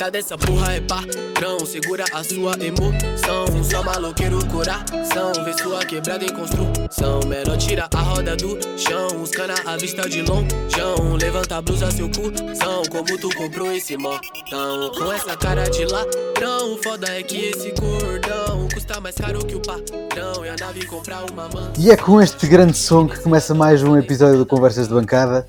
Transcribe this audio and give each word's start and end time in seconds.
Metade 0.00 0.12
dessa 0.12 0.38
porra 0.38 0.74
é 0.74 0.80
patrão, 0.80 1.66
segura 1.66 2.04
a 2.12 2.24
sua 2.24 2.52
emoção. 2.58 3.62
Só 3.62 3.82
maloqueiro 3.82 4.38
coração, 4.46 5.32
vê 5.44 5.52
sua 5.62 5.84
quebrada 5.84 6.24
em 6.24 6.32
construção. 6.32 7.20
Menor 7.26 7.58
tira 7.58 7.88
a 7.94 8.00
roda 8.00 8.34
do 8.36 8.58
chão, 8.78 9.22
os 9.22 9.30
cana 9.30 9.54
à 9.66 9.76
vista 9.76 10.08
de 10.08 10.22
longeão. 10.22 11.16
Levanta 11.20 11.56
a 11.56 11.60
blusa, 11.60 11.90
seu 11.90 12.08
cuzão, 12.08 12.82
como 12.90 13.18
tu 13.18 13.28
comprou 13.36 13.72
esse 13.72 13.96
montão. 13.96 14.90
Com 14.96 15.12
essa 15.12 15.36
cara 15.36 15.68
de 15.68 15.84
ladrão, 15.84 16.78
foda 16.82 17.08
é 17.08 17.22
que 17.22 17.50
esse 17.50 17.70
cordão 17.72 18.49
custa 18.90 19.00
mais 19.00 19.14
caro 19.14 19.46
que 19.46 19.54
o 19.54 19.60
patrão. 19.60 20.44
E 20.44 20.48
a 20.48 20.56
nave 20.56 20.84
comprar 20.86 21.24
uma. 21.30 21.48
E 21.78 21.90
é 21.92 21.96
com 21.96 22.20
este 22.20 22.48
grande 22.48 22.76
som 22.76 23.06
que 23.06 23.20
começa 23.20 23.54
mais 23.54 23.84
um 23.84 23.96
episódio 23.96 24.38
do 24.38 24.44
Conversas 24.44 24.88
de 24.88 24.94
Bancada. 24.94 25.46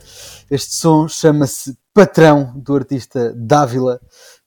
Este 0.49 0.75
som 0.75 1.07
chama-se 1.07 1.75
Patrão, 1.91 2.53
do 2.55 2.75
artista 2.75 3.33
Dávila. 3.35 3.99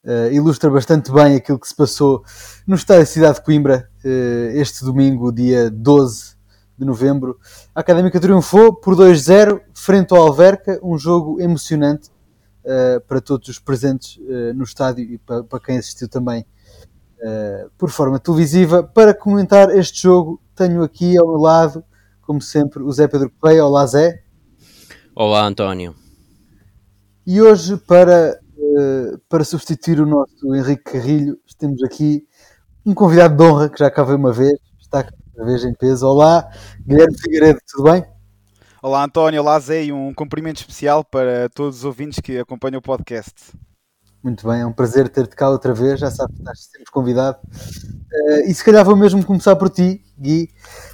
Uh, 0.04 0.32
ilustra 0.32 0.70
bastante 0.70 1.10
bem 1.10 1.34
aquilo 1.34 1.58
que 1.58 1.66
se 1.66 1.74
passou 1.74 2.22
no 2.66 2.76
estádio 2.76 3.02
da 3.02 3.06
cidade 3.06 3.34
de 3.36 3.44
Coimbra 3.44 3.90
uh, 4.04 4.56
este 4.58 4.84
domingo, 4.84 5.32
dia 5.32 5.70
12 5.70 6.36
de 6.78 6.84
novembro. 6.84 7.38
A 7.74 7.80
Académica 7.80 8.20
triunfou 8.20 8.74
por 8.74 8.94
2-0 8.94 9.60
frente 9.74 10.12
ao 10.12 10.22
Alverca, 10.22 10.78
um 10.82 10.96
jogo 10.96 11.40
emocionante 11.40 12.10
uh, 12.64 13.00
para 13.08 13.20
todos 13.20 13.48
os 13.48 13.58
presentes 13.58 14.20
no 14.54 14.62
estádio 14.62 15.04
e 15.04 15.18
para, 15.18 15.42
para 15.42 15.58
quem 15.58 15.78
assistiu 15.78 16.08
também 16.08 16.46
por 17.78 17.90
forma 17.90 18.18
televisiva. 18.18 18.82
Para 18.82 19.14
comentar 19.14 19.70
este 19.76 20.02
jogo, 20.02 20.40
tenho 20.54 20.82
aqui 20.82 21.16
ao 21.18 21.26
meu 21.26 21.38
lado, 21.38 21.84
como 22.22 22.40
sempre, 22.40 22.82
o 22.82 22.92
Zé 22.92 23.08
Pedro 23.08 23.30
Correia. 23.40 23.64
Olá, 23.64 23.86
Zé. 23.86 24.22
Olá, 25.14 25.46
António. 25.46 25.94
E 27.26 27.40
hoje, 27.40 27.76
para, 27.76 28.38
uh, 28.56 29.18
para 29.28 29.44
substituir 29.44 30.00
o 30.00 30.06
nosso 30.06 30.54
Henrique 30.54 30.92
Carrilho, 30.92 31.38
temos 31.58 31.82
aqui 31.82 32.26
um 32.84 32.92
convidado 32.92 33.36
de 33.36 33.42
honra 33.42 33.68
que 33.68 33.78
já 33.78 33.90
cá 33.90 34.02
veio 34.02 34.18
uma 34.18 34.32
vez, 34.32 34.58
está 34.80 35.02
cá 35.02 35.12
uma 35.36 35.46
vez 35.46 35.64
em 35.64 35.72
peso. 35.72 36.06
Olá, 36.06 36.48
Guilherme 36.86 37.18
Figueiredo, 37.18 37.58
tudo 37.66 37.90
bem? 37.90 38.04
Olá, 38.82 39.02
António, 39.02 39.40
olá, 39.40 39.58
Zé, 39.58 39.84
e 39.84 39.92
um 39.92 40.12
cumprimento 40.12 40.58
especial 40.58 41.02
para 41.02 41.48
todos 41.48 41.78
os 41.78 41.84
ouvintes 41.84 42.20
que 42.20 42.38
acompanham 42.38 42.78
o 42.78 42.82
podcast. 42.82 43.52
Muito 44.24 44.48
bem, 44.48 44.62
é 44.62 44.66
um 44.66 44.72
prazer 44.72 45.06
ter-te 45.10 45.36
cá 45.36 45.50
outra 45.50 45.74
vez, 45.74 46.00
já 46.00 46.10
sabes 46.10 46.34
que 46.34 46.40
estás 46.40 46.64
sempre 46.64 46.90
convidado. 46.90 47.36
Uh, 47.44 48.48
e 48.48 48.54
se 48.54 48.64
calhar 48.64 48.82
vou 48.82 48.96
mesmo 48.96 49.22
começar 49.22 49.54
por 49.54 49.68
ti, 49.68 50.02
Gui. 50.18 50.48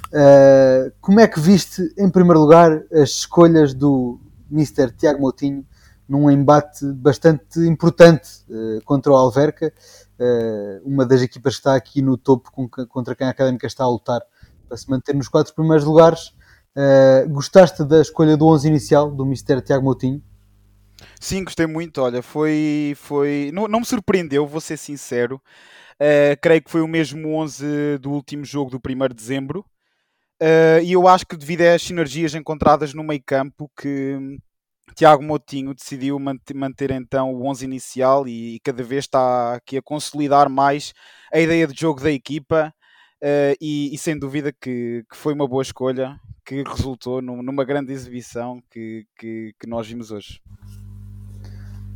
Uh, 0.07 0.91
como 0.99 1.17
é 1.21 1.29
que 1.29 1.39
viste, 1.39 1.81
em 1.97 2.09
primeiro 2.09 2.41
lugar, 2.41 2.83
as 2.91 3.11
escolhas 3.11 3.73
do 3.73 4.19
Mr. 4.51 4.91
Tiago 4.91 5.21
Moutinho 5.21 5.65
num 6.09 6.29
embate 6.29 6.85
bastante 6.91 7.57
importante 7.61 8.29
uh, 8.49 8.83
contra 8.83 9.13
o 9.13 9.15
Alverca, 9.15 9.73
uma 10.83 11.05
das 11.05 11.21
equipas 11.21 11.53
que 11.53 11.59
está 11.61 11.73
aqui 11.73 12.01
no 12.01 12.17
topo 12.17 12.51
com, 12.51 12.67
contra 12.67 13.15
quem 13.15 13.25
a 13.25 13.29
Académica 13.29 13.65
está 13.65 13.85
a 13.85 13.89
lutar 13.89 14.21
para 14.67 14.75
se 14.75 14.89
manter 14.89 15.15
nos 15.15 15.29
quatro 15.29 15.55
primeiros 15.55 15.85
lugares. 15.85 16.33
Gostaste 17.29 17.83
da 17.85 18.01
escolha 18.01 18.37
do 18.37 18.45
11 18.45 18.67
inicial 18.67 19.09
do 19.09 19.25
Mister 19.25 19.61
Tiago 19.61 19.83
Moutinho? 19.83 20.21
Sim, 21.19 21.43
gostei 21.43 21.65
muito. 21.65 22.01
Olha, 22.01 22.21
foi. 22.21 22.93
foi... 22.97 23.51
Não, 23.53 23.67
não 23.67 23.79
me 23.79 23.85
surpreendeu, 23.85 24.47
vou 24.47 24.61
ser 24.61 24.77
sincero. 24.77 25.41
Uh, 25.95 26.35
creio 26.41 26.63
que 26.63 26.71
foi 26.71 26.81
o 26.81 26.87
mesmo 26.87 27.35
11 27.35 27.99
do 27.99 28.11
último 28.11 28.43
jogo 28.43 28.71
do 28.71 28.77
1 28.77 29.07
de 29.09 29.15
dezembro. 29.15 29.65
Uh, 30.41 30.81
e 30.83 30.93
eu 30.93 31.07
acho 31.07 31.25
que 31.25 31.37
devido 31.37 31.61
às 31.61 31.83
sinergias 31.83 32.33
encontradas 32.33 32.93
no 32.93 33.03
meio 33.03 33.21
campo 33.23 33.71
que, 33.79 34.39
Tiago 34.95 35.23
Motinho 35.23 35.73
decidiu 35.73 36.19
manter, 36.19 36.53
manter, 36.53 36.91
então 36.91 37.33
o 37.33 37.47
11 37.47 37.65
inicial 37.65 38.27
e, 38.27 38.59
cada 38.63 38.83
vez 38.83 39.05
está 39.05 39.55
aqui 39.55 39.77
a 39.77 39.81
consolidar 39.81 40.49
mais 40.49 40.93
a 41.33 41.39
ideia 41.39 41.67
de 41.67 41.79
jogo 41.79 42.01
da 42.01 42.11
equipa 42.11 42.73
uh, 43.21 43.55
e, 43.61 43.93
e, 43.93 43.97
sem 43.97 44.17
dúvida 44.17 44.51
que, 44.51 45.03
que, 45.09 45.15
foi 45.15 45.33
uma 45.33 45.47
boa 45.47 45.63
escolha 45.63 46.19
que 46.45 46.63
resultou 46.63 47.21
numa 47.21 47.63
grande 47.63 47.93
exibição 47.93 48.61
que, 48.69 49.05
que, 49.17 49.53
que, 49.59 49.67
nós 49.67 49.87
vimos 49.87 50.11
hoje. 50.11 50.41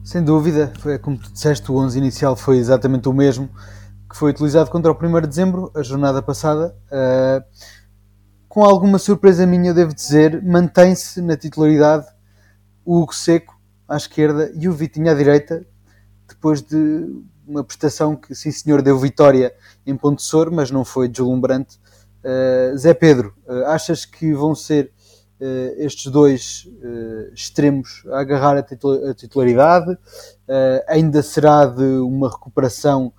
Sem 0.06 0.24
dúvida, 0.24 0.72
foi 0.78 1.00
como 1.00 1.18
tu 1.18 1.32
disseste, 1.34 1.72
o 1.72 1.78
11 1.78 1.98
inicial 1.98 2.36
foi 2.36 2.60
exatamente 2.60 3.10
o 3.10 3.14
mesmo 3.14 3.50
que 4.08 4.16
foi 4.16 4.30
utilizado 4.30 4.70
contra 4.70 4.92
o 4.92 4.96
1 4.96 5.22
de 5.22 5.28
dezembro, 5.28 5.72
a 5.74 5.82
jornada 5.82 6.22
passada. 6.22 6.78
Uh, 6.92 7.44
com 8.48 8.64
alguma 8.64 9.00
surpresa 9.00 9.48
minha, 9.48 9.74
devo 9.74 9.96
dizer, 9.96 10.44
mantém-se 10.44 11.20
na 11.24 11.36
titularidade 11.36 12.06
o 12.86 13.02
Hugo 13.02 13.16
Seco 13.16 13.60
à 13.88 13.98
esquerda 13.98 14.52
e 14.56 14.70
o 14.70 14.74
Vitinho 14.74 15.10
à 15.10 15.16
direita, 15.16 15.66
depois 16.28 16.62
de 16.62 17.24
uma 17.48 17.64
prestação 17.64 18.16
que, 18.16 18.36
sim 18.36 18.52
senhor, 18.52 18.84
deu 18.84 19.00
vitória 19.00 19.56
em 19.88 19.98
Ponte 19.98 20.22
Sor, 20.22 20.52
mas 20.52 20.70
não 20.70 20.86
foi 20.86 21.08
deslumbrante. 21.08 21.80
Uh, 22.24 22.78
Zé 22.78 22.94
Pedro, 22.94 23.34
uh, 23.48 23.66
achas 23.66 24.06
que 24.06 24.36
vão 24.36 24.54
ser 24.54 24.92
uh, 25.42 25.76
estes 25.78 26.12
dois 26.12 26.68
extremos 27.34 28.04
a 28.08 28.20
agarrar 28.20 28.58
a, 28.58 29.10
a 29.10 29.14
titularidade? 29.14 29.98
ainda 30.88 31.22
será 31.24 31.66
de 31.66 31.84
uma 31.84 32.30
recuperação 32.30 33.12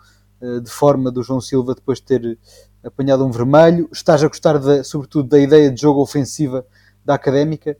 de 0.62 0.70
forma 0.70 1.10
do 1.10 1.22
João 1.22 1.40
Silva 1.40 1.74
depois 1.74 1.98
de 1.98 2.04
ter 2.04 2.38
apanhado 2.84 3.26
um 3.26 3.30
vermelho? 3.30 3.88
Estás 3.92 4.22
a 4.22 4.28
gostar, 4.28 4.58
de, 4.58 4.84
sobretudo, 4.84 5.28
da 5.28 5.38
ideia 5.38 5.70
de 5.70 5.80
jogo 5.80 6.00
ofensiva 6.00 6.64
da 7.04 7.14
Académica? 7.14 7.76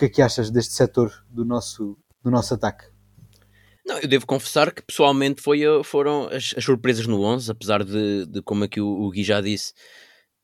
que 0.00 0.06
é 0.06 0.08
que 0.08 0.22
achas 0.22 0.50
deste 0.50 0.72
setor 0.72 1.12
do 1.28 1.44
nosso, 1.44 1.98
do 2.22 2.30
nosso 2.30 2.54
ataque? 2.54 2.86
Não, 3.84 3.98
eu 3.98 4.08
devo 4.08 4.26
confessar 4.26 4.72
que 4.72 4.82
pessoalmente 4.82 5.42
foi, 5.42 5.60
foram 5.84 6.28
as, 6.28 6.54
as 6.56 6.64
surpresas 6.64 7.06
no 7.06 7.22
11, 7.22 7.50
apesar 7.50 7.84
de, 7.84 8.24
de 8.26 8.42
como 8.42 8.64
aqui 8.64 8.80
o, 8.80 8.88
o 8.88 9.10
Gui 9.10 9.22
já 9.22 9.40
disse, 9.40 9.72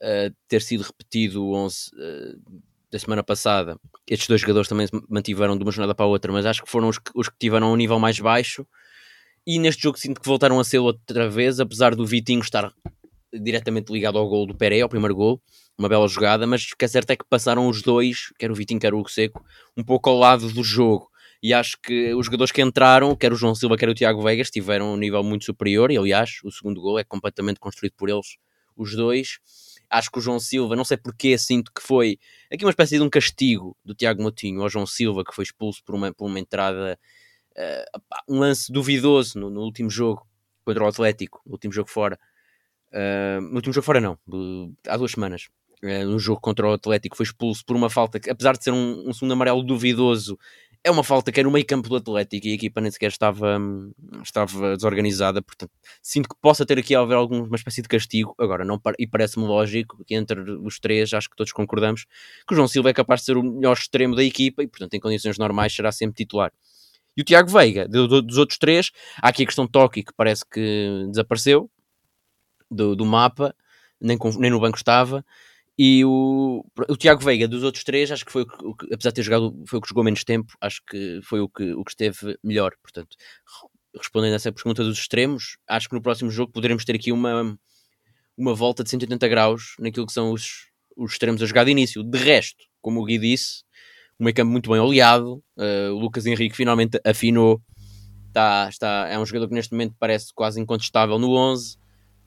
uh, 0.02 0.34
ter 0.46 0.60
sido 0.60 0.82
repetido 0.82 1.42
o 1.42 1.54
11 1.54 1.90
uh, 1.94 2.62
da 2.90 2.98
semana 2.98 3.22
passada. 3.22 3.78
Estes 4.06 4.28
dois 4.28 4.40
jogadores 4.40 4.68
também 4.68 4.86
se 4.86 4.92
mantiveram 5.08 5.56
de 5.56 5.62
uma 5.62 5.72
jornada 5.72 5.94
para 5.94 6.06
a 6.06 6.08
outra, 6.08 6.32
mas 6.32 6.46
acho 6.46 6.62
que 6.62 6.70
foram 6.70 6.88
os 6.88 6.98
que, 6.98 7.10
os 7.14 7.28
que 7.28 7.36
tiveram 7.38 7.72
um 7.72 7.76
nível 7.76 7.98
mais 7.98 8.18
baixo. 8.20 8.66
E 9.46 9.58
neste 9.58 9.82
jogo 9.82 9.98
sinto 9.98 10.20
que 10.20 10.26
voltaram 10.26 10.58
a 10.58 10.64
ser 10.64 10.78
outra 10.78 11.28
vez, 11.28 11.60
apesar 11.60 11.94
do 11.94 12.06
Vitinho 12.06 12.40
estar 12.40 12.72
diretamente 13.32 13.92
ligado 13.92 14.18
ao 14.18 14.28
gol 14.28 14.46
do 14.46 14.54
Pérez, 14.54 14.82
ao 14.82 14.88
primeiro 14.88 15.14
gol, 15.14 15.40
uma 15.78 15.88
bela 15.88 16.08
jogada, 16.08 16.46
mas 16.46 16.62
o 16.72 16.76
que 16.76 16.84
é 16.84 16.88
certo 16.88 17.10
é 17.10 17.16
que 17.16 17.24
passaram 17.28 17.68
os 17.68 17.82
dois, 17.82 18.32
quer 18.38 18.50
o 18.50 18.54
Vitinho, 18.54 18.80
quer 18.80 18.94
o 18.94 18.98
Hugo 18.98 19.10
Seco, 19.10 19.44
um 19.76 19.84
pouco 19.84 20.08
ao 20.08 20.16
lado 20.16 20.50
do 20.50 20.64
jogo. 20.64 21.10
E 21.42 21.52
acho 21.52 21.76
que 21.82 22.14
os 22.14 22.26
jogadores 22.26 22.50
que 22.50 22.62
entraram, 22.62 23.14
quer 23.14 23.32
o 23.32 23.36
João 23.36 23.54
Silva, 23.54 23.76
quer 23.76 23.88
o 23.88 23.94
Tiago 23.94 24.22
Vegas, 24.22 24.50
tiveram 24.50 24.94
um 24.94 24.96
nível 24.96 25.22
muito 25.22 25.44
superior. 25.44 25.90
E 25.90 25.98
aliás, 25.98 26.38
o 26.42 26.50
segundo 26.50 26.80
gol 26.80 26.98
é 26.98 27.04
completamente 27.04 27.60
construído 27.60 27.92
por 27.92 28.08
eles, 28.08 28.38
os 28.76 28.96
dois. 28.96 29.38
Acho 29.88 30.10
que 30.10 30.18
o 30.18 30.20
João 30.20 30.38
Silva, 30.40 30.76
não 30.76 30.84
sei 30.84 30.96
porquê, 30.96 31.38
sinto 31.38 31.72
que 31.72 31.82
foi 31.82 32.18
aqui 32.52 32.64
uma 32.64 32.70
espécie 32.70 32.96
de 32.96 33.02
um 33.02 33.10
castigo 33.10 33.76
do 33.84 33.94
Tiago 33.94 34.22
Motinho 34.22 34.62
ao 34.62 34.68
João 34.68 34.86
Silva, 34.86 35.24
que 35.24 35.34
foi 35.34 35.44
expulso 35.44 35.82
por 35.84 35.94
uma, 35.94 36.12
por 36.12 36.26
uma 36.26 36.38
entrada, 36.40 36.98
uh, 37.52 38.00
um 38.28 38.38
lance 38.38 38.72
duvidoso 38.72 39.38
no, 39.38 39.50
no 39.50 39.60
último 39.62 39.88
jogo 39.90 40.26
contra 40.64 40.84
o 40.84 40.86
Atlético, 40.86 41.40
no 41.46 41.52
último 41.52 41.72
jogo 41.72 41.88
fora. 41.88 42.18
Uh, 42.92 43.40
no 43.40 43.56
último 43.56 43.72
jogo 43.72 43.84
fora 43.84 44.00
não, 44.00 44.18
há 44.88 44.96
duas 44.96 45.12
semanas. 45.12 45.48
Uh, 45.82 46.06
no 46.06 46.18
jogo 46.18 46.40
contra 46.40 46.66
o 46.66 46.72
Atlético 46.72 47.16
foi 47.16 47.24
expulso 47.24 47.64
por 47.64 47.76
uma 47.76 47.90
falta 47.90 48.18
que, 48.18 48.30
apesar 48.30 48.56
de 48.56 48.64
ser 48.64 48.72
um, 48.72 49.08
um 49.08 49.12
segundo 49.12 49.32
amarelo 49.32 49.62
duvidoso, 49.62 50.38
é 50.86 50.90
uma 50.90 51.02
falta 51.02 51.32
que 51.32 51.40
é 51.40 51.42
no 51.42 51.50
meio 51.50 51.66
campo 51.66 51.88
do 51.88 51.96
Atlético 51.96 52.46
e 52.46 52.52
a 52.52 52.54
equipa 52.54 52.80
nem 52.80 52.90
sequer 52.92 53.08
estava, 53.08 53.58
estava 54.22 54.76
desorganizada, 54.76 55.42
portanto 55.42 55.72
sinto 56.00 56.28
que 56.28 56.36
possa 56.40 56.64
ter 56.64 56.78
aqui 56.78 56.94
haver 56.94 57.16
alguma 57.16 57.56
espécie 57.56 57.82
de 57.82 57.88
castigo, 57.88 58.34
agora 58.38 58.64
não 58.64 58.80
e 58.96 59.04
parece-me 59.04 59.44
lógico 59.44 60.04
que 60.06 60.14
entre 60.14 60.40
os 60.40 60.78
três, 60.78 61.12
acho 61.12 61.28
que 61.28 61.34
todos 61.34 61.52
concordamos, 61.52 62.06
que 62.46 62.54
o 62.54 62.56
João 62.56 62.68
Silva 62.68 62.90
é 62.90 62.92
capaz 62.92 63.20
de 63.20 63.26
ser 63.26 63.36
o 63.36 63.42
melhor 63.42 63.72
extremo 63.72 64.14
da 64.14 64.22
equipa 64.22 64.62
e 64.62 64.68
portanto 64.68 64.94
em 64.94 65.00
condições 65.00 65.36
normais 65.38 65.74
será 65.74 65.90
sempre 65.90 66.14
titular. 66.14 66.52
E 67.16 67.22
o 67.22 67.24
Tiago 67.24 67.50
Veiga, 67.50 67.88
dos 67.88 68.38
outros 68.38 68.58
três, 68.58 68.92
há 69.20 69.28
aqui 69.28 69.42
a 69.42 69.46
questão 69.46 69.66
Toque 69.66 70.04
que 70.04 70.12
parece 70.14 70.44
que 70.48 71.06
desapareceu, 71.10 71.68
do, 72.70 72.94
do 72.94 73.04
mapa, 73.04 73.54
nem, 74.00 74.16
com, 74.16 74.30
nem 74.38 74.50
no 74.50 74.60
banco 74.60 74.76
estava. 74.76 75.24
E 75.78 76.04
o, 76.04 76.64
o 76.88 76.96
Tiago 76.96 77.22
Veiga, 77.22 77.46
dos 77.46 77.62
outros 77.62 77.84
três, 77.84 78.10
acho 78.10 78.24
que 78.24 78.32
foi 78.32 78.46
o 78.62 78.74
que, 78.74 78.86
apesar 78.94 79.10
de 79.10 79.16
ter 79.16 79.22
jogado, 79.22 79.62
foi 79.68 79.78
o 79.78 79.82
que 79.82 79.88
jogou 79.88 80.02
menos 80.02 80.24
tempo, 80.24 80.54
acho 80.60 80.80
que 80.88 81.20
foi 81.22 81.40
o 81.40 81.48
que, 81.48 81.74
o 81.74 81.84
que 81.84 81.90
esteve 81.90 82.38
melhor. 82.42 82.72
Portanto, 82.82 83.14
respondendo 83.94 84.32
a 84.32 84.36
essa 84.36 84.52
pergunta 84.52 84.82
dos 84.82 84.98
extremos, 84.98 85.58
acho 85.68 85.88
que 85.88 85.94
no 85.94 86.00
próximo 86.00 86.30
jogo 86.30 86.52
poderemos 86.52 86.84
ter 86.84 86.96
aqui 86.96 87.12
uma, 87.12 87.58
uma 88.36 88.54
volta 88.54 88.82
de 88.82 88.90
180 88.90 89.28
graus 89.28 89.74
naquilo 89.78 90.06
que 90.06 90.12
são 90.12 90.32
os, 90.32 90.68
os 90.96 91.12
extremos 91.12 91.42
a 91.42 91.46
jogar 91.46 91.64
de 91.64 91.72
início. 91.72 92.02
De 92.02 92.18
resto, 92.18 92.64
como 92.80 93.00
o 93.00 93.04
Gui 93.04 93.18
disse, 93.18 93.62
um 94.18 94.24
meio 94.24 94.34
campo 94.34 94.50
muito 94.50 94.70
bem 94.70 94.80
oleado, 94.80 95.42
uh, 95.58 95.92
o 95.92 95.98
Lucas 95.98 96.24
Henrique 96.24 96.56
finalmente 96.56 96.98
afinou, 97.04 97.60
está, 98.28 98.68
está, 98.70 99.08
é 99.08 99.18
um 99.18 99.26
jogador 99.26 99.48
que 99.48 99.54
neste 99.54 99.72
momento 99.72 99.94
parece 99.98 100.32
quase 100.34 100.58
incontestável 100.58 101.18
no 101.18 101.32
11, 101.32 101.76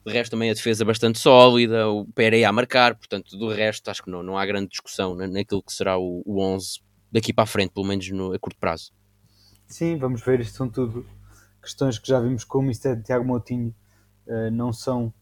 De 0.04 0.12
resto, 0.12 0.30
também 0.30 0.50
a 0.50 0.54
defesa 0.54 0.84
bastante 0.84 1.18
sólida, 1.18 1.88
o 1.88 2.06
Pereira 2.06 2.48
a 2.48 2.52
marcar, 2.52 2.94
portanto, 2.94 3.36
do 3.36 3.48
resto, 3.48 3.90
acho 3.90 4.02
que 4.02 4.10
não, 4.10 4.22
não 4.22 4.38
há 4.38 4.46
grande 4.46 4.68
discussão 4.68 5.14
naquilo 5.14 5.62
que 5.62 5.72
será 5.72 5.98
o, 5.98 6.22
o 6.24 6.40
11 6.40 6.80
daqui 7.12 7.32
para 7.32 7.44
a 7.44 7.46
frente, 7.46 7.72
pelo 7.72 7.86
menos 7.86 8.08
no, 8.10 8.32
a 8.32 8.38
curto 8.38 8.58
prazo. 8.58 8.92
Sim, 9.66 9.96
vamos 9.96 10.22
ver, 10.22 10.40
isto 10.40 10.56
são 10.56 10.68
tudo 10.68 11.06
questões 11.60 11.98
que 11.98 12.08
já 12.08 12.18
vimos 12.20 12.44
com 12.44 12.58
o 12.58 12.62
Mr. 12.62 13.02
Tiago 13.02 13.24
Moutinho, 13.24 13.74
uh, 14.26 14.50
não 14.50 14.72
são 14.72 15.12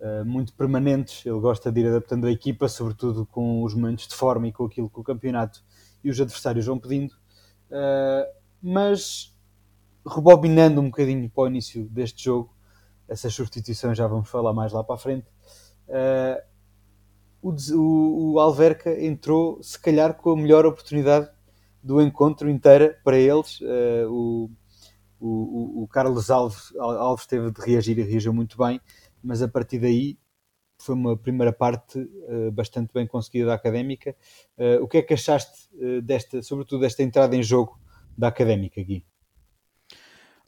uh, 0.00 0.24
muito 0.24 0.54
permanentes, 0.54 1.24
ele 1.26 1.38
gosta 1.38 1.70
de 1.70 1.80
ir 1.80 1.88
adaptando 1.88 2.26
a 2.26 2.32
equipa, 2.32 2.68
sobretudo 2.68 3.26
com 3.26 3.62
os 3.62 3.74
momentos 3.74 4.08
de 4.08 4.14
forma 4.14 4.48
e 4.48 4.52
com 4.52 4.64
aquilo 4.64 4.88
que 4.88 5.00
o 5.00 5.04
campeonato 5.04 5.62
e 6.02 6.10
os 6.10 6.20
adversários 6.20 6.66
vão 6.66 6.78
pedindo, 6.78 7.12
uh, 7.70 8.26
mas 8.62 9.34
rebobinando 10.06 10.80
um 10.80 10.86
bocadinho 10.86 11.28
para 11.30 11.44
o 11.44 11.46
início 11.46 11.86
deste 11.88 12.24
jogo, 12.24 12.53
essas 13.08 13.34
substituições 13.34 13.96
já 13.96 14.06
vamos 14.06 14.28
falar 14.28 14.52
mais 14.52 14.72
lá 14.72 14.82
para 14.82 14.94
a 14.94 14.98
frente. 14.98 15.26
Uh, 15.88 16.54
o, 17.42 18.32
o, 18.32 18.40
Alverca 18.40 18.90
entrou, 19.04 19.62
se 19.62 19.78
calhar, 19.78 20.14
com 20.14 20.30
a 20.30 20.36
melhor 20.36 20.64
oportunidade 20.64 21.30
do 21.82 22.00
encontro 22.00 22.48
inteira 22.48 22.98
para 23.04 23.18
eles. 23.18 23.60
Uh, 23.60 24.08
o, 24.08 24.50
o, 25.20 25.82
o, 25.82 25.88
Carlos 25.88 26.30
Alves, 26.30 26.74
Alves 26.78 27.26
teve 27.26 27.50
de 27.50 27.60
reagir 27.60 27.98
e 27.98 28.02
reagiu 28.02 28.32
muito 28.32 28.56
bem, 28.56 28.80
mas 29.22 29.42
a 29.42 29.48
partir 29.48 29.78
daí 29.78 30.18
foi 30.78 30.94
uma 30.94 31.16
primeira 31.16 31.52
parte 31.52 31.98
uh, 31.98 32.50
bastante 32.50 32.92
bem 32.92 33.06
conseguida 33.06 33.46
da 33.46 33.54
Académica. 33.54 34.16
O 34.80 34.88
que 34.88 34.98
é 34.98 35.02
que 35.02 35.14
achaste 35.14 35.68
desta, 36.02 36.42
sobretudo 36.42 36.80
desta 36.80 37.02
entrada 37.02 37.34
em 37.36 37.42
jogo 37.42 37.78
da 38.16 38.28
Académica, 38.28 38.82
Gui? 38.82 39.04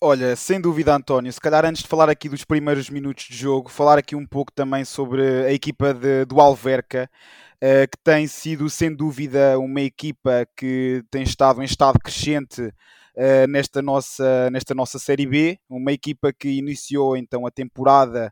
Olha, 0.00 0.36
sem 0.36 0.60
dúvida, 0.60 0.94
António, 0.94 1.32
se 1.32 1.40
calhar 1.40 1.64
antes 1.64 1.82
de 1.82 1.88
falar 1.88 2.10
aqui 2.10 2.28
dos 2.28 2.44
primeiros 2.44 2.90
minutos 2.90 3.24
de 3.24 3.34
jogo, 3.34 3.70
falar 3.70 3.96
aqui 3.96 4.14
um 4.14 4.26
pouco 4.26 4.52
também 4.52 4.84
sobre 4.84 5.22
a 5.46 5.52
equipa 5.52 5.94
de, 5.94 6.26
do 6.26 6.38
Alverca, 6.38 7.08
uh, 7.54 7.88
que 7.90 7.96
tem 8.04 8.26
sido, 8.26 8.68
sem 8.68 8.94
dúvida, 8.94 9.58
uma 9.58 9.80
equipa 9.80 10.46
que 10.54 11.02
tem 11.10 11.22
estado 11.22 11.62
em 11.62 11.64
estado 11.64 11.98
crescente 11.98 12.60
uh, 12.60 13.46
nesta, 13.48 13.80
nossa, 13.80 14.50
nesta 14.50 14.74
nossa 14.74 14.98
Série 14.98 15.24
B, 15.26 15.58
uma 15.66 15.92
equipa 15.92 16.30
que 16.30 16.50
iniciou 16.50 17.16
então 17.16 17.46
a 17.46 17.50
temporada 17.50 18.30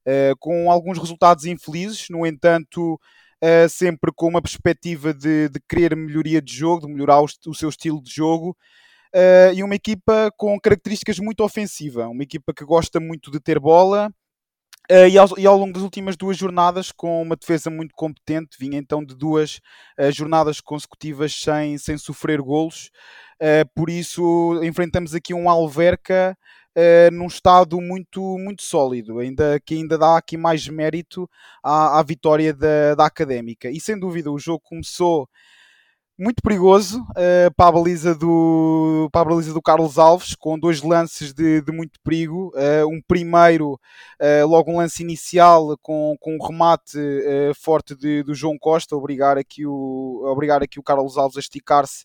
uh, 0.00 0.36
com 0.40 0.68
alguns 0.68 0.98
resultados 0.98 1.44
infelizes, 1.44 2.08
no 2.10 2.26
entanto, 2.26 3.00
sempre 3.68 4.10
com 4.16 4.26
uma 4.26 4.40
perspectiva 4.40 5.12
de, 5.12 5.50
de 5.50 5.60
querer 5.68 5.94
melhoria 5.94 6.40
de 6.40 6.52
jogo, 6.52 6.86
de 6.86 6.92
melhorar 6.92 7.20
o, 7.20 7.26
o 7.46 7.54
seu 7.54 7.68
estilo 7.68 8.02
de 8.02 8.10
jogo 8.10 8.50
uh, 8.50 8.83
e 9.54 9.62
uma 9.62 9.74
equipa 9.74 10.30
com 10.36 10.58
características 10.58 11.18
muito 11.18 11.44
ofensiva, 11.44 12.08
uma 12.08 12.22
equipa 12.22 12.52
que 12.52 12.64
gosta 12.64 12.98
muito 12.98 13.30
de 13.30 13.40
ter 13.40 13.60
bola. 13.60 14.12
Uh, 14.90 15.08
e, 15.08 15.16
ao, 15.16 15.38
e, 15.38 15.46
ao, 15.46 15.56
longo 15.56 15.72
das 15.72 15.82
últimas 15.82 16.14
duas 16.14 16.36
jornadas, 16.36 16.92
com 16.92 17.22
uma 17.22 17.36
defesa 17.36 17.70
muito 17.70 17.94
competente, 17.94 18.58
vinha 18.58 18.76
então 18.76 19.02
de 19.02 19.14
duas 19.14 19.58
uh, 19.98 20.12
jornadas 20.12 20.60
consecutivas 20.60 21.34
sem, 21.34 21.78
sem 21.78 21.96
sofrer 21.96 22.42
golos. 22.42 22.90
por 23.74 23.88
isso, 23.88 24.60
enfrentamos 24.62 25.14
aqui 25.14 25.32
um 25.34 25.48
Alverca 25.48 26.36
num 27.12 27.26
estado 27.26 27.80
muito, 27.80 28.36
muito 28.38 28.62
sólido, 28.62 29.18
ainda, 29.20 29.60
que 29.60 29.74
ainda 29.74 29.96
dá 29.96 30.16
aqui 30.16 30.36
mais 30.36 30.66
mérito 30.68 31.28
à, 31.62 31.98
à 32.00 32.02
vitória 32.02 32.52
da, 32.52 32.94
da 32.94 33.06
Académica. 33.06 33.70
E 33.70 33.80
sem 33.80 33.98
dúvida, 33.98 34.30
o 34.30 34.38
jogo 34.38 34.60
começou 34.64 35.28
muito 36.18 36.42
perigoso 36.42 37.00
uh, 37.00 37.52
para, 37.56 37.68
a 37.68 37.72
baliza 37.72 38.14
do, 38.14 39.08
para 39.12 39.22
a 39.22 39.24
baliza 39.24 39.52
do 39.52 39.60
Carlos 39.60 39.98
Alves, 39.98 40.34
com 40.34 40.58
dois 40.58 40.80
lances 40.82 41.32
de, 41.32 41.60
de 41.60 41.72
muito 41.72 41.98
perigo. 42.02 42.52
Uh, 42.54 42.86
um 42.88 43.00
primeiro, 43.06 43.72
uh, 43.72 44.46
logo 44.46 44.70
um 44.70 44.76
lance 44.76 45.02
inicial 45.02 45.76
com, 45.82 46.16
com 46.20 46.36
um 46.36 46.46
remate 46.46 46.98
forte 47.60 47.96
de, 47.96 48.22
do 48.22 48.34
João 48.34 48.56
Costa, 48.58 48.96
obrigar 48.96 49.36
aqui 49.36 49.66
o, 49.66 50.22
obrigar 50.26 50.62
aqui 50.62 50.78
o 50.78 50.82
Carlos 50.82 51.18
Alves 51.18 51.36
a 51.36 51.40
esticar-se 51.40 52.04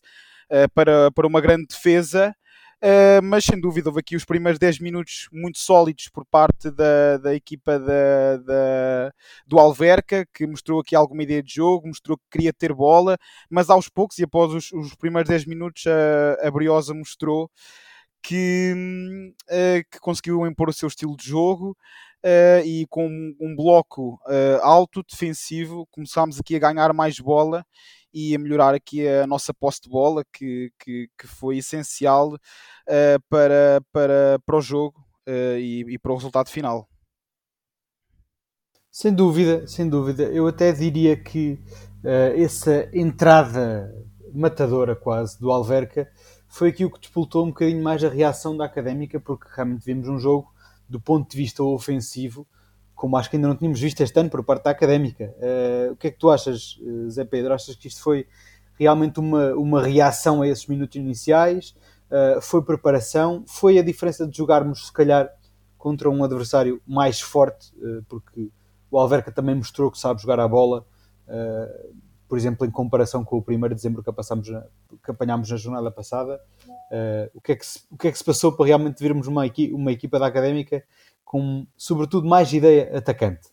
para, 0.74 1.10
para 1.12 1.26
uma 1.26 1.40
grande 1.40 1.66
defesa. 1.66 2.34
Uh, 2.82 3.20
mas 3.22 3.44
sem 3.44 3.60
dúvida 3.60 3.90
houve 3.90 4.00
aqui 4.00 4.16
os 4.16 4.24
primeiros 4.24 4.58
10 4.58 4.78
minutos 4.78 5.28
muito 5.30 5.58
sólidos 5.58 6.08
por 6.08 6.24
parte 6.24 6.70
da, 6.70 7.18
da 7.18 7.34
equipa 7.34 7.78
da, 7.78 8.38
da, 8.38 9.12
do 9.46 9.58
Alverca, 9.58 10.26
que 10.32 10.46
mostrou 10.46 10.80
aqui 10.80 10.96
alguma 10.96 11.22
ideia 11.22 11.42
de 11.42 11.54
jogo, 11.56 11.88
mostrou 11.88 12.16
que 12.16 12.24
queria 12.30 12.54
ter 12.54 12.72
bola, 12.72 13.18
mas 13.50 13.68
aos 13.68 13.90
poucos 13.90 14.18
e 14.18 14.24
após 14.24 14.54
os, 14.54 14.72
os 14.72 14.94
primeiros 14.94 15.28
10 15.28 15.44
minutos 15.44 15.84
a, 15.86 16.48
a 16.48 16.50
Briosa 16.50 16.94
mostrou 16.94 17.50
que, 18.22 18.72
uh, 19.44 19.84
que 19.90 20.00
conseguiu 20.00 20.46
impor 20.46 20.70
o 20.70 20.72
seu 20.72 20.88
estilo 20.88 21.16
de 21.16 21.28
jogo. 21.28 21.76
Uh, 22.22 22.60
e 22.66 22.86
com 22.90 23.08
um 23.40 23.56
bloco 23.56 24.20
alto, 24.60 25.02
defensivo, 25.02 25.86
começámos 25.90 26.38
aqui 26.38 26.54
a 26.54 26.58
ganhar 26.58 26.92
mais 26.92 27.18
bola 27.18 27.64
e 28.12 28.34
a 28.34 28.38
melhorar 28.38 28.74
aqui 28.74 29.06
a 29.06 29.26
nossa 29.26 29.52
posse 29.54 29.82
de 29.82 29.88
bola, 29.88 30.24
que, 30.32 30.72
que, 30.78 31.08
que 31.18 31.26
foi 31.26 31.58
essencial 31.58 32.34
uh, 32.34 33.20
para, 33.28 33.80
para, 33.92 34.38
para 34.44 34.56
o 34.56 34.60
jogo 34.60 35.00
uh, 35.28 35.58
e, 35.58 35.84
e 35.88 35.98
para 35.98 36.12
o 36.12 36.16
resultado 36.16 36.48
final. 36.48 36.88
Sem 38.90 39.14
dúvida, 39.14 39.66
sem 39.66 39.88
dúvida. 39.88 40.24
Eu 40.24 40.48
até 40.48 40.72
diria 40.72 41.16
que 41.16 41.52
uh, 42.04 42.42
essa 42.42 42.88
entrada 42.92 43.92
matadora 44.34 44.96
quase 44.96 45.38
do 45.38 45.50
Alverca 45.50 46.10
foi 46.48 46.70
aquilo 46.70 46.90
que 46.90 47.00
despoltou 47.00 47.44
um 47.44 47.48
bocadinho 47.48 47.82
mais 47.82 48.02
a 48.02 48.08
reação 48.08 48.56
da 48.56 48.64
Académica, 48.64 49.20
porque 49.20 49.48
realmente 49.54 49.84
vimos 49.84 50.08
um 50.08 50.18
jogo 50.18 50.52
do 50.88 51.00
ponto 51.00 51.30
de 51.30 51.36
vista 51.36 51.62
ofensivo 51.62 52.46
como 53.00 53.16
acho 53.16 53.30
que 53.30 53.36
ainda 53.36 53.48
não 53.48 53.56
tínhamos 53.56 53.80
visto 53.80 54.02
este 54.02 54.20
ano 54.20 54.28
por 54.28 54.44
parte 54.44 54.64
da 54.64 54.70
académica. 54.72 55.34
Uh, 55.38 55.92
o 55.92 55.96
que 55.96 56.08
é 56.08 56.10
que 56.10 56.18
tu 56.18 56.28
achas, 56.28 56.78
eh, 56.82 57.08
Zé 57.08 57.24
Pedro? 57.24 57.54
Achas 57.54 57.74
que 57.74 57.88
isto 57.88 58.02
foi 58.02 58.26
realmente 58.78 59.18
uma, 59.18 59.54
uma 59.54 59.82
reação 59.82 60.42
a 60.42 60.46
esses 60.48 60.66
minutos 60.66 60.96
iniciais? 60.96 61.74
Uh, 62.10 62.42
foi 62.42 62.62
preparação? 62.62 63.42
Foi 63.46 63.78
a 63.78 63.82
diferença 63.82 64.26
de 64.26 64.36
jogarmos, 64.36 64.88
se 64.88 64.92
calhar, 64.92 65.30
contra 65.78 66.10
um 66.10 66.22
adversário 66.22 66.78
mais 66.86 67.22
forte? 67.22 67.72
Uh, 67.78 68.04
porque 68.06 68.50
o 68.90 68.98
Alverca 68.98 69.32
também 69.32 69.54
mostrou 69.54 69.90
que 69.90 69.98
sabe 69.98 70.20
jogar 70.20 70.38
a 70.38 70.46
bola. 70.46 70.84
por 72.28 72.36
exemplo, 72.36 72.66
em 72.66 72.70
comparação 72.70 73.24
com 73.24 73.38
o 73.38 73.44
1 73.48 73.60
de 73.60 73.74
dezembro 73.76 74.02
que, 74.02 74.12
passamos, 74.12 74.46
que 74.46 75.10
apanhámos 75.10 75.50
na 75.50 75.56
jornada 75.56 75.90
passada, 75.90 76.38
o, 77.32 77.40
que 77.40 77.52
é 77.52 77.56
que 77.56 77.64
se, 77.64 77.80
o 77.90 77.96
que 77.96 78.08
é 78.08 78.12
que 78.12 78.18
se 78.18 78.24
passou 78.24 78.52
para 78.52 78.66
realmente 78.66 79.02
virmos 79.02 79.26
uma, 79.26 79.46
equi 79.46 79.72
uma 79.72 79.90
equipa 79.90 80.18
da 80.18 80.26
académica 80.26 80.84
com, 81.30 81.64
sobretudo, 81.76 82.26
mais 82.26 82.52
ideia 82.52 82.90
atacante. 82.92 83.50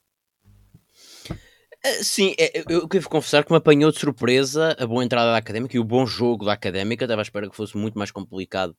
Ah, 1.86 2.02
sim, 2.02 2.34
é, 2.40 2.64
eu 2.68 2.88
devo 2.88 3.08
confessar 3.08 3.46
que 3.46 3.52
me 3.52 3.58
apanhou 3.60 3.92
de 3.92 4.00
surpresa 4.00 4.76
a 4.80 4.88
boa 4.88 5.06
entrada 5.06 5.30
da 5.30 5.38
Académica 5.38 5.78
e 5.78 5.80
o 5.80 5.84
bom 5.84 6.04
jogo 6.04 6.44
da 6.44 6.54
Académica. 6.54 7.06
Estava 7.06 7.22
à 7.22 7.24
espera 7.24 7.48
que 7.48 7.56
fosse 7.56 7.78
muito 7.78 7.96
mais 7.96 8.10
complicado 8.10 8.76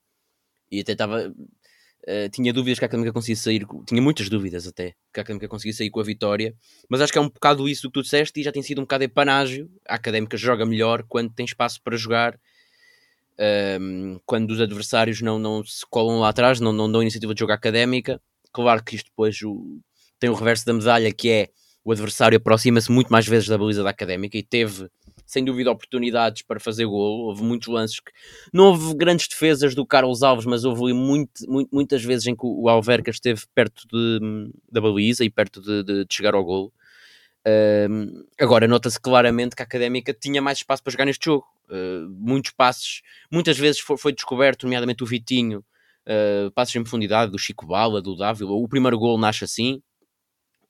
e 0.68 0.80
até 0.80 0.94
estava. 0.94 1.28
Uh, 1.28 2.28
tinha 2.32 2.52
dúvidas 2.52 2.80
que 2.80 2.84
a 2.84 2.86
Académica 2.86 3.12
conseguisse 3.12 3.42
sair, 3.42 3.64
tinha 3.86 4.02
muitas 4.02 4.28
dúvidas 4.28 4.66
até 4.66 4.96
que 5.12 5.20
a 5.20 5.22
Académica 5.22 5.46
conseguisse 5.46 5.78
sair 5.78 5.90
com 5.90 6.00
a 6.00 6.04
vitória, 6.04 6.52
mas 6.88 7.00
acho 7.00 7.12
que 7.12 7.18
é 7.18 7.20
um 7.20 7.28
bocado 7.28 7.68
isso 7.68 7.86
que 7.86 7.92
tu 7.92 8.02
disseste 8.02 8.40
e 8.40 8.42
já 8.42 8.50
tem 8.50 8.64
sido 8.64 8.78
um 8.78 8.82
bocado 8.82 9.06
de 9.06 9.12
panágio. 9.12 9.70
A 9.86 9.94
Académica 9.94 10.36
joga 10.36 10.66
melhor 10.66 11.04
quando 11.04 11.32
tem 11.32 11.46
espaço 11.46 11.80
para 11.84 11.96
jogar, 11.96 12.34
uh, 12.34 14.20
quando 14.26 14.50
os 14.50 14.60
adversários 14.60 15.22
não, 15.22 15.38
não 15.38 15.62
se 15.62 15.86
colam 15.88 16.18
lá 16.18 16.30
atrás, 16.30 16.58
não, 16.58 16.72
não 16.72 16.90
dão 16.90 17.00
iniciativa 17.00 17.32
de 17.32 17.38
jogo 17.38 17.52
à 17.52 17.54
Académica 17.54 18.20
Claro 18.52 18.82
que 18.82 18.96
isto 18.96 19.06
depois 19.06 19.40
o, 19.42 19.80
tem 20.18 20.30
o 20.30 20.34
reverso 20.34 20.66
da 20.66 20.72
medalha, 20.72 21.12
que 21.12 21.28
é 21.28 21.48
o 21.84 21.92
adversário 21.92 22.36
aproxima-se 22.36 22.90
muito 22.90 23.10
mais 23.10 23.26
vezes 23.26 23.48
da 23.48 23.56
baliza 23.56 23.82
da 23.82 23.90
Académica 23.90 24.36
e 24.36 24.42
teve, 24.42 24.90
sem 25.24 25.44
dúvida, 25.44 25.70
oportunidades 25.70 26.42
para 26.42 26.60
fazer 26.60 26.84
golo. 26.84 27.28
Houve 27.28 27.42
muitos 27.42 27.68
lances 27.68 28.00
que 28.00 28.12
não 28.52 28.64
houve 28.66 28.94
grandes 28.94 29.28
defesas 29.28 29.74
do 29.74 29.86
Carlos 29.86 30.22
Alves, 30.22 30.44
mas 30.44 30.64
houve 30.64 30.92
muito, 30.92 31.50
muito, 31.50 31.68
muitas 31.72 32.04
vezes 32.04 32.26
em 32.26 32.34
que 32.34 32.44
o 32.44 32.68
Alverca 32.68 33.10
esteve 33.10 33.42
perto 33.54 33.86
de, 33.90 34.50
da 34.70 34.80
baliza 34.80 35.24
e 35.24 35.30
perto 35.30 35.62
de, 35.62 35.82
de, 35.82 36.04
de 36.04 36.14
chegar 36.14 36.34
ao 36.34 36.44
golo. 36.44 36.72
Agora, 38.38 38.68
nota-se 38.68 39.00
claramente 39.00 39.56
que 39.56 39.62
a 39.62 39.64
Académica 39.64 40.12
tinha 40.12 40.42
mais 40.42 40.58
espaço 40.58 40.82
para 40.82 40.90
jogar 40.90 41.04
neste 41.06 41.24
jogo. 41.24 41.46
Uh, 41.70 42.08
muitos 42.10 42.50
passes, 42.52 43.02
muitas 43.30 43.58
vezes 43.58 43.80
foi, 43.80 43.96
foi 43.98 44.12
descoberto, 44.12 44.64
nomeadamente 44.64 45.02
o 45.02 45.06
Vitinho, 45.06 45.64
uh, 46.08 46.50
passos 46.52 46.74
em 46.74 46.82
profundidade 46.82 47.30
do 47.30 47.38
Chico 47.38 47.66
Bala, 47.66 48.00
do 48.00 48.16
Dávila. 48.16 48.52
O 48.52 48.68
primeiro 48.68 48.98
gol 48.98 49.18
nasce 49.18 49.44
assim. 49.44 49.82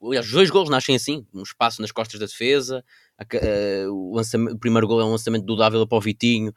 Aliás, 0.02 0.26
os 0.26 0.32
dois 0.32 0.50
gols 0.50 0.68
nascem 0.68 0.94
assim, 0.94 1.26
um 1.34 1.42
espaço 1.42 1.80
nas 1.80 1.90
costas 1.90 2.20
da 2.20 2.26
defesa. 2.26 2.84
A, 3.18 3.24
uh, 3.24 3.92
o, 3.92 4.20
o, 4.20 4.58
primeiro 4.58 4.86
gol 4.86 5.00
é 5.00 5.04
um 5.04 5.10
lançamento 5.10 5.44
do 5.44 5.56
Dávila 5.56 5.86
para 5.86 5.98
o 5.98 6.00
Vitinho 6.00 6.52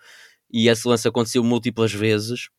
e 0.51 0.67
esse 0.67 0.87
lance 0.87 1.07
aconteceu 1.07 1.43
múltiplas 1.43 1.93
vezes. 1.93 2.49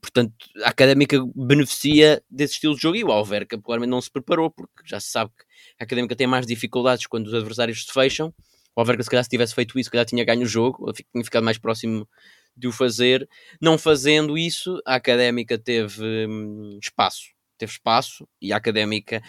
Portanto, 0.00 0.32
a 0.62 0.68
Académica 0.68 1.18
beneficia 1.34 2.22
desse 2.30 2.54
estilo 2.54 2.76
de 2.76 2.82
jogo 2.82 2.96
e 2.96 3.02
o 3.02 3.10
Alverca 3.10 3.60
claramente 3.60 3.90
não 3.90 4.00
se 4.00 4.08
preparou, 4.08 4.52
porque 4.52 4.84
já 4.84 5.00
se 5.00 5.10
sabe 5.10 5.32
que 5.36 5.44
a 5.80 5.84
Académica 5.84 6.14
tem 6.14 6.28
mais 6.28 6.46
dificuldades 6.46 7.08
quando 7.08 7.26
os 7.26 7.34
adversários 7.34 7.84
se 7.84 7.92
fecham. 7.92 8.32
O 8.76 8.80
Alverca, 8.80 9.02
se 9.02 9.10
calhar, 9.10 9.24
se 9.24 9.30
tivesse 9.30 9.52
feito 9.52 9.76
isso, 9.80 9.88
se 9.88 9.90
calhar 9.90 10.06
tinha 10.06 10.24
ganho 10.24 10.42
o 10.42 10.46
jogo, 10.46 10.92
tinha 10.92 11.24
ficado 11.24 11.42
mais 11.42 11.58
próximo 11.58 12.06
de 12.56 12.66
o 12.68 12.72
fazer. 12.72 13.28
Não 13.60 13.76
fazendo 13.76 14.38
isso, 14.38 14.80
a 14.86 14.96
académica 14.96 15.58
teve 15.58 16.26
hum, 16.26 16.78
espaço 16.82 17.36
teve 17.58 17.72
espaço 17.72 18.28
e 18.40 18.52
a 18.52 18.56
académica, 18.56 19.22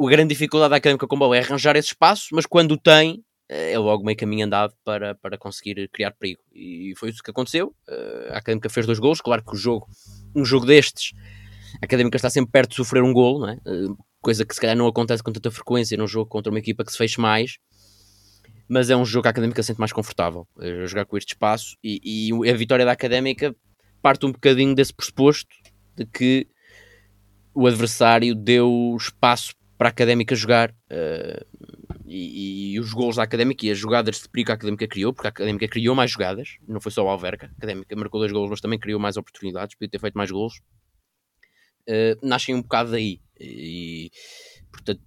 a 0.00 0.06
grande 0.06 0.28
dificuldade 0.28 0.70
da 0.70 0.76
académica 0.76 1.06
com 1.06 1.18
bola 1.18 1.36
é 1.36 1.40
arranjar 1.40 1.76
esse 1.76 1.88
espaço, 1.88 2.28
mas 2.32 2.46
quando 2.46 2.72
o 2.72 2.76
tem, 2.78 3.24
eh, 3.48 3.72
é 3.72 3.78
logo 3.78 4.04
meio 4.04 4.16
caminho 4.16 4.46
andado 4.46 4.74
para, 4.84 5.14
para 5.14 5.38
conseguir 5.38 5.88
criar 5.92 6.12
perigo. 6.12 6.40
E 6.52 6.94
foi 6.96 7.10
isso 7.10 7.22
que 7.22 7.30
aconteceu. 7.30 7.74
Eh, 7.88 8.28
a 8.30 8.38
académica 8.38 8.68
fez 8.68 8.86
dois 8.86 8.98
gols, 8.98 9.20
claro 9.20 9.44
que 9.44 9.52
o 9.52 9.56
jogo, 9.56 9.88
um 10.34 10.44
jogo 10.44 10.66
destes, 10.66 11.12
a 11.82 11.84
académica 11.84 12.16
está 12.16 12.30
sempre 12.30 12.52
perto 12.52 12.70
de 12.70 12.76
sofrer 12.76 13.02
um 13.02 13.12
gol, 13.12 13.40
não 13.40 13.48
é? 13.48 13.58
Eh, 13.66 13.88
coisa 14.20 14.44
que 14.44 14.54
se 14.54 14.60
calhar 14.60 14.76
não 14.76 14.86
acontece 14.86 15.22
com 15.22 15.32
tanta 15.32 15.50
frequência 15.50 15.96
num 15.96 16.06
jogo 16.06 16.28
contra 16.28 16.50
uma 16.50 16.58
equipa 16.58 16.84
que 16.84 16.90
se 16.92 16.98
feche 16.98 17.20
mais. 17.20 17.58
Mas 18.68 18.90
é 18.90 18.96
um 18.96 19.04
jogo 19.04 19.22
que 19.22 19.28
a 19.28 19.30
académica 19.30 19.62
sente 19.62 19.78
mais 19.78 19.92
confortável. 19.92 20.46
A 20.58 20.86
jogar 20.86 21.04
com 21.04 21.16
este 21.16 21.34
espaço 21.34 21.76
e, 21.82 22.30
e 22.30 22.50
a 22.50 22.54
vitória 22.54 22.84
da 22.84 22.92
académica 22.92 23.54
parte 24.02 24.24
um 24.24 24.32
bocadinho 24.32 24.74
desse 24.74 24.94
pressuposto 24.94 25.54
de 25.96 26.06
que 26.06 26.46
o 27.54 27.66
adversário 27.66 28.34
deu 28.34 28.94
espaço 28.98 29.54
para 29.78 29.88
a 29.88 29.90
Académica 29.90 30.34
jogar 30.34 30.70
uh, 30.70 31.46
e, 32.04 32.74
e, 32.74 32.80
os 32.80 32.92
gols 32.92 33.16
da 33.16 33.22
Académica 33.22 33.66
e 33.66 33.70
as 33.70 33.78
jogadas 33.78 34.20
de 34.20 34.28
perigo 34.28 34.46
que 34.46 34.52
a 34.52 34.54
Académica 34.54 34.86
criou, 34.86 35.12
porque 35.12 35.26
a 35.26 35.30
Académica 35.30 35.66
criou 35.66 35.94
mais 35.94 36.10
jogadas, 36.10 36.56
não 36.68 36.80
foi 36.80 36.92
só 36.92 37.04
o 37.04 37.08
Alverca, 37.08 37.46
a 37.46 37.56
Académica 37.56 37.96
marcou 37.96 38.20
dois 38.20 38.30
gols, 38.30 38.50
mas 38.50 38.60
também 38.60 38.78
criou 38.78 39.00
mais 39.00 39.16
oportunidades, 39.16 39.74
podia 39.74 39.90
ter 39.90 39.98
feito 39.98 40.14
mais 40.14 40.30
gols, 40.30 40.60
uh, 41.88 42.18
nascem 42.22 42.54
um 42.54 42.62
bocado 42.62 42.90
daí. 42.92 43.20
E, 43.40 44.10
portanto, 44.70 45.02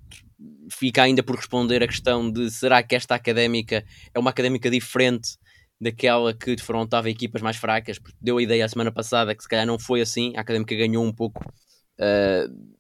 fica 0.72 1.04
ainda 1.04 1.24
por 1.24 1.36
responder 1.36 1.84
a 1.84 1.88
questão 1.88 2.32
de 2.32 2.50
será 2.52 2.82
que 2.84 2.96
esta 2.96 3.16
Académica 3.16 3.84
é 4.14 4.20
uma 4.20 4.30
Académica 4.30 4.70
diferente 4.70 5.38
daquela 5.80 6.34
que 6.34 6.56
defrontava 6.56 7.10
equipas 7.10 7.42
mais 7.42 7.58
fracas, 7.58 7.98
porque 7.98 8.18
deu 8.22 8.38
a 8.38 8.44
ideia 8.44 8.66
a 8.66 8.70
semana 8.70 8.92
passada 8.92 9.34
que 9.34 9.42
se 9.42 9.50
calhar 9.50 9.66
não 9.66 9.80
foi 9.80 10.02
assim, 10.02 10.34
a 10.36 10.42
Académica 10.42 10.76
ganhou 10.76 11.04
um 11.04 11.14
pouco 11.14 11.42
Uh, 12.00 12.80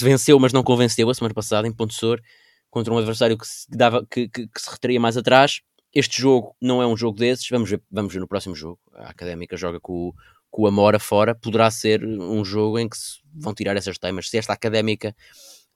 venceu, 0.00 0.38
mas 0.38 0.52
não 0.52 0.62
convenceu 0.62 1.10
a 1.10 1.14
semana 1.14 1.34
passada 1.34 1.66
em 1.66 1.72
Ponte 1.72 1.94
Sor 1.94 2.22
contra 2.70 2.92
um 2.92 2.98
adversário 2.98 3.36
que 3.36 3.46
se, 3.46 3.66
dava, 3.68 4.06
que, 4.06 4.28
que, 4.28 4.46
que 4.46 4.60
se 4.60 4.70
retraía 4.70 5.00
mais 5.00 5.16
atrás. 5.16 5.60
Este 5.92 6.20
jogo 6.20 6.54
não 6.60 6.80
é 6.80 6.86
um 6.86 6.96
jogo 6.96 7.18
desses. 7.18 7.48
Vamos 7.50 7.68
ver, 7.68 7.82
vamos 7.90 8.12
ver 8.12 8.20
no 8.20 8.28
próximo 8.28 8.54
jogo. 8.54 8.78
A 8.94 9.10
Académica 9.10 9.56
joga 9.56 9.80
com, 9.80 10.12
com 10.50 10.62
o 10.62 10.66
Amora 10.66 10.98
fora. 10.98 11.34
Poderá 11.34 11.70
ser 11.70 12.04
um 12.04 12.44
jogo 12.44 12.78
em 12.78 12.88
que 12.88 12.96
se 12.96 13.18
vão 13.34 13.54
tirar 13.54 13.76
essas 13.76 13.98
temas. 13.98 14.28
Se 14.28 14.38
esta 14.38 14.52
Académica, 14.52 15.14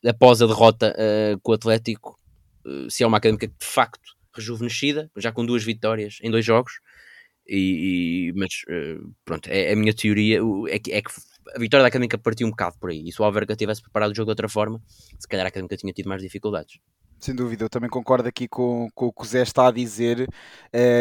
após 0.07 0.43
a 0.43 0.47
derrota 0.47 0.95
uh, 0.95 1.41
com 1.41 1.53
o 1.53 1.55
Atlético, 1.55 2.19
uh, 2.67 2.91
se 2.91 3.03
é 3.03 3.07
uma 3.07 3.19
Académica 3.19 3.47
de 3.47 3.55
facto 3.61 4.17
rejuvenescida, 4.35 5.11
já 5.17 5.31
com 5.31 5.45
duas 5.45 5.63
vitórias 5.63 6.19
em 6.23 6.31
dois 6.31 6.45
jogos, 6.45 6.81
e, 7.47 8.29
e 8.29 8.33
mas 8.35 8.63
uh, 8.69 9.13
pronto, 9.25 9.49
é, 9.49 9.71
é, 9.71 9.73
a 9.73 9.77
minha 9.77 9.93
teoria 9.93 10.41
é 10.69 10.79
que, 10.79 10.93
é 10.93 11.03
que 11.03 11.11
a 11.55 11.59
vitória 11.59 11.83
da 11.83 11.89
Académica 11.89 12.17
partiu 12.17 12.47
um 12.47 12.51
bocado 12.51 12.77
por 12.79 12.91
aí. 12.91 13.07
E 13.07 13.13
se 13.13 13.21
o 13.21 13.25
Alverca 13.25 13.57
tivesse 13.57 13.83
preparado 13.83 14.13
o 14.13 14.15
jogo 14.15 14.27
de 14.27 14.31
outra 14.31 14.49
forma, 14.49 14.81
se 15.19 15.29
calhar 15.29 15.45
a 15.45 15.49
Académica 15.49 15.77
tinha 15.77 15.93
tido 15.93 16.09
mais 16.09 16.23
dificuldades. 16.23 16.79
Sem 17.19 17.35
dúvida, 17.35 17.65
eu 17.65 17.69
também 17.69 17.91
concordo 17.91 18.29
aqui 18.29 18.49
com, 18.49 18.89
com 18.95 19.07
o 19.07 19.13
que 19.13 19.23
o 19.23 19.25
Zé 19.25 19.43
está 19.43 19.69
a 19.69 19.71
dizer. 19.71 20.29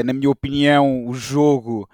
Na 0.05 0.13
minha 0.13 0.29
opinião, 0.29 1.08
o 1.08 1.15
jogo 1.15 1.89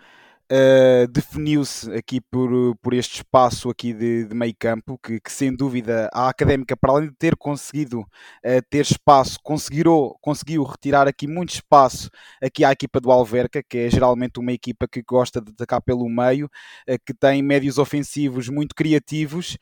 uh, 0.52 1.08
definiu-se 1.08 1.92
aqui 1.94 2.22
por, 2.22 2.76
por 2.82 2.94
este 2.94 3.18
espaço 3.18 3.70
aqui 3.70 3.94
de, 3.94 4.26
de 4.26 4.36
meio 4.36 4.56
campo, 4.58 4.98
que, 4.98 5.20
que, 5.20 5.32
sem 5.32 5.56
dúvida 5.56 6.10
a 6.14 6.30
Académica, 6.30 6.76
para 6.76 6.92
além 6.92 7.10
de 7.10 7.16
ter 7.16 7.36
conseguido 7.36 8.02
uh, 8.02 8.62
ter 8.70 8.82
espaço, 8.82 9.38
conseguiu, 9.44 10.16
conseguiu 10.22 10.64
retirar 10.64 11.08
aqui 11.08 11.28
muito 11.28 11.54
espaço 11.54 12.10
aqui 12.42 12.64
à 12.64 12.72
equipa 12.72 13.00
do 13.00 13.12
Alverca, 13.12 13.62
que 13.64 13.78
é 13.78 13.90
geralmente 13.90 14.40
uma 14.40 14.52
equipa 14.52 14.88
que 14.88 15.02
gosta 15.02 15.42
de 15.42 15.52
atacar 15.52 15.82
pelo 15.82 16.08
meio, 16.10 16.46
uh, 16.46 16.98
que 17.06 17.14
tem 17.14 17.42
médios 17.42 17.78
ofensivos 17.78 18.50
muito 18.50 18.76
criativos 18.76 19.58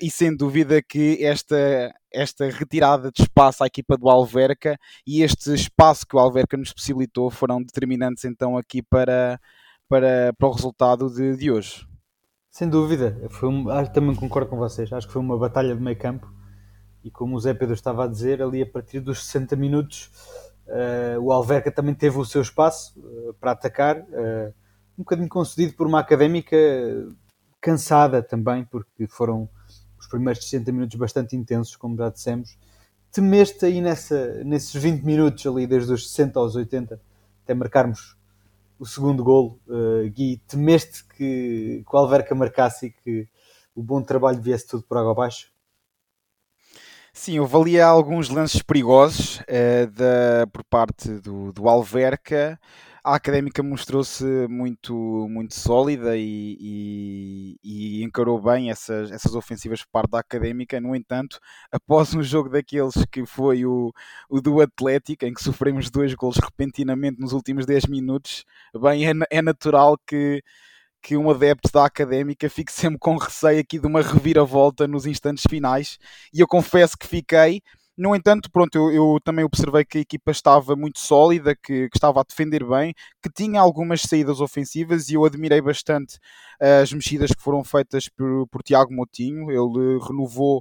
e 0.00 0.10
sem 0.10 0.34
dúvida 0.34 0.80
que 0.82 1.24
esta 1.24 1.92
esta 2.12 2.48
retirada 2.48 3.10
de 3.10 3.22
espaço 3.22 3.64
à 3.64 3.66
equipa 3.66 3.96
do 3.96 4.08
Alverca 4.08 4.78
e 5.06 5.22
este 5.22 5.52
espaço 5.52 6.06
que 6.06 6.14
o 6.14 6.18
Alverca 6.18 6.56
nos 6.56 6.72
possibilitou 6.72 7.28
foram 7.30 7.60
determinantes 7.60 8.24
então 8.24 8.56
aqui 8.56 8.80
para, 8.82 9.40
para, 9.94 10.32
para 10.36 10.48
o 10.48 10.50
resultado 10.50 11.08
de, 11.08 11.36
de 11.36 11.52
hoje. 11.52 11.86
Sem 12.50 12.68
dúvida, 12.68 13.16
foi 13.30 13.48
um, 13.48 13.64
também 13.92 14.12
concordo 14.16 14.50
com 14.50 14.56
vocês. 14.56 14.92
Acho 14.92 15.06
que 15.06 15.12
foi 15.12 15.22
uma 15.22 15.38
batalha 15.38 15.72
de 15.72 15.80
meio 15.80 15.96
campo 15.96 16.28
e 17.04 17.12
como 17.12 17.36
o 17.36 17.40
Zé 17.40 17.54
Pedro 17.54 17.74
estava 17.74 18.04
a 18.04 18.08
dizer, 18.08 18.42
ali 18.42 18.60
a 18.60 18.66
partir 18.66 18.98
dos 18.98 19.24
60 19.24 19.54
minutos 19.54 20.10
uh, 20.66 21.20
o 21.20 21.30
Alverca 21.30 21.70
também 21.70 21.94
teve 21.94 22.18
o 22.18 22.24
seu 22.24 22.42
espaço 22.42 22.98
uh, 22.98 23.34
para 23.34 23.52
atacar, 23.52 23.98
uh, 24.00 24.52
um 24.98 25.04
bocadinho 25.04 25.28
concedido 25.28 25.74
por 25.74 25.86
uma 25.86 26.00
académica 26.00 26.56
cansada 27.60 28.20
também, 28.20 28.64
porque 28.64 29.06
foram 29.06 29.48
os 29.96 30.08
primeiros 30.08 30.42
60 30.42 30.72
minutos 30.72 30.96
bastante 30.96 31.36
intensos, 31.36 31.76
como 31.76 31.96
já 31.96 32.10
dissemos. 32.10 32.58
Temeste 33.12 33.64
aí 33.64 33.80
nessa, 33.80 34.42
nesses 34.42 34.74
20 34.74 35.02
minutos 35.04 35.46
ali, 35.46 35.68
desde 35.68 35.92
os 35.92 36.10
60 36.10 36.40
aos 36.40 36.56
80, 36.56 37.00
até 37.44 37.54
marcarmos 37.54 38.16
o 38.84 38.86
segundo 38.86 39.24
golo, 39.24 39.58
uh, 39.66 40.06
Gui, 40.10 40.36
temeste 40.46 41.04
que, 41.08 41.82
que 41.88 41.96
o 41.96 41.98
Alverca 41.98 42.34
marcasse 42.34 42.86
e 42.86 42.90
que 42.90 43.26
o 43.74 43.82
bom 43.82 44.02
trabalho 44.02 44.42
viesse 44.42 44.68
tudo 44.68 44.82
por 44.82 44.98
água 44.98 45.12
abaixo? 45.12 45.50
Sim, 47.10 47.38
houve 47.38 47.56
ali 47.56 47.80
alguns 47.80 48.28
lances 48.28 48.60
perigosos 48.60 49.38
uh, 49.40 49.86
da, 49.90 50.46
por 50.52 50.62
parte 50.64 51.08
do, 51.20 51.50
do 51.50 51.66
Alverca 51.66 52.60
a 53.04 53.16
académica 53.16 53.62
mostrou-se 53.62 54.24
muito, 54.48 54.94
muito 55.28 55.54
sólida 55.54 56.16
e, 56.16 56.56
e, 56.58 57.58
e, 57.62 58.02
encarou 58.02 58.40
bem 58.40 58.70
essas, 58.70 59.10
essas 59.12 59.34
ofensivas 59.34 59.82
por 59.82 59.90
parte 59.90 60.10
da 60.12 60.20
académica. 60.20 60.80
No 60.80 60.96
entanto, 60.96 61.38
após 61.70 62.14
um 62.14 62.22
jogo 62.22 62.48
daqueles 62.48 62.94
que 63.12 63.26
foi 63.26 63.66
o, 63.66 63.92
o 64.28 64.40
do 64.40 64.58
Atlético, 64.62 65.26
em 65.26 65.34
que 65.34 65.42
sofremos 65.42 65.90
dois 65.90 66.14
gols 66.14 66.38
repentinamente 66.38 67.20
nos 67.20 67.32
últimos 67.32 67.66
10 67.66 67.86
minutos, 67.86 68.44
bem, 68.80 69.06
é, 69.06 69.12
é 69.30 69.42
natural 69.42 69.98
que 70.06 70.42
que 71.02 71.18
um 71.18 71.30
adepto 71.30 71.70
da 71.70 71.84
académica 71.84 72.48
fique 72.48 72.72
sempre 72.72 72.98
com 72.98 73.18
receio 73.18 73.60
aqui 73.60 73.78
de 73.78 73.86
uma 73.86 74.00
reviravolta 74.00 74.88
nos 74.88 75.04
instantes 75.04 75.44
finais 75.46 75.98
e 76.32 76.40
eu 76.40 76.46
confesso 76.46 76.96
que 76.96 77.06
fiquei 77.06 77.60
no 77.96 78.14
entanto, 78.14 78.50
pronto, 78.50 78.74
eu, 78.76 78.90
eu, 78.92 79.20
também 79.22 79.44
observei 79.44 79.84
que 79.84 79.98
a 79.98 80.00
equipa 80.00 80.30
estava 80.30 80.74
muito 80.74 80.98
sólida, 80.98 81.54
que, 81.54 81.88
que, 81.88 81.96
estava 81.96 82.20
a 82.20 82.24
defender 82.24 82.64
bem, 82.64 82.92
que 83.22 83.30
tinha 83.30 83.60
algumas 83.60 84.02
saídas 84.02 84.40
ofensivas 84.40 85.08
e 85.08 85.14
eu 85.14 85.24
admirei 85.24 85.60
bastante 85.60 86.16
uh, 86.60 86.82
as 86.82 86.92
mexidas 86.92 87.30
que 87.30 87.42
foram 87.42 87.62
feitas 87.62 88.08
por, 88.08 88.48
por 88.48 88.62
Tiago 88.62 88.92
Motinho. 88.92 89.50
Ele 89.50 89.98
renovou 90.06 90.58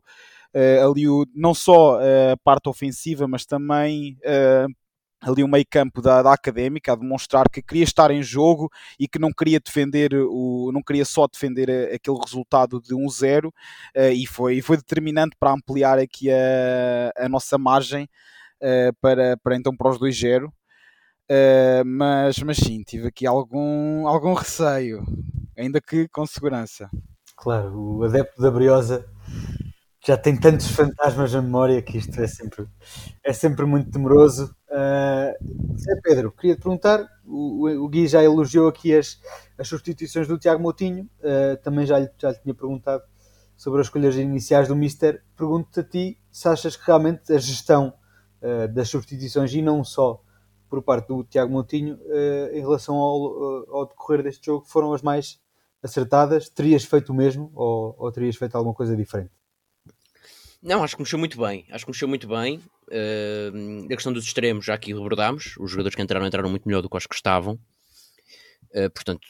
uh, 0.54 0.92
ali 0.92 1.08
o, 1.08 1.26
não 1.34 1.54
só 1.54 1.98
a 2.00 2.38
parte 2.44 2.70
ofensiva, 2.70 3.28
mas 3.28 3.46
também 3.46 4.18
uh, 4.22 4.83
ali 5.24 5.44
o 5.44 5.48
meio 5.48 5.66
campo 5.70 6.02
da, 6.02 6.22
da 6.22 6.34
académica 6.34 6.92
a 6.94 6.96
demonstrar 6.96 7.50
que 7.50 7.62
queria 7.62 7.84
estar 7.84 8.12
em 8.12 8.22
jogo 8.22 8.70
e 9.00 9.08
que 9.08 9.18
não 9.18 9.32
queria 9.32 9.60
defender 9.60 10.14
o 10.14 10.72
não 10.74 10.82
queria 10.82 11.06
só 11.06 11.28
defender 11.28 11.70
aquele 11.94 12.18
resultado 12.18 12.82
de 12.82 12.94
1-0 12.94 13.48
uh, 13.48 13.52
e 14.14 14.26
foi, 14.28 14.62
foi 14.62 14.78
determinante 14.78 15.36
para 15.40 15.54
ampliar 15.54 15.98
aqui 15.98 16.30
a, 16.30 17.26
a 17.26 17.30
nossa 17.30 17.58
margem 17.58 18.04
uh, 18.62 18.94
para, 19.02 19.38
para 19.38 19.56
então 19.56 19.76
para 19.76 19.90
os 19.90 19.98
2-0 19.98 20.48
uh, 20.48 20.52
eh, 21.30 21.84
mas, 21.86 22.38
mas 22.40 22.58
sim, 22.58 22.84
tive 22.84 23.08
aqui 23.08 23.26
algum, 23.26 24.08
algum 24.08 24.34
receio 24.34 25.04
ainda 25.58 25.80
que 25.80 26.08
com 26.10 26.26
segurança. 26.26 26.90
Claro, 27.36 27.98
o 27.98 28.04
adepto 28.04 28.42
da 28.42 28.52
Briosa 28.52 29.06
já 30.06 30.18
tem 30.18 30.38
tantos 30.38 30.68
fantasmas 30.68 31.34
na 31.34 31.42
memória 31.42 31.82
que 31.82 31.98
isto 31.98 32.20
é 32.20 32.28
sempre, 32.28 32.68
é 33.24 33.32
sempre 33.32 33.66
muito 33.66 33.90
temeroso. 33.90 34.54
Uh, 34.70 35.78
Zé 35.78 35.96
Pedro, 36.04 36.32
queria 36.32 36.56
te 36.56 36.62
perguntar: 36.62 37.08
o, 37.26 37.70
o 37.70 37.88
Gui 37.88 38.08
já 38.08 38.22
elogiou 38.22 38.68
aqui 38.68 38.94
as, 38.94 39.18
as 39.58 39.68
substituições 39.68 40.28
do 40.28 40.38
Tiago 40.38 40.62
Moutinho, 40.62 41.10
uh, 41.20 41.56
também 41.64 41.86
já 41.86 42.00
lhe, 42.00 42.10
já 42.18 42.32
lhe 42.32 42.40
tinha 42.40 42.54
perguntado 42.54 43.04
sobre 43.56 43.80
as 43.80 43.88
escolhas 43.88 44.18
iniciais 44.18 44.68
do 44.68 44.76
Mister. 44.76 45.24
Pergunto-te 45.38 45.80
a 45.80 45.84
ti 45.84 46.20
se 46.30 46.50
achas 46.50 46.76
que 46.76 46.86
realmente 46.86 47.32
a 47.32 47.38
gestão 47.38 47.94
uh, 48.42 48.68
das 48.74 48.90
substituições 48.90 49.54
e 49.54 49.62
não 49.62 49.86
só 49.86 50.22
por 50.70 50.82
parte 50.82 51.08
do 51.08 51.24
Tiago 51.24 51.52
Moutinho 51.52 52.00
em 52.52 52.60
relação 52.60 52.96
ao, 52.96 53.70
ao 53.70 53.86
decorrer 53.86 54.24
deste 54.24 54.48
jogo 54.48 54.66
foram 54.66 54.92
as 54.92 55.04
mais 55.04 55.40
acertadas? 55.84 56.50
Terias 56.50 56.84
feito 56.84 57.12
o 57.12 57.16
mesmo 57.16 57.52
ou, 57.54 57.96
ou 57.96 58.12
terias 58.12 58.36
feito 58.36 58.56
alguma 58.56 58.74
coisa 58.74 58.96
diferente? 58.96 59.43
Não, 60.64 60.82
acho 60.82 60.96
que 60.96 61.02
mexeu 61.02 61.20
muito 61.20 61.38
bem. 61.38 61.66
Acho 61.70 61.86
que 61.86 61.92
mexeu 61.92 62.08
muito 62.08 62.26
bem. 62.26 62.58
Uh, 62.88 63.86
a 63.86 63.96
questão 63.96 64.14
dos 64.14 64.24
extremos, 64.24 64.66
já 64.66 64.74
aqui 64.74 64.94
rebordámos. 64.94 65.56
Os 65.60 65.70
jogadores 65.70 65.94
que 65.94 66.02
entraram 66.02 66.26
entraram 66.26 66.50
muito 66.50 66.66
melhor 66.66 66.82
do 66.82 66.90
que 66.90 66.96
os 66.96 67.06
que 67.06 67.16
estavam. 67.16 67.60
Uh, 68.74 68.90
portanto, 68.94 69.28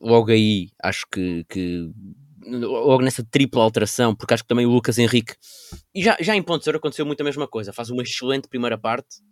logo 0.00 0.32
aí, 0.32 0.70
acho 0.82 1.06
que, 1.10 1.44
que, 1.48 1.90
logo 2.44 3.02
nessa 3.04 3.24
tripla 3.24 3.62
alteração, 3.62 4.16
porque 4.16 4.34
acho 4.34 4.42
que 4.42 4.48
também 4.48 4.66
o 4.66 4.70
Lucas 4.70 4.98
Henrique, 4.98 5.34
e 5.94 6.02
já, 6.02 6.16
já 6.20 6.34
em 6.34 6.42
Ponte 6.42 6.68
aconteceu 6.68 7.06
muito 7.06 7.20
a 7.20 7.24
mesma 7.24 7.46
coisa. 7.46 7.72
Faz 7.72 7.88
uma 7.88 8.02
excelente 8.02 8.48
primeira 8.48 8.76
parte 8.76 9.22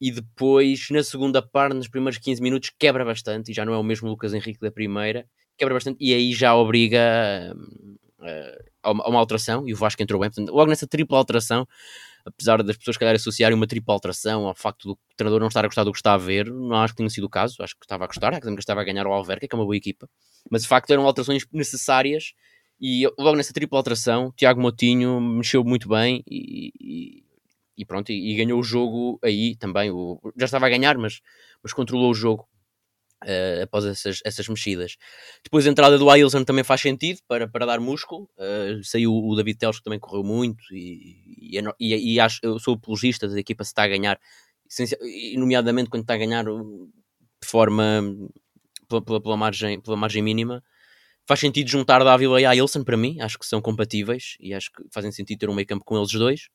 e 0.00 0.12
depois, 0.12 0.88
na 0.90 1.02
segunda 1.02 1.42
parte, 1.42 1.74
nos 1.74 1.88
primeiros 1.88 2.18
15 2.18 2.40
minutos, 2.40 2.70
quebra 2.78 3.04
bastante. 3.04 3.50
E 3.50 3.54
já 3.54 3.64
não 3.64 3.74
é 3.74 3.78
o 3.78 3.82
mesmo 3.82 4.08
Lucas 4.08 4.32
Henrique 4.32 4.60
da 4.60 4.70
primeira, 4.70 5.26
quebra 5.58 5.74
bastante. 5.74 5.98
E 6.00 6.14
aí 6.14 6.32
já 6.32 6.54
obriga 6.54 7.52
a, 8.82 8.90
uma, 8.90 9.18
alteração 9.18 9.68
e 9.68 9.72
o 9.72 9.76
Vasco 9.76 10.02
entrou 10.02 10.20
bem. 10.20 10.30
Portanto, 10.30 10.54
logo 10.54 10.68
nessa 10.68 10.86
tripla 10.86 11.18
alteração, 11.18 11.66
apesar 12.24 12.62
das 12.62 12.76
pessoas, 12.76 12.96
calhar, 12.96 13.14
associarem 13.14 13.56
uma 13.56 13.66
tripla 13.66 13.94
alteração 13.94 14.46
ao 14.46 14.54
facto 14.54 14.88
do 14.88 14.98
treinador 15.16 15.40
não 15.40 15.48
estar 15.48 15.64
a 15.64 15.68
gostar 15.68 15.84
do 15.84 15.92
que 15.92 15.98
está 15.98 16.14
a 16.14 16.18
ver, 16.18 16.50
não 16.50 16.76
acho 16.76 16.94
que 16.94 16.98
tenha 16.98 17.10
sido 17.10 17.24
o 17.24 17.30
caso. 17.30 17.62
Acho 17.62 17.74
que 17.74 17.84
estava 17.84 18.04
a 18.04 18.06
gostar, 18.06 18.28
Académica 18.28 18.60
estava 18.60 18.80
a 18.80 18.84
ganhar 18.84 19.06
o 19.06 19.12
Alverca, 19.12 19.46
que 19.46 19.54
é 19.54 19.58
uma 19.58 19.64
boa 19.64 19.76
equipa, 19.76 20.08
mas 20.50 20.62
de 20.62 20.68
facto 20.68 20.90
eram 20.90 21.06
alterações 21.06 21.44
necessárias. 21.52 22.32
E 22.80 23.06
logo 23.18 23.36
nessa 23.36 23.52
tripla 23.52 23.78
alteração, 23.78 24.32
Tiago 24.36 24.60
Motinho 24.60 25.20
mexeu 25.20 25.62
muito 25.62 25.88
bem 25.88 26.24
e, 26.28 26.72
e, 26.80 27.24
e 27.78 27.84
pronto, 27.84 28.10
e, 28.10 28.32
e, 28.32 28.36
ganhou 28.36 28.58
o 28.58 28.62
jogo 28.62 29.20
aí 29.22 29.54
também. 29.56 29.90
O, 29.90 30.18
já 30.36 30.46
estava 30.46 30.66
a 30.66 30.68
ganhar, 30.68 30.98
mas, 30.98 31.20
mas 31.62 31.72
controlou 31.72 32.10
o 32.10 32.14
jogo 32.14 32.48
Uh, 33.22 33.62
após 33.62 33.84
essas, 33.84 34.20
essas 34.24 34.48
mexidas. 34.48 34.96
Depois 35.44 35.66
a 35.66 35.70
entrada 35.70 35.96
do 35.96 36.10
Ailson 36.10 36.44
também 36.44 36.64
faz 36.64 36.80
sentido 36.80 37.20
para, 37.28 37.46
para 37.46 37.66
dar 37.66 37.78
músculo. 37.80 38.28
Uh, 38.36 38.82
saiu 38.82 39.12
o 39.14 39.36
David 39.36 39.58
Teles 39.58 39.78
que 39.78 39.84
também 39.84 40.00
correu 40.00 40.24
muito 40.24 40.62
e, 40.72 41.56
e, 41.56 41.60
e, 41.80 42.14
e, 42.14 42.20
acho, 42.20 42.40
eu 42.42 42.58
sou 42.58 42.74
apologista 42.74 43.28
da 43.28 43.38
equipa 43.38 43.62
se 43.64 43.70
está 43.70 43.84
a 43.84 43.88
ganhar, 43.88 44.18
nomeadamente 45.36 45.88
quando 45.88 46.02
está 46.02 46.14
a 46.14 46.18
ganhar 46.18 46.44
de 46.44 47.48
forma 47.48 48.02
pela, 48.88 49.02
pela, 49.02 49.20
pela, 49.22 49.36
margem, 49.36 49.80
pela 49.80 49.96
margem 49.96 50.22
mínima. 50.22 50.62
Faz 51.26 51.40
sentido 51.40 51.70
juntar 51.70 52.02
Dávila 52.02 52.40
e 52.40 52.44
Ailson 52.44 52.82
para 52.82 52.96
mim, 52.96 53.20
acho 53.20 53.38
que 53.38 53.46
são 53.46 53.60
compatíveis 53.60 54.36
e 54.40 54.52
acho 54.52 54.72
que 54.72 54.82
fazem 54.92 55.12
sentido 55.12 55.38
ter 55.38 55.48
um 55.48 55.54
meio 55.54 55.66
campo 55.66 55.84
com 55.84 55.96
eles 55.96 56.10
dois. 56.12 56.48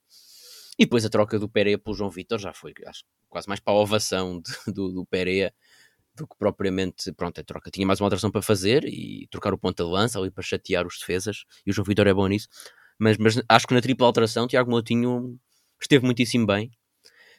E 0.77 0.83
depois 0.83 1.05
a 1.05 1.09
troca 1.09 1.39
do 1.39 1.49
Pereira 1.49 1.79
pelo 1.79 1.95
João 1.95 2.09
Vitor 2.09 2.37
já 2.37 2.53
foi 2.53 2.73
acho, 2.85 3.03
quase 3.29 3.47
mais 3.47 3.59
para 3.59 3.73
a 3.73 3.77
ovação 3.77 4.41
de, 4.41 4.73
do, 4.73 4.91
do 4.91 5.05
Pereira 5.05 5.53
do 6.17 6.27
que 6.27 6.35
propriamente, 6.37 7.11
pronto, 7.13 7.39
a 7.39 7.43
troca. 7.43 7.71
Tinha 7.71 7.85
mais 7.85 8.01
uma 8.01 8.07
alteração 8.07 8.31
para 8.31 8.41
fazer 8.41 8.83
e 8.85 9.27
trocar 9.31 9.53
o 9.53 9.57
ponto 9.57 9.83
de 9.83 9.89
lança 9.89 10.19
ali 10.19 10.31
para 10.31 10.43
chatear 10.43 10.85
os 10.85 10.97
defesas, 10.99 11.45
e 11.65 11.71
o 11.71 11.73
João 11.73 11.85
Vitor 11.85 12.07
é 12.07 12.13
bom 12.13 12.27
nisso. 12.27 12.47
Mas, 12.99 13.17
mas 13.17 13.41
acho 13.47 13.67
que 13.67 13.73
na 13.73 13.81
tripla 13.81 14.07
alteração, 14.07 14.47
Tiago 14.47 14.69
Moutinho 14.69 15.39
esteve 15.79 16.03
muitíssimo 16.03 16.45
bem. 16.45 16.71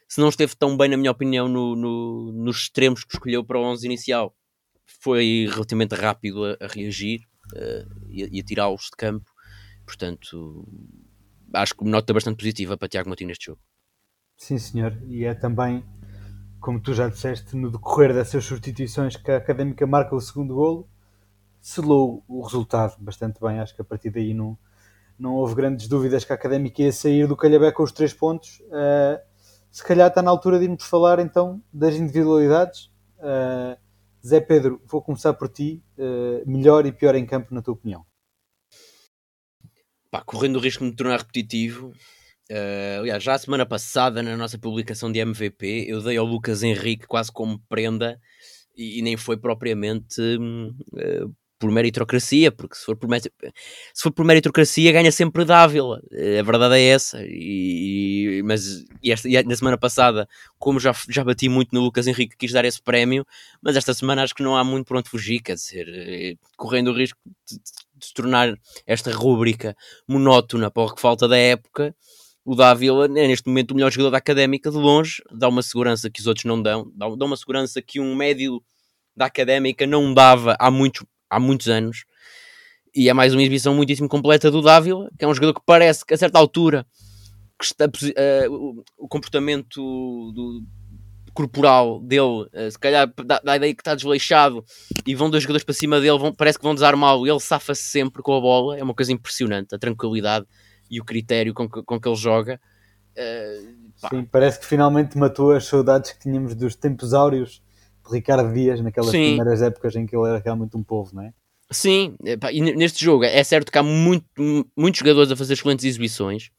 Se 0.08 0.20
não 0.20 0.28
esteve 0.28 0.56
tão 0.56 0.76
bem, 0.76 0.88
na 0.88 0.96
minha 0.96 1.10
opinião, 1.10 1.48
no, 1.48 1.76
no, 1.76 2.32
nos 2.32 2.62
extremos 2.62 3.04
que 3.04 3.14
escolheu 3.14 3.44
para 3.44 3.58
o 3.58 3.62
11 3.62 3.84
inicial, 3.84 4.34
foi 4.86 5.48
relativamente 5.50 5.94
rápido 5.94 6.44
a, 6.44 6.56
a 6.60 6.66
reagir 6.66 7.20
uh, 7.52 8.08
e, 8.08 8.22
a, 8.22 8.26
a 8.26 8.44
tirá-los 8.44 8.84
de 8.84 8.96
campo. 8.96 9.30
Portanto, 9.84 10.66
acho 11.52 11.74
que 11.74 11.84
nota 11.84 12.14
bastante 12.14 12.38
positiva 12.38 12.78
para 12.78 12.88
Tiago 12.88 13.08
Moutinho 13.08 13.28
neste 13.28 13.46
jogo. 13.46 13.60
Sim, 14.36 14.58
senhor. 14.58 14.96
E 15.08 15.24
é 15.24 15.34
também 15.34 15.84
como 16.60 16.80
tu 16.80 16.92
já 16.92 17.08
disseste, 17.08 17.56
no 17.56 17.70
decorrer 17.70 18.12
dessas 18.12 18.44
substituições 18.44 19.16
que 19.16 19.30
a 19.30 19.36
Académica 19.36 19.86
marca 19.86 20.14
o 20.14 20.20
segundo 20.20 20.54
golo, 20.54 20.88
selou 21.60 22.24
o 22.28 22.42
resultado 22.42 22.96
bastante 22.98 23.40
bem. 23.40 23.60
Acho 23.60 23.74
que 23.74 23.82
a 23.82 23.84
partir 23.84 24.10
daí 24.10 24.34
não, 24.34 24.58
não 25.18 25.34
houve 25.34 25.54
grandes 25.54 25.88
dúvidas 25.88 26.24
que 26.24 26.32
a 26.32 26.34
Académica 26.34 26.82
ia 26.82 26.92
sair 26.92 27.26
do 27.26 27.36
Calhabé 27.36 27.72
com 27.72 27.82
os 27.82 27.92
três 27.92 28.12
pontos. 28.12 28.60
Uh, 28.60 29.20
se 29.70 29.84
calhar 29.84 30.08
está 30.08 30.22
na 30.22 30.30
altura 30.30 30.58
de 30.58 30.64
irmos 30.64 30.84
falar 30.84 31.18
então 31.18 31.62
das 31.72 31.94
individualidades. 31.94 32.90
Uh, 33.18 33.78
Zé 34.26 34.40
Pedro, 34.40 34.80
vou 34.86 35.02
começar 35.02 35.34
por 35.34 35.48
ti. 35.48 35.82
Uh, 35.96 36.48
melhor 36.48 36.86
e 36.86 36.92
pior 36.92 37.14
em 37.14 37.26
campo, 37.26 37.54
na 37.54 37.62
tua 37.62 37.74
opinião? 37.74 38.04
Pá, 40.10 40.22
correndo 40.24 40.56
o 40.56 40.60
risco 40.60 40.84
de 40.84 40.90
me 40.90 40.96
tornar 40.96 41.18
repetitivo, 41.18 41.92
Uh, 42.50 43.00
aliás, 43.00 43.22
já 43.22 43.34
a 43.34 43.38
semana 43.38 43.66
passada, 43.66 44.22
na 44.22 44.36
nossa 44.36 44.58
publicação 44.58 45.12
de 45.12 45.18
MVP, 45.18 45.84
eu 45.86 46.02
dei 46.02 46.16
ao 46.16 46.24
Lucas 46.24 46.62
Henrique 46.62 47.06
quase 47.06 47.30
como 47.30 47.58
prenda 47.68 48.18
e, 48.76 48.98
e 48.98 49.02
nem 49.02 49.16
foi 49.18 49.36
propriamente 49.36 50.20
uh, 50.20 51.34
por 51.58 51.70
meritocracia, 51.70 52.52
porque 52.52 52.76
se 52.76 52.84
for 52.84 52.96
por, 52.96 53.08
se 53.20 54.02
for 54.02 54.12
por 54.12 54.24
meritocracia 54.24 54.92
ganha 54.92 55.10
sempre 55.10 55.44
Dávila, 55.44 56.00
a 56.38 56.42
verdade 56.42 56.76
é 56.76 56.88
essa. 56.88 57.18
E, 57.22 58.40
mas 58.44 58.84
e 59.02 59.12
esta, 59.12 59.28
e 59.28 59.42
na 59.42 59.56
semana 59.56 59.76
passada, 59.76 60.28
como 60.58 60.78
já, 60.78 60.94
já 61.08 61.24
bati 61.24 61.48
muito 61.48 61.74
no 61.74 61.80
Lucas 61.80 62.06
Henrique, 62.06 62.36
quis 62.36 62.52
dar 62.52 62.64
esse 62.64 62.80
prémio, 62.80 63.26
mas 63.60 63.76
esta 63.76 63.92
semana 63.92 64.22
acho 64.22 64.34
que 64.34 64.42
não 64.42 64.56
há 64.56 64.62
muito 64.62 64.86
por 64.86 64.96
onde 64.96 65.10
fugir, 65.10 65.40
quer 65.40 65.54
dizer, 65.54 65.86
eh, 65.88 66.36
correndo 66.56 66.92
o 66.92 66.94
risco 66.94 67.18
de, 67.46 67.58
de 67.58 68.06
se 68.06 68.14
tornar 68.14 68.54
esta 68.86 69.10
rúbrica 69.12 69.76
monótona 70.06 70.70
para 70.70 70.84
o 70.84 70.94
que 70.94 71.00
falta 71.00 71.26
da 71.26 71.36
época 71.36 71.94
o 72.48 72.54
Dávila 72.54 73.04
é 73.04 73.28
neste 73.28 73.46
momento 73.46 73.72
o 73.72 73.74
melhor 73.74 73.92
jogador 73.92 74.12
da 74.12 74.16
académica 74.16 74.70
de 74.70 74.78
longe, 74.78 75.22
dá 75.30 75.46
uma 75.46 75.60
segurança 75.60 76.08
que 76.08 76.18
os 76.18 76.26
outros 76.26 76.46
não 76.46 76.62
dão, 76.62 76.90
dá, 76.96 77.06
uma 77.06 77.36
segurança 77.36 77.82
que 77.82 78.00
um 78.00 78.14
médio 78.14 78.62
da 79.14 79.26
académica 79.26 79.86
não 79.86 80.14
dava 80.14 80.56
há 80.58 80.70
muitos, 80.70 81.04
há 81.28 81.38
muitos 81.38 81.68
anos. 81.68 82.06
E 82.94 83.10
é 83.10 83.12
mais 83.12 83.34
uma 83.34 83.42
exibição 83.42 83.74
muitíssimo 83.74 84.08
completa 84.08 84.50
do 84.50 84.62
Dávila, 84.62 85.10
que 85.18 85.26
é 85.26 85.28
um 85.28 85.34
jogador 85.34 85.60
que 85.60 85.66
parece 85.66 86.06
que 86.06 86.14
a 86.14 86.16
certa 86.16 86.38
altura 86.38 86.86
que 87.58 87.66
está, 87.66 87.84
uh, 87.84 88.82
o 88.96 89.06
comportamento 89.06 90.32
do, 90.32 90.62
corporal 91.34 92.00
dele, 92.00 92.46
uh, 92.54 92.70
se 92.70 92.78
calhar 92.78 93.12
dá, 93.26 93.42
dá, 93.44 93.52
a 93.52 93.56
ideia 93.56 93.74
que 93.74 93.82
está 93.82 93.94
desleixado 93.94 94.64
e 95.06 95.14
vão 95.14 95.28
dois 95.28 95.42
jogadores 95.42 95.64
para 95.64 95.74
cima 95.74 96.00
dele, 96.00 96.16
vão, 96.16 96.32
parece 96.32 96.56
que 96.56 96.64
vão 96.64 96.74
desarmá-lo. 96.74 97.26
Ele 97.26 97.40
safa-se 97.40 97.82
sempre 97.82 98.22
com 98.22 98.34
a 98.34 98.40
bola, 98.40 98.78
é 98.78 98.82
uma 98.82 98.94
coisa 98.94 99.12
impressionante, 99.12 99.74
a 99.74 99.78
tranquilidade 99.78 100.46
e 100.90 101.00
o 101.00 101.04
critério 101.04 101.54
com 101.54 101.68
que, 101.68 101.82
com 101.82 102.00
que 102.00 102.08
ele 102.08 102.16
joga. 102.16 102.60
Uh, 103.16 104.08
Sim, 104.08 104.24
parece 104.24 104.60
que 104.60 104.66
finalmente 104.66 105.18
matou 105.18 105.52
as 105.52 105.64
saudades 105.64 106.12
que 106.12 106.20
tínhamos 106.20 106.54
dos 106.54 106.74
tempos 106.74 107.12
áureos 107.12 107.62
de 108.06 108.14
Ricardo 108.14 108.52
Dias 108.52 108.80
naquelas 108.80 109.10
Sim. 109.10 109.36
primeiras 109.36 109.60
épocas 109.60 109.96
em 109.96 110.06
que 110.06 110.16
ele 110.16 110.28
era 110.28 110.38
realmente 110.38 110.76
um 110.76 110.82
povo, 110.82 111.14
não 111.14 111.22
é? 111.22 111.32
Sim, 111.70 112.16
e 112.50 112.60
neste 112.60 113.04
jogo 113.04 113.24
é 113.24 113.44
certo 113.44 113.70
que 113.70 113.76
há 113.76 113.82
muito, 113.82 114.24
muitos 114.74 115.00
jogadores 115.00 115.30
a 115.30 115.36
fazer 115.36 115.52
excelentes 115.52 115.84
exibições. 115.84 116.50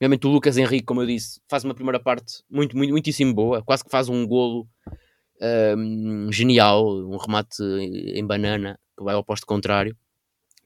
Realmente 0.00 0.26
o 0.26 0.30
Lucas 0.30 0.56
Henrique, 0.56 0.84
como 0.84 1.02
eu 1.02 1.06
disse, 1.06 1.40
faz 1.48 1.62
uma 1.62 1.74
primeira 1.74 2.00
parte 2.00 2.42
muito, 2.50 2.76
muito, 2.76 2.90
muitíssimo 2.90 3.32
boa, 3.32 3.62
quase 3.62 3.84
que 3.84 3.90
faz 3.90 4.08
um 4.08 4.26
golo 4.26 4.66
um, 5.76 6.32
genial, 6.32 6.84
um 6.88 7.16
remate 7.16 7.62
em 7.62 8.26
banana 8.26 8.78
que 8.96 9.04
vai 9.04 9.14
ao 9.14 9.24
posto 9.24 9.46
contrário. 9.46 9.96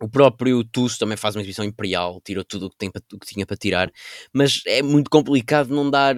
O 0.02 0.08
próprio 0.08 0.64
Tusso 0.64 0.98
também 0.98 1.16
faz 1.16 1.36
uma 1.36 1.42
exibição 1.42 1.64
imperial, 1.64 2.20
tirou 2.24 2.44
tudo 2.44 2.66
o 2.66 2.70
que, 2.70 2.76
tem 2.76 2.88
o 2.88 3.18
que 3.20 3.26
tinha 3.26 3.46
para 3.46 3.56
tirar, 3.56 3.88
mas 4.32 4.60
é 4.66 4.82
muito 4.82 5.08
complicado 5.08 5.72
não 5.72 5.88
dar 5.88 6.16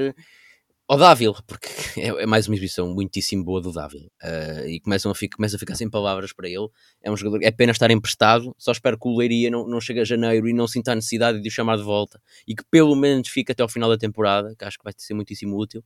ao 0.88 0.96
Dávila, 0.96 1.42
porque 1.46 1.68
é, 2.00 2.08
é, 2.22 2.26
mais 2.26 2.48
uma 2.48 2.54
exibição 2.54 2.94
muitíssimo 2.94 3.44
boa 3.44 3.60
do 3.60 3.72
Dávila 3.72 4.06
uh, 4.22 4.66
e 4.66 4.80
começam 4.80 5.10
a 5.10 5.14
ficar, 5.14 5.36
começa 5.36 5.56
a 5.56 5.58
ficar 5.58 5.74
sem 5.74 5.90
palavras 5.90 6.32
para 6.32 6.48
ele. 6.48 6.66
É 7.02 7.10
um 7.10 7.16
jogador, 7.16 7.44
é 7.44 7.50
pena 7.50 7.72
estar 7.72 7.90
emprestado, 7.90 8.54
só 8.58 8.72
espero 8.72 8.98
que 8.98 9.06
o 9.06 9.16
Leiria 9.16 9.50
não, 9.50 9.66
não 9.66 9.82
chegue 9.82 10.00
a 10.00 10.04
janeiro 10.04 10.48
e 10.48 10.54
não 10.54 10.66
sinta 10.66 10.92
a 10.92 10.94
necessidade 10.94 11.42
de 11.42 11.48
o 11.48 11.52
chamar 11.52 11.76
de 11.76 11.82
volta 11.82 12.18
e 12.48 12.54
que 12.54 12.64
pelo 12.70 12.96
menos 12.96 13.28
fique 13.28 13.52
até 13.52 13.62
ao 13.62 13.68
final 13.68 13.90
da 13.90 13.98
temporada, 13.98 14.54
que 14.58 14.64
acho 14.64 14.78
que 14.78 14.84
vai 14.84 14.94
ser 14.96 15.12
muitíssimo 15.12 15.58
útil. 15.58 15.84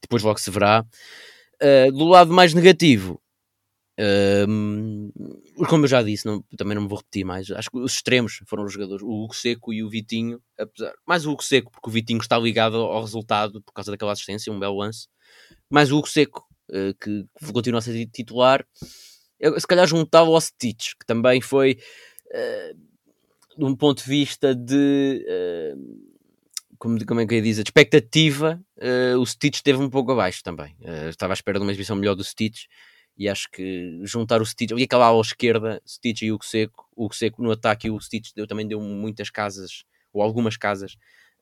Depois 0.00 0.22
logo 0.22 0.38
se 0.38 0.50
verá. 0.50 0.86
Uh, 1.62 1.92
do 1.92 2.06
lado 2.06 2.32
mais 2.32 2.54
negativo, 2.54 3.20
um, 4.48 5.10
como 5.68 5.84
eu 5.84 5.88
já 5.88 6.02
disse, 6.02 6.24
não, 6.24 6.42
também 6.56 6.74
não 6.74 6.82
me 6.82 6.88
vou 6.88 6.98
repetir 6.98 7.24
mais. 7.24 7.50
Acho 7.50 7.70
que 7.70 7.78
os 7.78 7.92
extremos 7.92 8.40
foram 8.46 8.64
os 8.64 8.72
jogadores, 8.72 9.02
o 9.02 9.10
Hugo 9.10 9.34
Seco 9.34 9.72
e 9.72 9.82
o 9.82 9.90
Vitinho, 9.90 10.40
apesar, 10.58 10.94
mais 11.06 11.26
o 11.26 11.32
Hugo 11.32 11.42
Seco, 11.42 11.70
porque 11.70 11.88
o 11.88 11.92
Vitinho 11.92 12.20
está 12.20 12.38
ligado 12.38 12.76
ao 12.76 13.02
resultado 13.02 13.60
por 13.62 13.72
causa 13.72 13.90
daquela 13.90 14.12
assistência, 14.12 14.52
um 14.52 14.58
belo 14.58 14.78
lance. 14.78 15.08
Mais 15.68 15.92
o 15.92 15.98
Hugo 15.98 16.08
Seco, 16.08 16.46
uh, 16.70 16.94
que, 16.94 17.26
que 17.38 17.52
continua 17.52 17.80
a 17.80 17.82
ser 17.82 18.06
titular. 18.06 18.64
Eu, 19.38 19.58
se 19.58 19.66
calhar 19.66 19.86
juntava 19.86 20.30
ao 20.30 20.40
Stitch, 20.40 20.92
que 20.98 21.06
também 21.06 21.40
foi, 21.40 21.78
uh, 22.28 23.58
de 23.58 23.64
um 23.64 23.76
ponto 23.76 24.02
de 24.02 24.08
vista 24.08 24.54
de. 24.54 25.26
Uh, 25.28 26.10
como, 26.78 27.04
como 27.04 27.20
é 27.20 27.26
que 27.26 27.34
eu 27.34 27.36
ia 27.36 27.42
dizer, 27.42 27.62
de 27.62 27.68
expectativa, 27.68 28.58
o 29.18 29.26
Stitch 29.26 29.56
esteve 29.56 29.78
um 29.78 29.90
pouco 29.90 30.12
abaixo 30.12 30.42
também. 30.42 30.74
estava 31.10 31.34
à 31.34 31.34
espera 31.34 31.58
de 31.58 31.62
uma 31.62 31.70
exibição 31.72 31.94
melhor 31.94 32.14
do 32.14 32.24
Stitch 32.24 32.64
e 33.20 33.28
acho 33.28 33.50
que 33.50 34.00
juntar 34.02 34.40
o 34.40 34.46
Stitch, 34.46 34.70
e 34.70 34.82
aquela 34.82 35.10
à 35.10 35.20
esquerda, 35.20 35.82
Stitch 35.86 36.22
e 36.22 36.32
o 36.32 36.38
Seco, 36.40 36.88
o 36.96 37.12
Seco 37.12 37.42
no 37.42 37.50
ataque 37.50 37.88
e 37.88 37.90
o 37.90 38.00
Stitch 38.00 38.30
deu, 38.34 38.46
também 38.46 38.66
deu 38.66 38.80
muitas 38.80 39.28
casas, 39.28 39.84
ou 40.10 40.22
algumas 40.22 40.56
casas, 40.56 40.94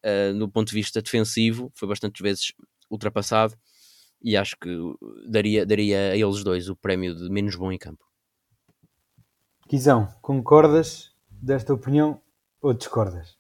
uh, 0.05 0.35
no 0.35 0.51
ponto 0.51 0.71
de 0.71 0.75
vista 0.75 1.01
defensivo, 1.01 1.71
foi 1.77 1.87
bastantes 1.87 2.21
vezes 2.21 2.53
ultrapassado, 2.91 3.57
e 4.21 4.37
acho 4.37 4.57
que 4.59 4.77
daria, 5.29 5.65
daria 5.65 6.11
a 6.11 6.17
eles 6.17 6.43
dois 6.43 6.69
o 6.69 6.75
prémio 6.75 7.15
de 7.15 7.31
menos 7.31 7.55
bom 7.55 7.71
em 7.71 7.79
campo. 7.79 8.05
Quizão, 9.69 10.09
concordas 10.21 11.15
desta 11.31 11.73
opinião 11.73 12.21
ou 12.61 12.75
discordas? 12.75 13.38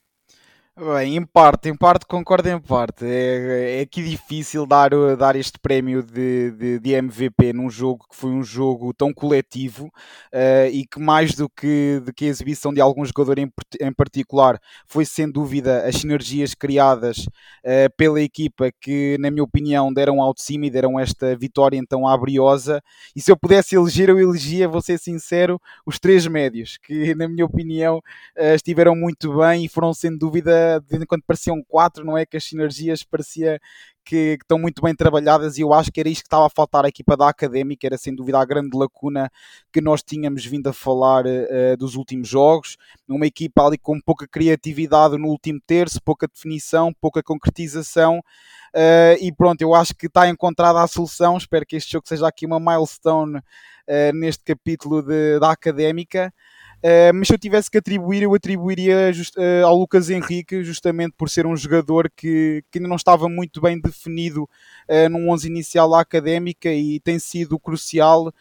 Bem, 0.81 1.17
em 1.17 1.25
parte, 1.27 1.69
em 1.69 1.75
parte 1.75 2.07
concordo 2.07 2.49
em 2.49 2.61
parte. 2.61 3.05
É, 3.05 3.83
é 3.83 3.85
difícil 3.85 4.64
dar, 4.64 4.91
dar 5.17 5.35
este 5.35 5.59
prémio 5.59 6.05
de, 6.05 6.53
de, 6.53 6.79
de 6.79 6.93
MVP 6.93 7.53
num 7.53 7.69
jogo 7.69 8.07
que 8.09 8.14
foi 8.14 8.31
um 8.31 8.45
jogo 8.45 8.95
tão 8.95 9.12
coletivo 9.12 9.87
uh, 9.87 10.71
e 10.71 10.87
que 10.87 11.01
mais 11.01 11.35
do 11.35 11.49
que, 11.49 12.01
do 12.05 12.12
que 12.12 12.27
a 12.27 12.29
exibição 12.29 12.73
de 12.73 12.81
algum 12.81 13.05
jogador 13.05 13.41
em, 13.41 13.51
em 13.81 13.93
particular 13.93 14.61
foi 14.87 15.05
sem 15.05 15.29
dúvida 15.29 15.85
as 15.85 15.97
sinergias 15.97 16.55
criadas 16.55 17.27
uh, 17.27 17.91
pela 17.97 18.21
equipa 18.21 18.71
que, 18.81 19.17
na 19.19 19.33
minha 19.33 19.43
opinião, 19.43 19.93
deram 19.93 20.23
ao 20.23 20.33
de 20.33 20.43
cima 20.43 20.67
e 20.67 20.71
deram 20.71 20.97
esta 20.97 21.35
vitória 21.35 21.77
então 21.77 22.07
abriosa. 22.07 22.81
E 23.17 23.21
se 23.21 23.33
eu 23.33 23.37
pudesse 23.37 23.75
eleger, 23.75 24.11
eu 24.11 24.21
elegia, 24.21 24.69
vou 24.69 24.81
ser 24.81 24.97
sincero, 25.01 25.61
os 25.85 25.99
três 25.99 26.25
médios, 26.29 26.79
que 26.81 27.17
na 27.17 27.27
minha 27.27 27.45
opinião 27.45 27.97
uh, 27.97 28.55
estiveram 28.55 28.95
muito 28.95 29.37
bem 29.38 29.64
e 29.64 29.69
foram 29.69 29.93
sem 29.93 30.17
dúvida 30.17 30.67
de 30.81 30.87
vez 30.88 31.02
em 31.02 31.07
quando 31.07 31.22
pareciam 31.26 31.62
quatro, 31.66 32.04
não 32.04 32.16
é? 32.16 32.26
Que 32.26 32.37
as 32.37 32.44
sinergias 32.44 33.02
parecia 33.02 33.61
que, 34.09 34.38
que, 34.38 34.44
estão 34.44 34.59
muito 34.59 34.81
bem 34.81 34.94
trabalhadas 34.94 35.59
e 35.59 35.61
eu 35.61 35.74
acho 35.74 35.92
que 35.92 36.00
era 36.00 36.09
isto 36.09 36.22
que 36.22 36.28
estava 36.28 36.46
a 36.46 36.50
faltar 36.50 36.85
à 36.85 36.88
equipa 36.88 37.14
da 37.14 37.28
Académica, 37.28 37.87
era 37.87 37.98
sem 37.98 38.14
dúvida 38.14 38.38
a 38.38 38.44
grande 38.44 38.76
lacuna 38.76 39.31
que 39.70 39.83
nós 39.83 40.02
tínhamos 40.02 40.46
vindo 40.46 40.66
a 40.66 40.72
falar 40.72 41.26
uh, 41.26 41.76
dos 41.78 41.94
últimos 41.94 42.26
jogos, 42.26 42.78
uma 43.07 43.26
equipa 43.26 43.66
ali 43.66 43.76
com 43.76 44.00
pouca 44.00 44.26
criatividade 44.26 45.18
no 45.18 45.28
último 45.28 45.61
terço, 45.66 46.00
pouca 46.02 46.26
definição, 46.26 46.90
pouca 47.00 47.22
concretização 47.22 48.18
uh, 48.18 49.22
e 49.22 49.31
pronto, 49.31 49.61
eu 49.61 49.74
acho 49.74 49.94
que 49.94 50.07
está 50.07 50.26
encontrada 50.26 50.83
a 50.83 50.87
solução, 50.87 51.37
espero 51.37 51.66
que 51.66 51.76
este 51.76 51.92
jogo 51.92 52.09
seja 52.09 52.26
aqui 52.26 52.46
uma 52.46 52.59
milestone 52.59 53.38
uh, 53.38 54.12
neste 54.14 54.42
capítulo 54.42 55.02
de, 55.02 55.38
da 55.38 55.50
Académica 55.50 56.33
Uh, 56.79 57.12
mas 57.12 57.27
se 57.27 57.35
eu 57.35 57.38
tivesse 57.38 57.69
que 57.69 57.79
atribuir, 57.79 58.23
eu 58.23 58.35
atribuiria 58.35 59.12
just, 59.12 59.37
uh, 59.37 59.67
ao 59.67 59.77
Lucas 59.77 60.11
Henrique, 60.11 60.62
justamente 60.62 61.12
por 61.19 61.29
ser 61.29 61.45
um 61.45 61.57
jogador 61.57 62.09
que, 62.14 62.62
que 62.71 62.79
ainda 62.79 62.88
não 62.88 62.95
estava 62.95 63.29
muito 63.29 63.61
bem 63.61 63.81
definido 63.81 64.45
uh, 64.88 65.09
num 65.11 65.29
11 65.31 65.49
inicial 65.49 65.93
à 65.93 66.01
académica 66.01 66.73
e 66.73 67.01
tem 67.01 67.19
sido 67.19 67.59
crucial. 67.59 68.33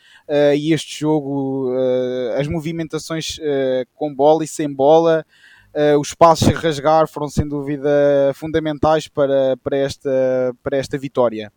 E 0.56 0.74
este 0.74 1.00
jogo, 1.00 1.72
as 2.38 2.48
movimentações 2.48 3.40
com 3.96 4.14
bola 4.14 4.44
e 4.44 4.48
sem 4.48 4.72
bola, 4.72 5.26
os 6.00 6.14
passos 6.14 6.50
a 6.50 6.52
rasgar 6.52 7.08
foram 7.08 7.30
sem 7.30 7.48
dúvida 7.48 7.90
fundamentais 8.36 9.08
para, 9.08 9.56
para, 9.64 9.78
esta, 9.78 10.54
para 10.62 10.78
esta 10.78 10.98
vitória. 10.98 11.52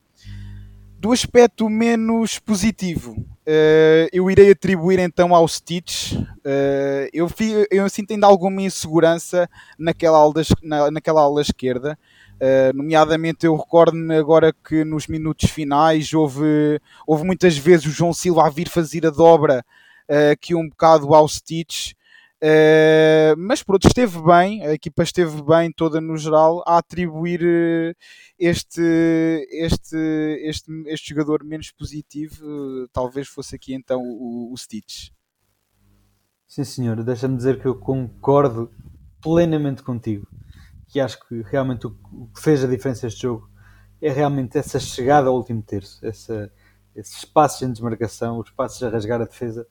Do 1.00 1.12
aspecto 1.12 1.66
menos 1.70 2.38
positivo, 2.38 3.12
uh, 3.12 4.06
eu 4.12 4.30
irei 4.30 4.50
atribuir 4.50 4.98
então 4.98 5.34
ao 5.34 5.48
Stitch. 5.48 6.12
Uh, 6.12 7.08
eu, 7.10 7.26
eu 7.70 7.88
sinto 7.88 8.10
ainda 8.10 8.26
alguma 8.26 8.60
insegurança 8.60 9.48
naquela 9.78 10.18
ala, 10.18 10.34
na, 10.62 10.90
naquela 10.90 11.40
esquerda. 11.40 11.98
Uh, 12.34 12.76
nomeadamente, 12.76 13.46
eu 13.46 13.56
recordo-me 13.56 14.14
agora 14.14 14.52
que 14.52 14.84
nos 14.84 15.06
minutos 15.06 15.48
finais 15.48 16.12
houve, 16.12 16.78
houve 17.06 17.24
muitas 17.24 17.56
vezes 17.56 17.86
o 17.86 17.90
João 17.90 18.12
Silva 18.12 18.46
a 18.46 18.50
vir 18.50 18.68
fazer 18.68 19.06
a 19.06 19.10
dobra 19.10 19.64
aqui 20.30 20.54
um 20.54 20.68
bocado 20.68 21.14
ao 21.14 21.26
Stitch. 21.26 21.92
Uh, 22.42 23.36
mas 23.36 23.62
pronto, 23.62 23.86
esteve 23.86 24.18
bem, 24.22 24.64
a 24.64 24.72
equipa 24.72 25.02
esteve 25.02 25.42
bem 25.42 25.70
toda 25.70 26.00
no 26.00 26.16
geral 26.16 26.64
a 26.66 26.78
atribuir 26.78 27.42
uh, 27.42 27.94
este, 28.38 28.80
este, 29.50 29.96
este, 30.42 30.72
este 30.86 31.10
jogador 31.10 31.44
menos 31.44 31.70
positivo, 31.70 32.42
uh, 32.42 32.88
talvez 32.94 33.28
fosse 33.28 33.54
aqui 33.54 33.74
então 33.74 34.00
o, 34.02 34.50
o 34.50 34.56
Stitch. 34.56 35.10
Sim 36.46 36.64
senhor, 36.64 37.04
deixa-me 37.04 37.36
dizer 37.36 37.60
que 37.60 37.66
eu 37.66 37.78
concordo 37.78 38.72
plenamente 39.20 39.82
contigo, 39.82 40.26
que 40.88 40.98
acho 40.98 41.20
que 41.28 41.42
realmente 41.42 41.86
o, 41.86 41.94
o 42.10 42.26
que 42.28 42.40
fez 42.40 42.64
a 42.64 42.66
diferença 42.66 43.06
este 43.06 43.20
jogo 43.20 43.50
é 44.00 44.10
realmente 44.10 44.56
essa 44.56 44.80
chegada 44.80 45.28
ao 45.28 45.36
último 45.36 45.62
terço, 45.62 46.04
essa, 46.06 46.50
esses 46.96 47.18
espaços 47.18 47.60
em 47.60 47.70
desmarcação, 47.70 48.38
os 48.38 48.48
espaços 48.48 48.82
a 48.82 48.88
rasgar 48.88 49.20
a 49.20 49.26
defesa. 49.26 49.66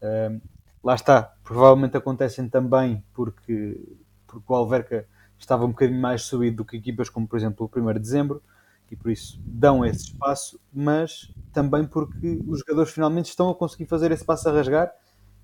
Uh, 0.00 0.53
lá 0.84 0.94
está, 0.94 1.34
provavelmente 1.42 1.96
acontecem 1.96 2.48
também 2.48 3.02
porque, 3.14 3.80
porque 4.26 4.44
o 4.46 4.54
Alverca 4.54 5.08
estava 5.38 5.64
um 5.64 5.68
bocadinho 5.68 6.00
mais 6.00 6.22
subido 6.22 6.58
do 6.58 6.64
que 6.64 6.76
equipas 6.76 7.08
como, 7.08 7.26
por 7.26 7.38
exemplo, 7.38 7.70
o 7.74 7.80
1 7.80 7.94
de 7.94 7.98
dezembro 8.00 8.42
e 8.90 8.96
por 8.96 9.10
isso 9.10 9.40
dão 9.44 9.84
esse 9.84 10.04
espaço, 10.04 10.60
mas 10.72 11.32
também 11.52 11.84
porque 11.84 12.40
os 12.46 12.60
jogadores 12.60 12.92
finalmente 12.92 13.26
estão 13.26 13.50
a 13.50 13.54
conseguir 13.54 13.86
fazer 13.86 14.12
esse 14.12 14.24
passo 14.24 14.48
a 14.48 14.52
rasgar. 14.52 14.92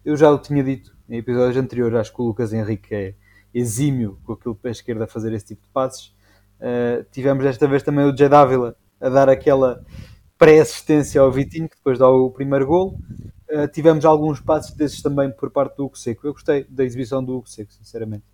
Eu 0.04 0.16
já 0.16 0.30
o 0.30 0.38
tinha 0.38 0.62
dito 0.62 0.96
em 1.08 1.16
episódios 1.16 1.56
anteriores, 1.56 1.98
acho 1.98 2.14
que 2.14 2.22
o 2.22 2.26
Lucas 2.26 2.52
Henrique 2.52 2.94
é 2.94 3.14
exímio 3.52 4.20
com 4.24 4.34
aquele 4.34 4.54
pé 4.54 4.70
esquerdo 4.70 5.02
a 5.02 5.06
fazer 5.06 5.32
esse 5.32 5.46
tipo 5.46 5.62
de 5.62 5.72
passes. 5.72 6.14
Uh, 6.60 7.04
tivemos 7.10 7.42
desta 7.42 7.66
vez 7.66 7.82
também 7.82 8.04
o 8.04 8.16
Jay 8.16 8.28
Dávila 8.28 8.76
a 9.00 9.08
dar 9.08 9.28
aquela 9.28 9.84
pré-assistência 10.38 11.20
ao 11.20 11.32
Vitinho, 11.32 11.68
que 11.68 11.76
depois 11.76 11.98
dá 11.98 12.08
o 12.08 12.30
primeiro 12.30 12.66
golo. 12.66 12.98
Uh, 13.50 13.66
tivemos 13.66 14.04
alguns 14.04 14.40
passos 14.40 14.72
desses 14.76 15.02
também 15.02 15.28
por 15.28 15.50
parte 15.50 15.76
do 15.76 15.86
Hugo 15.86 15.98
Seco. 15.98 16.24
Eu 16.24 16.32
gostei 16.32 16.64
da 16.68 16.84
exibição 16.84 17.22
do 17.22 17.36
Hugo 17.36 17.48
Seco, 17.48 17.72
sinceramente. 17.72 18.24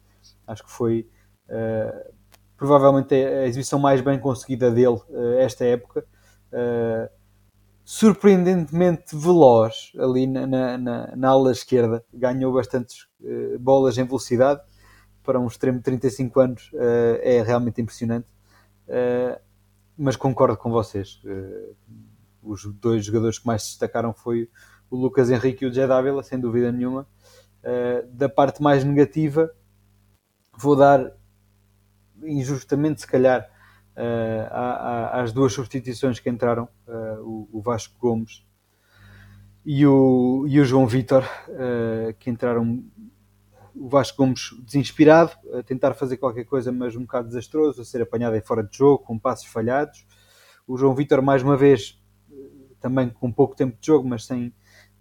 Acho 0.46 0.62
que 0.62 0.70
foi 0.70 1.09
uh, 1.48 2.12
provavelmente 2.55 3.14
a 3.14 3.46
exibição 3.46 3.79
mais 3.79 4.02
bem 4.02 4.18
conseguida 4.18 4.70
dele 4.70 5.00
uh, 5.09 5.38
esta 5.38 5.64
época. 5.64 6.05
surpreendentemente 7.83 9.16
veloz 9.16 9.92
ali 9.98 10.26
na, 10.26 10.46
na, 10.46 10.79
na, 10.79 11.16
na 11.16 11.29
ala 11.29 11.50
esquerda. 11.50 12.05
Ganhou 12.12 12.52
bastantes 12.52 13.07
bolas 13.59 13.96
em 13.96 14.05
velocidade. 14.05 14.61
Para 15.22 15.40
um 15.40 15.46
extremo 15.46 15.79
de 15.79 15.85
35 15.85 16.40
anos 16.40 16.70
é 17.20 17.42
realmente 17.42 17.81
impressionante. 17.81 18.29
mas 19.96 20.16
concordo 20.16 20.57
com 20.57 20.70
vocês. 20.70 21.20
os 22.42 22.64
dois 22.74 23.05
jogadores 23.05 23.38
que 23.38 23.46
mais 23.46 23.62
se 23.62 23.68
destacaram 23.70 24.12
foi 24.12 24.48
o 24.90 24.96
Lucas 24.96 25.31
Henrique 25.31 25.64
e 25.64 25.68
o 25.68 25.72
Jed 25.72 25.90
Ávila, 25.90 26.22
sem 26.22 26.38
dúvida 26.38 26.70
nenhuma. 26.70 27.07
Uh, 27.62 28.07
da 28.12 28.29
parte 28.29 28.62
mais 28.62 28.85
negativa, 28.85 29.51
vou 30.57 30.77
dar 30.77 31.12
injustamente, 32.22 33.01
se 33.01 33.07
calhar, 33.07 33.49
uh, 33.96 35.12
às 35.12 35.33
duas 35.33 35.53
substituições 35.53 36.20
que 36.20 36.31
entraram, 36.31 36.68
uh, 36.87 37.20
o, 37.22 37.49
o, 37.59 37.61
Vasco 37.61 37.96
Gomes 37.99 38.46
e 39.64 39.85
o, 39.85 40.44
e 40.46 40.61
o 40.61 40.64
João 40.64 40.87
Vitor, 40.87 41.25
que 42.20 42.31
entraram. 42.31 42.85
O 43.75 43.88
Vasco 43.88 44.16
Gomes 44.16 44.55
desinspirado, 44.64 45.33
a 45.53 45.62
tentar 45.62 45.92
fazer 45.92 46.16
qualquer 46.16 46.44
coisa, 46.44 46.72
mas 46.72 46.96
um 46.96 47.03
bocado 47.03 47.29
desastroso, 47.29 47.83
a 47.83 47.85
ser 47.85 48.01
apanhado 48.01 48.35
em 48.35 48.40
fora 48.40 48.62
de 48.62 48.75
jogo, 48.75 49.05
com 49.05 49.18
passos 49.18 49.46
falhados. 49.46 50.07
O 50.66 50.79
João 50.79 50.94
Vitor, 50.94 51.20
mais 51.20 51.42
uma 51.42 51.59
vez, 51.59 52.01
também 52.81 53.11
com 53.11 53.31
pouco 53.31 53.55
tempo 53.57 53.77
de 53.79 53.87
jogo, 53.87 54.09
mas 54.09 54.25
sem, 54.25 54.55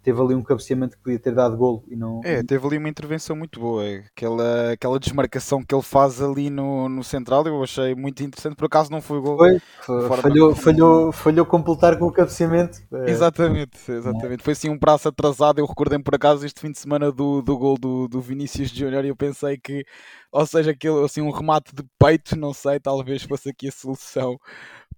teve 0.06 0.22
ali 0.22 0.36
um 0.36 0.42
cabeceamento 0.42 0.96
que 0.96 1.02
podia 1.02 1.18
ter 1.18 1.34
dado 1.34 1.56
golo 1.56 1.82
e 1.88 1.96
não. 1.96 2.20
É, 2.22 2.40
teve 2.40 2.64
ali 2.64 2.78
uma 2.78 2.88
intervenção 2.88 3.34
muito 3.34 3.58
boa. 3.58 3.82
Aquela, 4.14 4.70
aquela 4.70 5.00
desmarcação 5.00 5.64
que 5.64 5.74
ele 5.74 5.82
faz 5.82 6.22
ali 6.22 6.48
no, 6.48 6.88
no 6.88 7.02
central, 7.02 7.44
eu 7.44 7.60
achei 7.60 7.92
muito 7.92 8.22
interessante. 8.22 8.54
Por 8.54 8.66
acaso 8.66 8.88
não 8.88 9.00
foi 9.00 9.20
gol. 9.20 9.36
Foi, 9.36 9.60
falhou, 10.22 10.54
falhou, 10.54 11.10
falhou 11.10 11.44
completar 11.44 11.98
com 11.98 12.06
o 12.06 12.12
cabeceamento. 12.12 12.78
É. 12.92 13.10
Exatamente, 13.10 13.90
exatamente. 13.90 14.44
Foi 14.44 14.52
assim 14.52 14.68
um 14.68 14.78
braço 14.78 15.08
atrasado. 15.08 15.58
Eu 15.58 15.66
recordei 15.66 15.98
por 15.98 16.14
acaso 16.14 16.46
este 16.46 16.60
fim 16.60 16.70
de 16.70 16.78
semana 16.78 17.10
do, 17.10 17.42
do 17.42 17.58
gol 17.58 17.76
do, 17.76 18.06
do 18.06 18.20
Vinícius 18.20 18.70
Júnior 18.70 19.04
e 19.04 19.08
eu 19.08 19.16
pensei 19.16 19.58
que, 19.58 19.84
ou 20.36 20.46
seja, 20.46 20.70
aquele, 20.72 21.04
assim, 21.04 21.20
um 21.20 21.30
remate 21.30 21.74
de 21.74 21.82
peito, 21.98 22.36
não 22.36 22.52
sei, 22.52 22.80
talvez 22.80 23.22
fosse 23.22 23.50
aqui 23.50 23.68
a 23.68 23.72
solução 23.72 24.38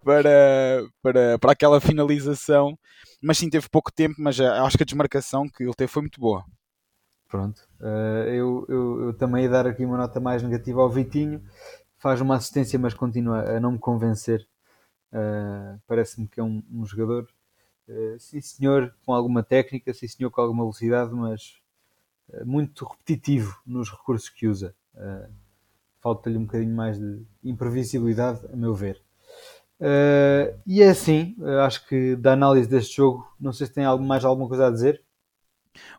para, 0.04 0.84
para, 1.02 1.38
para 1.38 1.52
aquela 1.52 1.80
finalização 1.80 2.78
mas 3.20 3.38
sim 3.38 3.50
teve 3.50 3.68
pouco 3.68 3.92
tempo, 3.92 4.16
mas 4.18 4.38
eh, 4.38 4.46
acho 4.46 4.76
que 4.76 4.82
a 4.82 4.86
desmarcação 4.86 5.48
que 5.48 5.64
ele 5.64 5.74
teve 5.74 5.90
foi 5.90 6.02
muito 6.02 6.20
boa. 6.20 6.44
Pronto, 7.28 7.60
uh, 7.80 8.24
eu, 8.28 8.64
eu, 8.68 9.02
eu, 9.02 9.14
também 9.14 9.44
ia 9.44 9.50
dar 9.50 9.66
aqui 9.66 9.84
uma 9.84 9.98
nota 9.98 10.18
mais 10.18 10.42
negativa 10.42 10.80
ao 10.80 10.88
Vitinho, 10.88 11.42
faz 11.98 12.20
uma 12.22 12.36
assistência, 12.36 12.78
mas 12.78 12.94
continua 12.94 13.40
a 13.40 13.60
não 13.60 13.72
me 13.72 13.78
convencer. 13.78 14.48
Uh, 15.12 15.78
Parece-me 15.86 16.26
que 16.26 16.40
é 16.40 16.42
um, 16.42 16.62
um 16.72 16.86
jogador, 16.86 17.28
uh, 17.88 18.18
sim 18.18 18.40
senhor, 18.40 18.94
com 19.04 19.12
alguma 19.12 19.42
técnica, 19.42 19.92
sim 19.92 20.08
senhor, 20.08 20.30
com 20.30 20.40
alguma 20.40 20.62
velocidade, 20.62 21.12
mas 21.12 21.58
muito 22.44 22.84
repetitivo 22.84 23.58
nos 23.66 23.90
recursos 23.90 24.28
que 24.28 24.46
usa. 24.46 24.74
Falta-lhe 26.00 26.38
um 26.38 26.44
bocadinho 26.44 26.74
mais 26.74 26.98
de 26.98 27.22
imprevisibilidade, 27.44 28.40
a 28.52 28.56
meu 28.56 28.74
ver. 28.74 29.02
Uh, 29.80 30.58
e 30.66 30.82
é 30.82 30.88
assim, 30.90 31.36
acho 31.64 31.86
que 31.86 32.16
da 32.16 32.32
análise 32.32 32.68
deste 32.68 32.96
jogo, 32.96 33.24
não 33.38 33.52
sei 33.52 33.66
se 33.66 33.72
tem 33.72 33.84
mais 34.00 34.24
alguma 34.24 34.48
coisa 34.48 34.66
a 34.66 34.70
dizer. 34.70 35.02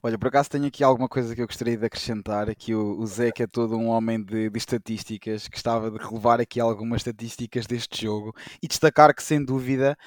Olha, 0.04 0.18
por 0.18 0.28
acaso 0.28 0.50
tenho 0.50 0.66
aqui 0.66 0.84
alguma 0.84 1.08
coisa 1.08 1.34
que 1.34 1.42
eu 1.42 1.48
gostaria 1.48 1.78
de 1.78 1.86
acrescentar. 1.86 2.50
Aqui 2.50 2.76
o, 2.76 3.04
o 3.04 3.32
que 3.34 3.44
é 3.44 3.48
todo 3.48 3.78
um 3.78 3.88
homem 3.88 4.22
de, 4.22 4.50
de 4.50 4.58
estatísticas, 4.58 5.48
que 5.48 5.58
estava 5.58 5.90
de 5.90 5.98
relevar 5.98 6.42
aqui 6.42 6.60
algumas 6.60 7.00
estatísticas 7.00 7.66
deste 7.66 8.04
jogo 8.04 8.36
e 8.62 8.68
destacar 8.68 9.14
que, 9.16 9.24
sem 9.24 9.44
dúvida, 9.44 9.98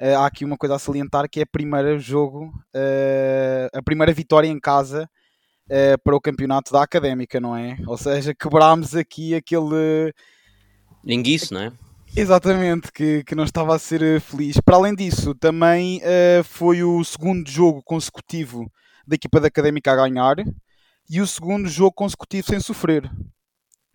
uh, 0.00 0.18
há 0.18 0.26
aqui 0.26 0.44
uma 0.44 0.56
coisa 0.56 0.74
a 0.74 0.78
salientar 0.78 1.28
que 1.28 1.40
é 1.40 1.42
a 1.44 1.46
primeira 1.46 1.98
jogo, 1.98 2.46
uh, 2.74 3.78
a 3.78 3.82
primeira 3.82 4.12
vitória 4.12 4.48
em 4.48 4.58
casa 4.58 5.08
uh, 5.70 5.98
para 6.02 6.16
o 6.16 6.20
campeonato 6.20 6.72
da 6.72 6.82
Académica, 6.82 7.40
não 7.40 7.56
é? 7.56 7.78
Ou 7.86 7.96
seja, 7.96 8.34
quebrámos 8.34 8.94
aqui 8.94 9.34
aquele... 9.34 10.12
Linguiço, 11.04 11.54
não 11.54 11.62
é? 11.62 11.72
Exatamente, 12.16 12.90
que, 12.92 13.22
que 13.22 13.34
não 13.36 13.44
estava 13.44 13.74
a 13.74 13.78
ser 13.78 14.20
feliz. 14.20 14.60
Para 14.60 14.76
além 14.76 14.94
disso, 14.94 15.34
também 15.34 15.98
uh, 15.98 16.42
foi 16.44 16.82
o 16.82 17.02
segundo 17.04 17.48
jogo 17.48 17.82
consecutivo 17.82 18.70
da 19.06 19.14
equipa 19.14 19.40
da 19.40 19.46
Académica 19.46 19.92
a 19.92 19.96
ganhar 19.96 20.36
e 21.08 21.20
o 21.20 21.26
segundo 21.26 21.68
jogo 21.68 21.92
consecutivo 21.92 22.48
sem 22.48 22.60
sofrer. 22.60 23.10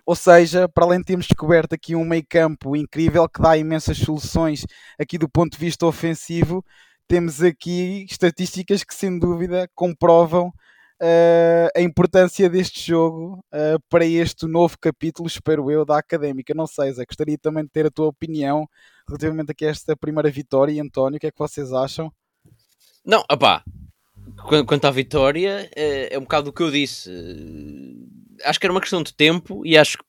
Ou 0.06 0.16
seja, 0.16 0.70
para 0.70 0.86
além 0.86 1.00
de 1.00 1.06
termos 1.06 1.26
descoberto 1.26 1.74
aqui 1.74 1.96
um 1.96 2.06
meio 2.06 2.26
campo 2.30 2.76
incrível 2.76 3.28
que 3.28 3.42
dá 3.42 3.58
imensas 3.58 3.98
soluções 3.98 4.66
aqui 5.00 5.18
do 5.18 5.28
ponto 5.28 5.54
de 5.54 5.58
vista 5.58 5.86
ofensivo, 5.86 6.64
temos 7.08 7.42
aqui 7.42 8.06
estatísticas 8.10 8.84
que 8.84 8.94
sem 8.94 9.18
dúvida 9.18 9.70
comprovam 9.74 10.54
uh, 11.02 11.70
a 11.76 11.82
importância 11.82 12.50
deste 12.50 12.88
jogo 12.88 13.44
uh, 13.54 13.80
para 13.90 14.06
este 14.06 14.46
novo 14.46 14.78
capítulo, 14.80 15.28
espero 15.28 15.70
eu, 15.72 15.86
da 15.86 15.98
Académica. 15.98 16.54
Não 16.54 16.68
sei, 16.68 16.92
Zé, 16.92 17.06
gostaria 17.06 17.38
também 17.38 17.64
de 17.64 17.70
ter 17.70 17.86
a 17.86 17.92
tua 17.92 18.08
opinião 18.08 18.68
relativamente 19.08 19.52
a 19.52 19.68
esta 19.68 19.96
primeira 19.96 20.30
vitória. 20.30 20.72
E 20.72 20.80
António, 20.80 21.18
o 21.18 21.20
que 21.20 21.28
é 21.28 21.32
que 21.32 21.40
vocês 21.40 21.72
acham? 21.74 22.12
Não, 23.06 23.24
opá, 23.32 23.64
quanto 24.68 24.86
à 24.86 24.92
vitória, 24.92 25.70
é, 25.76 26.16
é 26.16 26.18
um 26.18 26.24
bocado 26.24 26.50
o 26.50 26.54
que 26.54 26.64
eu 26.64 26.72
disse 26.72 27.10
acho 28.44 28.60
que 28.60 28.66
era 28.66 28.74
uma 28.74 28.82
questão 28.82 29.02
de 29.04 29.14
tempo 29.14 29.66
e 29.66 29.78
acho 29.78 29.98
que 29.98 30.04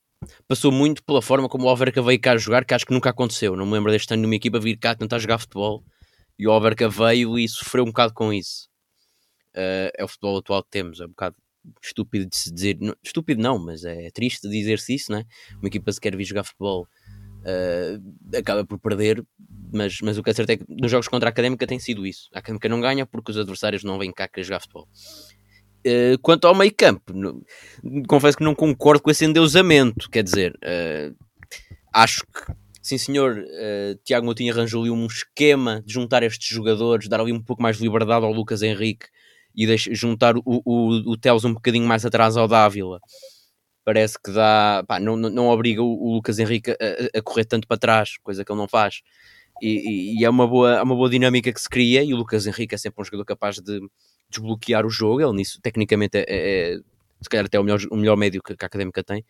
passou 0.49 0.72
muito 0.72 1.03
pela 1.05 1.22
forma 1.22 1.49
como 1.49 1.66
o 1.66 1.68
Alverca 1.68 2.03
veio 2.03 2.20
cá 2.20 2.37
jogar, 2.37 2.64
que 2.64 2.75
acho 2.75 2.87
que 2.87 2.92
nunca 2.92 3.11
aconteceu. 3.11 3.55
Não 3.55 3.66
me 3.66 3.72
lembro 3.72 3.92
deste 3.92 4.12
ano 4.12 4.22
numa 4.22 4.35
equipa 4.35 4.59
vir 4.59 4.77
cá 4.77 4.94
tentar 4.94 5.18
jogar 5.18 5.38
futebol 5.38 5.85
e 6.38 6.46
o 6.46 6.51
Alverca 6.51 6.88
veio 6.88 7.38
e 7.38 7.49
sofreu 7.49 7.85
um 7.85 7.88
bocado 7.88 8.14
com 8.14 8.33
isso. 8.33 8.68
Uh, 9.56 9.88
é 9.96 10.04
o 10.04 10.08
futebol 10.08 10.38
atual 10.38 10.62
que 10.62 10.70
temos, 10.70 11.00
é 11.00 11.06
um 11.06 11.08
bocado 11.08 11.36
estúpido 11.82 12.26
de 12.26 12.36
se 12.36 12.52
dizer, 12.52 12.76
não, 12.80 12.94
estúpido 13.02 13.42
não, 13.42 13.58
mas 13.58 13.84
é 13.84 14.10
triste 14.10 14.48
dizer-se 14.48 14.94
isso, 14.94 15.10
né? 15.10 15.24
Uma 15.58 15.68
equipa 15.68 15.90
se 15.90 16.00
quer 16.00 16.16
vir 16.16 16.24
jogar 16.24 16.44
futebol 16.44 16.86
uh, 17.46 18.36
acaba 18.36 18.64
por 18.64 18.78
perder, 18.78 19.24
mas, 19.72 19.98
mas 20.02 20.18
o 20.18 20.22
que 20.22 20.30
é 20.30 20.32
certo 20.34 20.50
é 20.50 20.56
que 20.56 20.64
nos 20.68 20.90
jogos 20.90 21.08
contra 21.08 21.28
a 21.28 21.30
Académica 21.30 21.66
tem 21.66 21.78
sido 21.78 22.06
isso. 22.06 22.28
A 22.34 22.40
Académica 22.40 22.68
não 22.68 22.80
ganha 22.80 23.06
porque 23.06 23.30
os 23.30 23.38
adversários 23.38 23.84
não 23.84 23.98
vêm 23.98 24.12
cá 24.12 24.28
querer 24.28 24.44
jogar 24.44 24.60
futebol. 24.60 24.88
Uh, 25.86 26.18
quanto 26.20 26.46
ao 26.48 26.54
meio 26.54 26.74
campo, 26.74 27.12
confesso 28.08 28.36
que 28.36 28.44
não 28.44 28.54
concordo 28.54 29.02
com 29.02 29.10
esse 29.10 29.24
endeusamento. 29.24 30.10
Quer 30.10 30.24
dizer, 30.24 30.52
uh, 30.56 31.14
acho 31.92 32.24
que, 32.26 32.52
sim 32.82 32.98
senhor, 32.98 33.38
uh, 33.38 33.96
Tiago 34.04 34.26
Moutinho 34.26 34.52
arranjou 34.52 34.82
ali 34.82 34.90
um 34.90 35.06
esquema 35.06 35.82
de 35.86 35.94
juntar 35.94 36.24
estes 36.24 36.48
jogadores, 36.48 37.08
dar 37.08 37.20
ali 37.20 37.32
um 37.32 37.42
pouco 37.42 37.62
mais 37.62 37.76
de 37.76 37.84
liberdade 37.84 38.24
ao 38.24 38.32
Lucas 38.32 38.62
Henrique 38.62 39.06
e 39.56 39.66
deixe, 39.66 39.94
juntar 39.94 40.36
o, 40.36 40.42
o, 40.44 41.12
o 41.12 41.16
Teles 41.16 41.44
um 41.44 41.54
bocadinho 41.54 41.86
mais 41.86 42.04
atrás 42.04 42.36
ao 42.36 42.46
Dávila. 42.46 43.00
Parece 43.84 44.18
que 44.22 44.32
dá, 44.32 44.84
pá, 44.86 44.98
não, 44.98 45.16
não, 45.16 45.46
obriga 45.46 45.82
o, 45.82 46.14
Lucas 46.14 46.38
Henrique 46.38 46.72
a, 46.72 47.18
a, 47.18 47.22
correr 47.22 47.44
tanto 47.44 47.66
para 47.68 47.78
trás, 47.78 48.18
coisa 48.22 48.44
que 48.44 48.52
ele 48.52 48.58
não 48.58 48.68
faz. 48.68 49.00
E, 49.62 50.18
e, 50.20 50.24
é, 50.24 50.28
uma 50.28 50.46
boa, 50.46 50.76
é 50.78 50.82
uma 50.82 50.94
boa 50.94 51.08
dinâmica 51.08 51.52
que 51.52 51.60
se 51.60 51.68
cria. 51.68 52.02
E 52.02 52.12
o 52.12 52.16
Lucas 52.16 52.46
Henrique 52.46 52.74
é 52.74 52.78
sempre 52.78 53.00
um 53.00 53.04
jogador 53.04 53.24
capaz 53.24 53.56
de 53.56 53.80
desbloquear 54.28 54.84
o 54.84 54.90
jogo. 54.90 55.20
Ele 55.20 55.32
nisso, 55.32 55.60
tecnicamente, 55.62 56.18
é, 56.18 56.24
é, 56.28 56.74
é 56.74 56.78
se 57.22 57.28
calhar 57.30 57.46
até 57.46 57.58
o 57.58 57.64
melhor, 57.64 57.80
o 57.90 57.96
melhor 57.96 58.16
médio 58.16 58.42
que, 58.42 58.56
que 58.56 58.64
a 58.64 58.66
Académica 58.66 59.02
tem. 59.02 59.20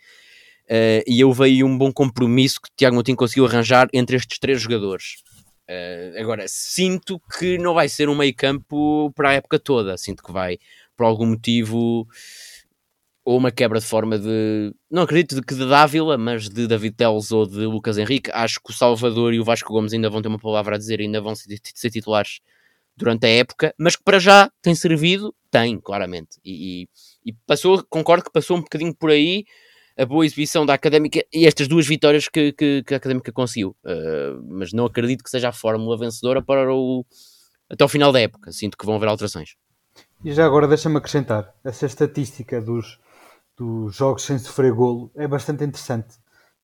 Uh, 0.68 1.02
e 1.06 1.20
eu 1.20 1.32
veio 1.32 1.64
um 1.64 1.78
bom 1.78 1.92
compromisso 1.92 2.60
que 2.60 2.68
o 2.68 2.72
Tiago 2.76 2.94
Moutinho 2.94 3.16
conseguiu 3.16 3.46
arranjar 3.46 3.88
entre 3.92 4.16
estes 4.16 4.38
três 4.38 4.60
jogadores. 4.60 5.22
Uh, 5.68 6.20
agora, 6.20 6.44
sinto 6.46 7.20
que 7.38 7.58
não 7.58 7.74
vai 7.74 7.88
ser 7.88 8.08
um 8.08 8.14
meio 8.14 8.34
campo 8.34 9.12
para 9.14 9.30
a 9.30 9.32
época 9.34 9.58
toda. 9.58 9.96
Sinto 9.96 10.22
que 10.22 10.32
vai, 10.32 10.58
por 10.96 11.04
algum 11.04 11.26
motivo, 11.26 12.06
ou 13.24 13.36
uma 13.38 13.50
quebra 13.50 13.80
de 13.80 13.86
forma 13.86 14.18
de. 14.18 14.72
Não 14.90 15.02
acredito 15.02 15.42
que 15.42 15.54
de 15.54 15.68
Dávila, 15.68 16.16
mas 16.16 16.48
de 16.48 16.68
David 16.68 16.94
Teles 16.94 17.32
ou 17.32 17.44
de 17.44 17.66
Lucas 17.66 17.98
Henrique. 17.98 18.30
Acho 18.32 18.60
que 18.60 18.70
o 18.70 18.74
Salvador 18.74 19.34
e 19.34 19.40
o 19.40 19.44
Vasco 19.44 19.72
Gomes 19.72 19.92
ainda 19.92 20.08
vão 20.08 20.22
ter 20.22 20.28
uma 20.28 20.38
palavra 20.38 20.76
a 20.76 20.78
dizer, 20.78 21.00
ainda 21.00 21.20
vão 21.20 21.34
ser, 21.34 21.58
ser 21.74 21.90
titulares 21.90 22.38
durante 22.96 23.26
a 23.26 23.28
época, 23.28 23.74
mas 23.78 23.94
que 23.96 24.02
para 24.02 24.18
já 24.18 24.50
tem 24.62 24.74
servido, 24.74 25.34
tem, 25.50 25.78
claramente. 25.78 26.38
E, 26.44 26.82
e, 26.82 27.30
e, 27.30 27.32
passou, 27.46 27.84
concordo 27.90 28.24
que 28.24 28.32
passou 28.32 28.56
um 28.56 28.60
bocadinho 28.60 28.94
por 28.94 29.10
aí 29.10 29.44
a 29.96 30.04
boa 30.04 30.26
exibição 30.26 30.66
da 30.66 30.74
Académica 30.74 31.24
e 31.32 31.46
estas 31.46 31.66
duas 31.66 31.86
vitórias 31.86 32.28
que, 32.28 32.52
que, 32.52 32.82
que 32.82 32.94
a 32.94 32.96
Académica 32.98 33.32
conseguiu. 33.32 33.74
Uh, 33.84 34.42
mas 34.48 34.72
não 34.72 34.84
acredito 34.84 35.24
que 35.24 35.30
seja 35.30 35.48
a 35.48 35.52
fórmula 35.52 35.96
vencedora 35.96 36.42
para 36.42 36.72
o, 36.74 37.04
até 37.70 37.84
o 37.84 37.88
final 37.88 38.12
da 38.12 38.20
época. 38.20 38.52
Sinto 38.52 38.76
que 38.76 38.84
vão 38.84 38.96
haver 38.96 39.08
alterações. 39.08 39.56
E 40.22 40.32
já 40.32 40.44
agora 40.44 40.68
deixa-me 40.68 40.98
acrescentar, 40.98 41.54
essa 41.64 41.86
estatística 41.86 42.60
dos, 42.60 42.98
dos 43.56 43.94
jogos 43.94 44.22
sem 44.22 44.38
sofrer 44.38 44.72
golo 44.72 45.10
é 45.14 45.26
bastante 45.26 45.64
interessante. 45.64 46.16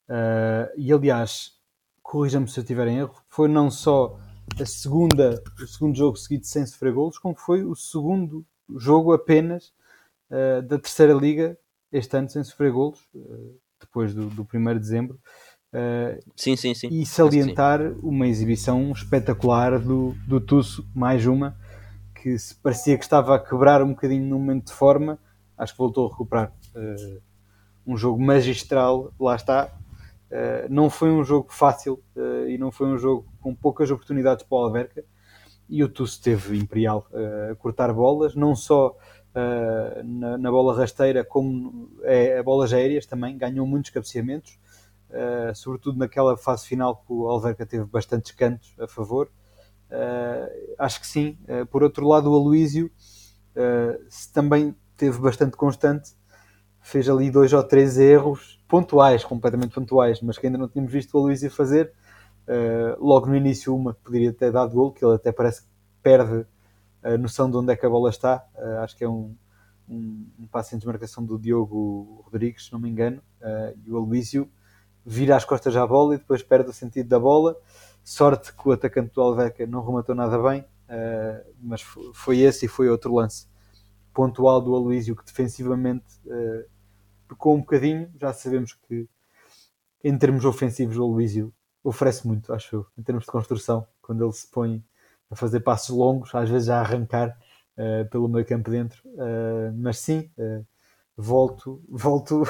Uh, 0.08 0.68
e 0.76 0.92
aliás, 0.92 1.52
corrija-me 2.02 2.48
se 2.48 2.58
eu 2.58 2.62
estiver 2.62 2.88
em 2.88 2.98
erro, 2.98 3.14
foi 3.28 3.48
não 3.48 3.70
só 3.70 4.18
a 4.60 4.66
segunda, 4.66 5.42
o 5.58 5.66
segundo 5.66 5.96
jogo 5.96 6.16
seguido 6.16 6.44
sem 6.46 6.66
sofrer 6.66 6.92
golos, 6.92 7.18
como 7.18 7.34
foi 7.34 7.64
o 7.64 7.74
segundo 7.74 8.44
jogo 8.76 9.12
apenas 9.12 9.72
uh, 10.30 10.60
da 10.62 10.78
terceira 10.78 11.14
liga 11.14 11.56
este 11.92 12.16
ano 12.16 12.28
sem 12.28 12.42
sofrer 12.42 12.72
golos, 12.72 13.00
uh, 13.14 13.58
depois 13.80 14.14
do, 14.14 14.26
do 14.28 14.46
1 14.52 14.64
de 14.74 14.78
dezembro. 14.78 15.20
Uh, 15.74 16.20
sim, 16.36 16.56
sim, 16.56 16.74
sim. 16.74 16.88
E 16.90 17.06
salientar 17.06 17.80
uma 18.02 18.26
exibição 18.26 18.90
espetacular 18.92 19.78
do, 19.78 20.14
do 20.26 20.40
Tusso, 20.40 20.88
mais 20.94 21.26
uma, 21.26 21.56
que 22.14 22.38
se 22.38 22.54
parecia 22.54 22.96
que 22.96 23.04
estava 23.04 23.34
a 23.34 23.38
quebrar 23.38 23.82
um 23.82 23.90
bocadinho 23.90 24.26
no 24.26 24.38
momento 24.38 24.66
de 24.66 24.72
forma, 24.72 25.18
acho 25.56 25.72
que 25.72 25.78
voltou 25.78 26.06
a 26.06 26.10
recuperar. 26.10 26.52
um 27.86 27.96
jogo 27.96 28.22
magistral, 28.22 29.12
lá 29.18 29.34
está, 29.34 29.72
Uh, 30.32 30.64
não 30.70 30.88
foi 30.88 31.10
um 31.10 31.22
jogo 31.22 31.52
fácil 31.52 32.02
uh, 32.16 32.48
e 32.48 32.56
não 32.56 32.72
foi 32.72 32.86
um 32.86 32.96
jogo 32.96 33.26
com 33.38 33.54
poucas 33.54 33.90
oportunidades 33.90 34.42
para 34.42 34.56
o 34.56 34.64
Alverca 34.64 35.04
e 35.68 35.84
o 35.84 35.88
Tusso 35.90 36.22
teve 36.22 36.56
imperial 36.56 37.06
uh, 37.10 37.52
a 37.52 37.54
cortar 37.54 37.92
bolas, 37.92 38.34
não 38.34 38.56
só 38.56 38.96
na, 40.04 40.36
na, 40.38 40.50
bola 40.50 40.76
rasteira 40.76 41.24
como 41.24 41.90
é, 42.02 42.38
a 42.38 42.42
bolas 42.42 42.72
aéreas 42.72 43.06
também, 43.06 43.38
ganhou 43.38 43.66
muitos 43.66 43.90
cabeceamentos, 43.90 44.58
sobretudo 45.54 45.98
naquela 45.98 46.36
fase 46.36 46.66
final 46.66 46.96
que 46.96 47.12
o 47.12 47.26
Alverca 47.28 47.64
teve 47.64 47.84
bastantes 47.84 48.32
cantos 48.32 48.74
a 48.78 48.86
favor. 48.86 49.30
acho 50.78 51.00
que 51.00 51.06
sim. 51.06 51.38
por 51.70 51.82
outro 51.82 52.06
lado, 52.06 52.30
o 52.30 52.34
Aloísio 52.34 52.90
também 54.34 54.74
teve 54.96 55.18
bastante 55.18 55.56
constante, 55.56 56.12
fez 56.80 57.08
ali 57.08 57.30
dois 57.30 57.52
ou 57.52 57.62
três 57.62 57.98
erros 57.98 58.62
pontuais, 58.68 59.24
completamente 59.24 59.74
pontuais, 59.74 60.20
mas 60.20 60.38
que 60.38 60.46
ainda 60.46 60.58
não 60.58 60.68
tínhamos 60.68 60.92
visto 60.92 61.14
o 61.14 61.18
Aloysio 61.18 61.50
fazer. 61.50 61.92
Uh, 62.48 63.04
logo 63.04 63.26
no 63.26 63.36
início, 63.36 63.74
uma 63.74 63.94
que 63.94 64.00
poderia 64.00 64.32
ter 64.32 64.50
dado 64.50 64.72
gol, 64.72 64.92
que 64.92 65.04
ele 65.04 65.14
até 65.14 65.30
parece 65.30 65.62
que 65.62 65.68
perde 66.02 66.46
a 67.02 67.18
noção 67.18 67.50
de 67.50 67.56
onde 67.56 67.72
é 67.72 67.76
que 67.76 67.84
a 67.84 67.90
bola 67.90 68.10
está. 68.10 68.46
Uh, 68.54 68.78
acho 68.78 68.96
que 68.96 69.04
é 69.04 69.08
um, 69.08 69.36
um, 69.88 70.26
um 70.38 70.46
passo 70.46 70.74
em 70.74 70.78
desmarcação 70.78 71.24
do 71.24 71.38
Diogo 71.38 72.22
Rodrigues, 72.24 72.66
se 72.66 72.72
não 72.72 72.78
me 72.78 72.88
engano, 72.88 73.22
uh, 73.40 73.78
e 73.84 73.90
o 73.90 73.96
Aloysio 73.96 74.50
vira 75.04 75.36
as 75.36 75.44
costas 75.44 75.76
à 75.76 75.86
bola 75.86 76.14
e 76.14 76.18
depois 76.18 76.42
perde 76.42 76.70
o 76.70 76.72
sentido 76.72 77.08
da 77.08 77.18
bola. 77.18 77.56
Sorte 78.04 78.52
que 78.54 78.68
o 78.68 78.72
atacante 78.72 79.12
do 79.14 79.20
Alverca 79.20 79.66
não 79.66 79.84
rematou 79.84 80.14
nada 80.14 80.40
bem, 80.40 80.64
mas 81.60 81.82
foi 82.14 82.38
esse 82.38 82.66
e 82.66 82.68
foi 82.68 82.88
outro 82.88 83.14
lance 83.14 83.46
pontual 84.12 84.60
do 84.60 84.74
Aloysio 84.74 85.16
que 85.16 85.24
defensivamente 85.24 86.04
pecou 87.28 87.56
um 87.56 87.60
bocadinho. 87.60 88.12
Já 88.20 88.32
sabemos 88.32 88.74
que, 88.74 89.08
em 90.04 90.16
termos 90.16 90.44
ofensivos, 90.44 90.96
o 90.96 91.06
Luísio 91.06 91.52
oferece 91.82 92.26
muito, 92.26 92.52
acho 92.52 92.76
eu, 92.76 92.86
em 92.96 93.02
termos 93.02 93.24
de 93.24 93.30
construção, 93.30 93.86
quando 94.00 94.24
ele 94.24 94.32
se 94.32 94.48
põe 94.48 94.84
a 95.32 95.36
fazer 95.36 95.60
passos 95.60 95.96
longos, 95.96 96.34
às 96.34 96.48
vezes 96.48 96.68
a 96.68 96.80
arrancar 96.80 97.34
uh, 97.78 98.08
pelo 98.10 98.28
meio 98.28 98.44
campo 98.44 98.70
dentro. 98.70 99.02
Uh, 99.06 99.72
mas 99.74 99.98
sim, 99.98 100.30
uh, 100.38 100.64
volto, 101.16 101.82
volto 101.88 102.44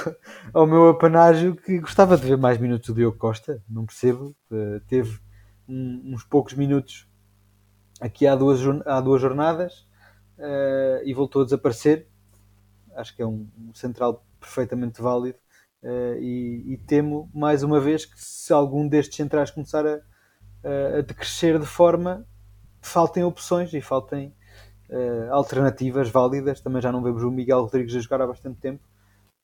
ao 0.52 0.66
meu 0.66 0.88
apanágio 0.88 1.54
que 1.54 1.78
gostava 1.78 2.16
de 2.16 2.26
ver 2.26 2.36
mais 2.36 2.58
minutos 2.58 2.88
do 2.88 2.94
Diogo 2.94 3.16
Costa, 3.16 3.62
não 3.68 3.86
percebo. 3.86 4.34
teve 4.88 5.20
um, 5.68 6.12
uns 6.12 6.24
poucos 6.24 6.54
minutos 6.54 7.08
aqui 8.00 8.26
há 8.26 8.34
duas, 8.34 8.60
há 8.84 9.00
duas 9.00 9.22
jornadas 9.22 9.86
e 11.04 11.14
voltou 11.14 11.42
a 11.42 11.44
desaparecer. 11.44 12.08
Acho 12.96 13.14
que 13.14 13.22
é 13.22 13.26
um, 13.26 13.48
um 13.56 13.72
central 13.72 14.26
perfeitamente 14.40 15.00
válido. 15.00 15.38
E, 16.20 16.64
e, 16.66 16.76
temo 16.78 17.30
mais 17.32 17.62
uma 17.62 17.80
vez 17.80 18.04
que 18.04 18.14
se 18.16 18.52
algum 18.52 18.86
destes 18.88 19.16
centrais 19.16 19.50
começar 19.50 19.84
a, 19.86 20.00
a 20.98 21.00
decrescer 21.00 21.58
de 21.58 21.66
forma 21.66 22.26
faltem 22.82 23.22
opções 23.22 23.72
e 23.72 23.80
faltem 23.80 24.34
uh, 24.90 25.32
alternativas 25.32 26.10
válidas. 26.10 26.60
Também 26.60 26.82
já 26.82 26.92
não 26.92 27.02
vemos 27.02 27.22
o 27.22 27.30
Miguel 27.30 27.62
Rodrigues 27.62 27.94
a 27.94 28.00
jogar 28.00 28.20
há 28.20 28.26
bastante 28.26 28.60
tempo 28.60 28.82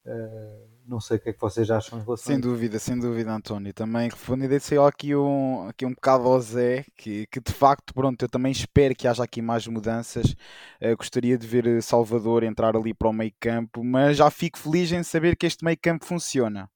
uh, 0.05 0.69
Não 0.87 1.01
sei 1.01 1.17
o 1.17 1.21
que 1.21 1.31
é 1.31 1.33
que 1.33 1.41
vocês 1.41 1.71
acham 1.71 1.99
em 1.99 2.03
relação 2.03 2.27
Sem 2.27 2.41
dúvida, 2.41 2.79
sem 2.79 2.99
dúvida, 2.99 3.33
António. 3.33 3.73
Também 3.73 4.09
respondendo 4.09 4.53
esse 4.53 4.77
aqui 4.77 5.15
um, 5.15 5.69
aqui 5.69 5.87
um 5.87 5.95
bocado 5.95 6.29
ao 6.29 6.41
Zé, 6.41 6.85
que, 6.97 7.27
que 7.29 7.41
de 7.41 7.53
facto, 7.53 7.95
pronto, 7.95 8.23
eu 8.23 8.29
também 8.29 8.53
espero 8.53 8.95
que 8.95 9.07
haja 9.07 9.23
aqui 9.23 9.41
mais 9.41 9.67
mudanças. 9.67 10.33
Uh, 10.83 10.97
gostaria 10.97 11.39
de 11.39 11.47
ver 11.47 11.83
Salvador 11.83 12.43
entrar 12.43 12.77
ali 12.77 12.93
para 12.93 13.09
o 13.09 13.13
meio 13.13 13.33
campo, 13.41 13.85
mas 13.85 14.17
já 14.17 14.31
fico 14.31 14.59
feliz 14.59 14.91
em 14.93 15.03
saber 15.03 15.37
que 15.37 15.47
este 15.47 15.65
meio 15.65 15.79
campo 15.81 16.05
funciona. 16.05 16.69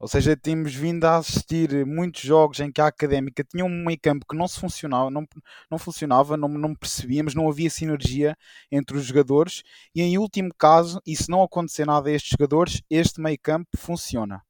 Ou 0.00 0.06
seja, 0.06 0.36
temos 0.36 0.74
vindo 0.74 1.04
a 1.04 1.16
assistir 1.16 1.84
muitos 1.84 2.22
jogos 2.22 2.60
em 2.60 2.70
que 2.70 2.80
a 2.80 2.86
académica 2.86 3.42
tinha 3.42 3.64
um 3.64 3.84
meio 3.84 3.98
campo 4.00 4.24
que 4.28 4.36
não 4.36 4.46
se 4.46 4.60
funcionava, 4.60 5.10
não, 5.10 5.26
não 5.68 5.76
funcionava, 5.76 6.36
não, 6.36 6.48
não 6.48 6.72
percebíamos, 6.72 7.34
não 7.34 7.48
havia 7.48 7.68
sinergia 7.68 8.36
entre 8.70 8.96
os 8.96 9.04
jogadores, 9.04 9.62
e 9.92 10.00
em 10.00 10.16
último 10.16 10.50
caso, 10.56 11.00
e 11.04 11.16
se 11.16 11.28
não 11.28 11.42
acontecer 11.42 11.84
nada 11.84 12.08
a 12.08 12.12
estes 12.12 12.30
jogadores, 12.30 12.80
este 12.88 13.20
meio 13.20 13.38
campo 13.42 13.70
funciona. 13.76 14.40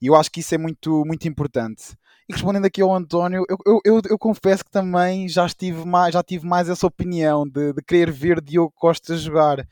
E 0.00 0.06
eu 0.06 0.14
acho 0.14 0.30
que 0.30 0.40
isso 0.40 0.54
é 0.54 0.58
muito, 0.58 1.04
muito 1.04 1.28
importante. 1.28 1.94
E 2.26 2.32
respondendo 2.32 2.64
aqui 2.64 2.80
ao 2.80 2.94
António, 2.94 3.44
eu, 3.48 3.58
eu, 3.66 3.80
eu, 3.84 4.00
eu 4.08 4.18
confesso 4.18 4.64
que 4.64 4.70
também 4.70 5.28
já, 5.28 5.44
estive 5.44 5.84
mais, 5.84 6.14
já 6.14 6.22
tive 6.22 6.46
mais 6.46 6.70
essa 6.70 6.86
opinião 6.86 7.46
de, 7.46 7.74
de 7.74 7.82
querer 7.82 8.10
ver 8.10 8.40
Diogo 8.40 8.72
Costa 8.74 9.14
jogar 9.14 9.66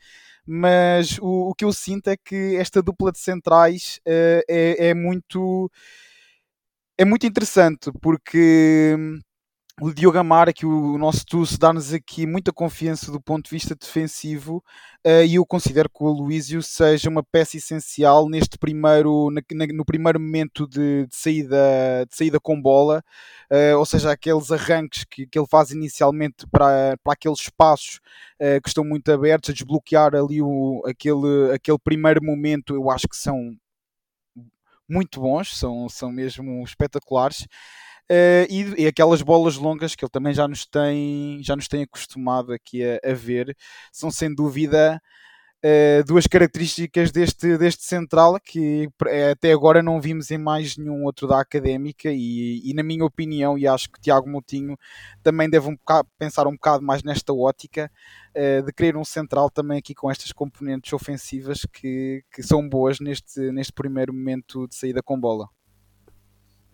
mas 0.45 1.17
o, 1.19 1.49
o 1.49 1.55
que 1.55 1.65
eu 1.65 1.73
sinto 1.73 2.09
é 2.09 2.17
que 2.17 2.55
esta 2.57 2.81
dupla 2.81 3.11
de 3.11 3.19
centrais 3.19 3.99
uh, 4.07 4.43
é, 4.49 4.89
é 4.89 4.93
muito 4.93 5.69
é 6.97 7.05
muito 7.05 7.25
interessante 7.25 7.91
porque 8.01 8.95
hum, 8.97 9.19
o 9.81 9.91
Diogo 9.91 10.17
Amar, 10.19 10.53
que 10.53 10.65
o 10.67 10.97
nosso 10.99 11.25
Tusso, 11.25 11.57
dá-nos 11.57 11.91
aqui 11.91 12.27
muita 12.27 12.53
confiança 12.53 13.11
do 13.11 13.19
ponto 13.19 13.45
de 13.45 13.49
vista 13.49 13.73
defensivo 13.75 14.63
uh, 15.05 15.25
e 15.25 15.35
eu 15.35 15.45
considero 15.45 15.89
que 15.89 16.03
o 16.03 16.09
Luísio 16.09 16.61
seja 16.61 17.09
uma 17.09 17.23
peça 17.23 17.57
essencial 17.57 18.29
neste 18.29 18.57
primeiro, 18.57 19.31
na, 19.31 19.41
na, 19.51 19.65
no 19.73 19.83
primeiro 19.83 20.19
momento 20.19 20.67
de, 20.67 21.07
de, 21.07 21.15
saída, 21.15 22.05
de 22.07 22.15
saída 22.15 22.39
com 22.39 22.61
bola, 22.61 23.03
uh, 23.51 23.77
ou 23.77 23.85
seja, 23.85 24.11
aqueles 24.11 24.51
arranques 24.51 25.05
que, 25.05 25.25
que 25.25 25.39
ele 25.39 25.47
faz 25.49 25.71
inicialmente 25.71 26.45
para, 26.51 26.95
para 27.03 27.13
aqueles 27.13 27.39
espaços 27.39 27.99
uh, 28.39 28.61
que 28.61 28.69
estão 28.69 28.83
muito 28.83 29.11
abertos, 29.11 29.49
a 29.49 29.53
desbloquear 29.53 30.13
ali 30.15 30.39
o, 30.39 30.83
aquele, 30.85 31.51
aquele 31.51 31.79
primeiro 31.79 32.23
momento, 32.23 32.75
eu 32.75 32.91
acho 32.91 33.07
que 33.07 33.17
são 33.17 33.57
muito 34.87 35.19
bons, 35.19 35.57
são, 35.57 35.89
são 35.89 36.11
mesmo 36.11 36.63
espetaculares. 36.63 37.47
Uh, 38.11 38.45
e, 38.49 38.83
e, 38.83 38.87
aquelas 38.87 39.21
bolas 39.21 39.55
longas 39.55 39.95
que 39.95 40.03
ele 40.03 40.11
também 40.11 40.33
já 40.33 40.45
nos 40.45 40.65
tem, 40.65 41.41
já 41.41 41.55
nos 41.55 41.69
tem 41.69 41.83
acostumado 41.83 42.51
aqui 42.51 42.83
a, 42.83 42.99
a 43.03 43.13
ver, 43.13 43.55
são 43.93 44.11
sem 44.11 44.33
dúvida 44.33 45.01
uh, 45.63 46.03
duas 46.05 46.27
características 46.27 47.11
deste, 47.11 47.57
deste 47.57 47.83
central 47.85 48.37
que 48.43 48.89
eh, 49.07 49.31
até 49.31 49.53
agora 49.53 49.81
não 49.81 50.01
vimos 50.01 50.29
em 50.31 50.37
mais 50.37 50.75
nenhum 50.77 51.05
outro 51.05 51.27
da 51.27 51.39
académica 51.39 52.09
e, 52.11 52.61
e 52.69 52.73
na 52.73 52.83
minha 52.83 53.05
opinião, 53.05 53.57
e 53.57 53.65
acho 53.65 53.89
que 53.89 54.01
Tiago 54.01 54.29
Moutinho 54.29 54.77
também 55.23 55.49
deve 55.49 55.69
um 55.69 55.75
bocado, 55.75 56.09
pensar 56.19 56.45
um 56.45 56.53
bocado 56.53 56.83
mais 56.83 57.03
nesta 57.03 57.33
ótica 57.33 57.89
de 58.35 58.73
querer 58.73 58.97
um 58.97 59.05
central 59.05 59.49
também 59.49 59.77
aqui 59.77 59.93
com 59.93 60.09
estas 60.09 60.31
componentes 60.31 60.91
ofensivas 60.91 61.61
que, 61.71 62.23
que 62.33 62.41
são 62.41 62.67
boas 62.67 62.99
neste, 62.99 63.39
neste 63.51 63.71
primeiro 63.71 64.11
momento 64.11 64.67
de 64.67 64.75
saída 64.75 65.03
com 65.03 65.19
bola. 65.19 65.47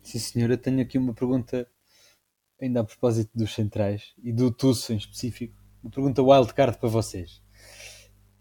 Sim, 0.02 0.20
senhora, 0.20 0.58
tenho 0.58 0.82
aqui 0.82 0.98
uma 0.98 1.14
pergunta 1.14 1.68
ainda 2.62 2.82
a 2.82 2.84
propósito 2.84 3.32
dos 3.36 3.54
centrais 3.54 4.14
e 4.24 4.32
do 4.32 4.52
Tusso 4.52 4.94
em 4.94 4.98
específico. 4.98 5.56
Uma 5.84 5.92
pergunta 5.92 6.22
wildcard 6.22 6.78
para 6.78 6.90
vocês. 6.90 7.42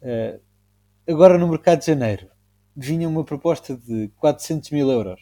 Uh, 0.02 0.40
agora 1.08 1.38
no 1.38 1.48
mercado 1.48 1.80
de 1.80 1.86
janeiro 1.86 2.30
vinha 2.76 3.08
uma 3.08 3.24
proposta 3.24 3.76
de 3.76 4.08
400 4.16 4.70
mil 4.70 4.90
euros. 4.90 5.20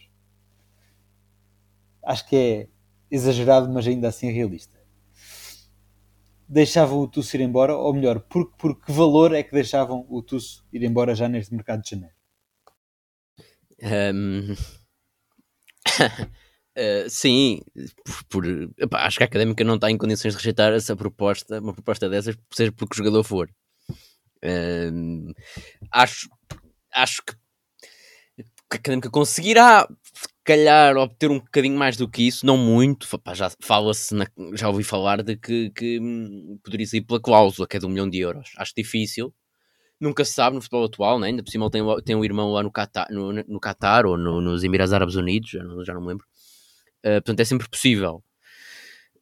Acho 2.02 2.28
que 2.28 2.36
é 2.36 2.68
exagerado, 3.10 3.68
mas 3.72 3.86
ainda 3.86 4.08
assim 4.08 4.28
é 4.28 4.32
realista. 4.32 4.76
Deixavam 6.48 7.00
o 7.00 7.08
Tusso 7.08 7.36
ir 7.36 7.40
embora, 7.40 7.76
ou 7.76 7.92
melhor, 7.92 8.20
por, 8.20 8.52
por 8.52 8.80
que 8.80 8.92
valor 8.92 9.34
é 9.34 9.42
que 9.42 9.52
deixavam 9.52 10.06
o 10.08 10.22
Tusso 10.22 10.64
ir 10.72 10.82
embora 10.84 11.14
já 11.14 11.28
neste 11.28 11.52
mercado 11.54 11.82
de 11.82 11.90
janeiro? 11.90 12.14
Um... 13.82 14.54
Uh, 16.76 17.08
sim, 17.10 17.60
por, 18.04 18.24
por 18.44 18.46
epá, 18.78 19.06
acho 19.06 19.18
que 19.18 19.24
a 19.24 19.26
académica 19.26 19.64
não 19.64 19.76
está 19.76 19.90
em 19.90 19.98
condições 19.98 20.34
de 20.34 20.38
rejeitar 20.38 20.72
essa 20.72 20.96
proposta, 20.96 21.60
uma 21.60 21.72
proposta 21.72 22.08
dessas, 22.08 22.36
seja 22.52 22.72
porque 22.72 22.94
o 22.94 22.98
jogador 22.98 23.24
for. 23.24 23.50
Uh, 24.44 25.32
acho, 25.90 26.28
acho 26.92 27.22
que, 27.24 27.34
que 28.36 28.76
a 28.76 28.76
académica 28.76 29.10
conseguirá, 29.10 29.88
se 30.12 30.28
calhar, 30.44 30.96
obter 30.96 31.30
um 31.30 31.38
bocadinho 31.38 31.78
mais 31.78 31.96
do 31.96 32.08
que 32.08 32.26
isso, 32.26 32.44
não 32.46 32.56
muito. 32.56 33.08
já 33.34 33.50
fala-se, 33.60 34.14
já 34.54 34.68
ouvi 34.68 34.84
falar 34.84 35.22
de 35.22 35.36
que, 35.36 35.70
que 35.70 35.98
hum, 36.00 36.58
poderia 36.62 36.86
sair 36.86 37.02
pela 37.02 37.20
cláusula, 37.20 37.66
que 37.66 37.76
é 37.76 37.80
de 37.80 37.86
um 37.86 37.90
milhão 37.90 38.08
de 38.08 38.18
euros. 38.18 38.52
Acho 38.56 38.72
difícil 38.76 39.34
nunca 40.00 40.24
se 40.24 40.32
sabe 40.32 40.56
no 40.56 40.62
futebol 40.62 40.84
atual, 40.84 41.18
né? 41.18 41.28
ainda 41.28 41.42
por 41.42 41.50
cima 41.50 41.64
ele 41.64 41.70
tem, 41.72 42.04
tem 42.04 42.16
um 42.16 42.24
irmão 42.24 42.52
lá 42.52 42.62
no 42.62 42.70
Qatar, 42.70 43.08
no, 43.10 43.32
no 43.32 43.60
Qatar 43.60 44.06
ou 44.06 44.16
no, 44.16 44.40
nos 44.40 44.62
Emirados 44.62 44.92
Árabes 44.92 45.14
Unidos, 45.14 45.50
já 45.50 45.62
não, 45.62 45.84
já 45.84 45.94
não 45.94 46.00
me 46.00 46.08
lembro. 46.08 46.26
Uh, 47.04 47.22
portanto, 47.22 47.40
é 47.40 47.44
sempre 47.44 47.68
possível. 47.68 48.22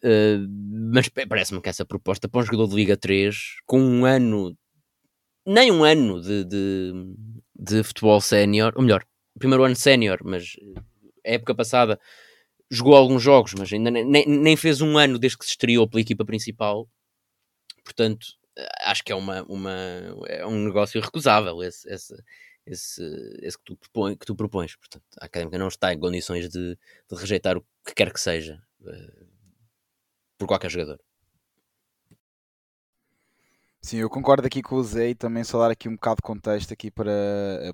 Uh, 0.03 0.47
mas 0.93 1.09
parece-me 1.09 1.61
que 1.61 1.69
essa 1.69 1.85
proposta 1.85 2.29
para 2.29 2.41
um 2.41 2.45
jogador 2.45 2.69
de 2.69 2.75
Liga 2.75 2.97
3, 2.97 3.37
com 3.67 3.81
um 3.81 4.05
ano, 4.05 4.57
nem 5.47 5.71
um 5.71 5.85
ano 5.85 6.21
de, 6.21 6.45
de, 6.45 6.93
de 7.55 7.83
futebol 7.83 8.21
sénior, 8.21 8.73
ou 8.77 8.83
melhor, 8.83 9.05
primeiro 9.39 9.65
ano 9.65 9.77
sénior, 9.77 10.19
mas 10.25 10.57
a 11.25 11.31
época 11.31 11.55
passada 11.55 11.99
jogou 12.71 12.95
alguns 12.95 13.23
jogos, 13.23 13.55
mas 13.57 13.73
ainda 13.73 13.91
nem, 13.91 14.27
nem 14.27 14.57
fez 14.57 14.81
um 14.81 14.99
ano 14.99 15.19
desde 15.19 15.39
que 15.39 15.45
se 15.45 15.53
estreou 15.53 15.89
pela 15.89 16.01
equipa 16.01 16.25
principal. 16.25 16.89
Portanto, 17.85 18.27
acho 18.83 19.03
que 19.03 19.13
é, 19.13 19.15
uma, 19.15 19.43
uma, 19.45 19.73
é 20.27 20.47
um 20.47 20.65
negócio 20.65 21.01
recusável 21.01 21.63
esse, 21.63 21.89
esse, 21.93 22.15
esse, 22.67 23.03
esse 23.43 23.59
que, 23.59 23.65
tu 23.65 23.77
propões, 23.77 24.17
que 24.19 24.27
tu 24.27 24.35
propões. 24.35 24.77
Portanto, 24.77 25.05
a 25.21 25.27
académica 25.27 25.59
não 25.59 25.69
está 25.69 25.93
em 25.93 25.99
condições 25.99 26.49
de, 26.49 26.77
de 26.77 27.17
rejeitar 27.17 27.57
o 27.57 27.65
que 27.87 27.95
quer 27.95 28.13
que 28.13 28.21
seja 28.21 28.63
uh, 28.81 29.27
por 30.39 30.47
qualquer 30.47 30.71
jogador. 30.71 31.01
Sim, 33.85 33.99
eu 33.99 34.09
concordo 34.09 34.47
aqui 34.47 34.63
com 34.63 34.77
o 34.77 34.83
Zé 34.83 35.11
e 35.11 35.15
também 35.15 35.45
só 35.45 35.59
dar 35.59 35.71
aqui 35.71 35.91
um 35.91 35.93
bocado 35.93 36.17
de 36.17 36.23
contexto 36.23 36.73
aqui 36.73 36.91
para, 36.91 37.13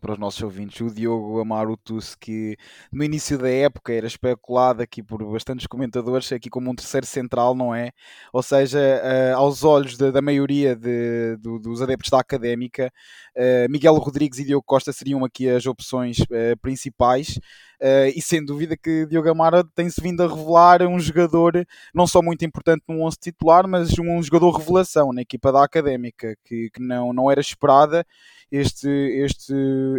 para 0.01 0.13
os 0.15 0.19
nossos 0.19 0.43
ouvintes. 0.43 0.81
O 0.81 0.93
Diogo 0.93 1.39
Amaro 1.41 1.77
Tuss, 1.77 2.17
que 2.17 2.57
no 2.91 3.05
início 3.05 3.39
da 3.39 3.49
época 3.49 3.93
era 3.93 4.09
especulado 4.09 4.83
aqui 4.83 5.05
por 5.05 5.23
bastantes 5.31 5.69
comentadores, 5.69 6.33
aqui 6.33 6.51
como 6.51 6.69
um 6.69 6.75
terceiro 6.75 7.07
central, 7.07 7.55
não 7.55 7.73
é? 7.73 7.93
Ou 8.33 8.43
seja, 8.43 8.81
uh, 8.81 9.37
aos 9.37 9.63
olhos 9.63 9.97
de, 9.97 10.11
da 10.11 10.21
maioria 10.21 10.75
de, 10.75 11.37
do, 11.37 11.61
dos 11.61 11.81
adeptos 11.81 12.11
da 12.11 12.19
Académica, 12.19 12.93
uh, 13.37 13.71
Miguel 13.71 13.95
Rodrigues 13.95 14.41
e 14.41 14.45
Diogo 14.45 14.65
Costa 14.67 14.93
seriam 14.93 15.25
aqui 15.25 15.49
as 15.49 15.65
opções 15.65 16.19
uh, 16.19 16.59
principais. 16.61 17.39
Uh, 17.83 18.13
e 18.15 18.21
sem 18.21 18.45
dúvida 18.45 18.77
que 18.77 19.07
Diogo 19.07 19.31
Amara 19.31 19.65
tem-se 19.65 20.03
vindo 20.03 20.23
a 20.23 20.29
revelar 20.29 20.83
um 20.83 21.01
jogador 21.01 21.67
não 21.95 22.07
só 22.07 22.21
muito 22.21 22.45
importante 22.45 22.83
no 22.87 23.03
11 23.07 23.17
titular, 23.19 23.67
mas 23.67 23.99
um 23.99 24.23
jogador 24.23 24.51
revelação 24.51 25.15
na 25.15 25.23
equipa 25.23 25.51
da 25.51 25.65
Académica, 25.65 26.37
que, 26.45 26.69
que 26.69 26.83
não, 26.83 27.15
não 27.15 27.31
era 27.31 27.41
esperada. 27.41 28.05
Este, 28.53 28.89
este, 28.89 29.55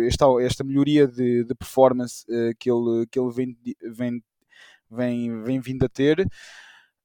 esta, 0.07 0.25
esta 0.41 0.63
melhoria 0.63 1.07
de, 1.07 1.43
de 1.43 1.55
performance 1.55 2.23
uh, 2.29 2.53
que 2.59 2.69
ele, 2.69 3.07
que 3.07 3.17
ele 3.17 3.31
vem, 3.31 3.57
vem, 3.91 4.23
vem, 4.91 5.43
vem 5.43 5.59
vindo 5.59 5.83
a 5.83 5.89
ter. 5.89 6.19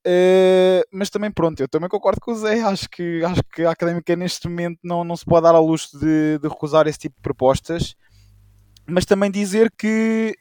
Uh, 0.07 0.85
mas 0.93 1.09
também 1.09 1.33
pronto, 1.33 1.59
eu 1.59 1.69
também 1.69 1.89
concordo 1.89 2.21
com 2.21 2.33
o 2.33 2.35
Zé, 2.37 2.61
acho 2.61 2.89
que, 2.91 3.25
acho 3.25 3.43
que 3.53 3.63
a 3.63 3.71
Académica 3.71 4.15
neste 4.15 4.47
momento 4.47 4.79
não, 4.85 5.03
não 5.03 5.17
se 5.17 5.25
pode 5.25 5.45
dar 5.45 5.55
ao 5.55 5.67
luxo 5.67 5.99
de, 5.99 6.39
de 6.39 6.49
recusar 6.49 6.87
esse 6.87 6.99
tipo 6.99 7.17
de 7.17 7.23
propostas, 7.23 7.97
mas 8.87 9.05
também 9.05 9.31
dizer 9.31 9.73
que 9.77 10.37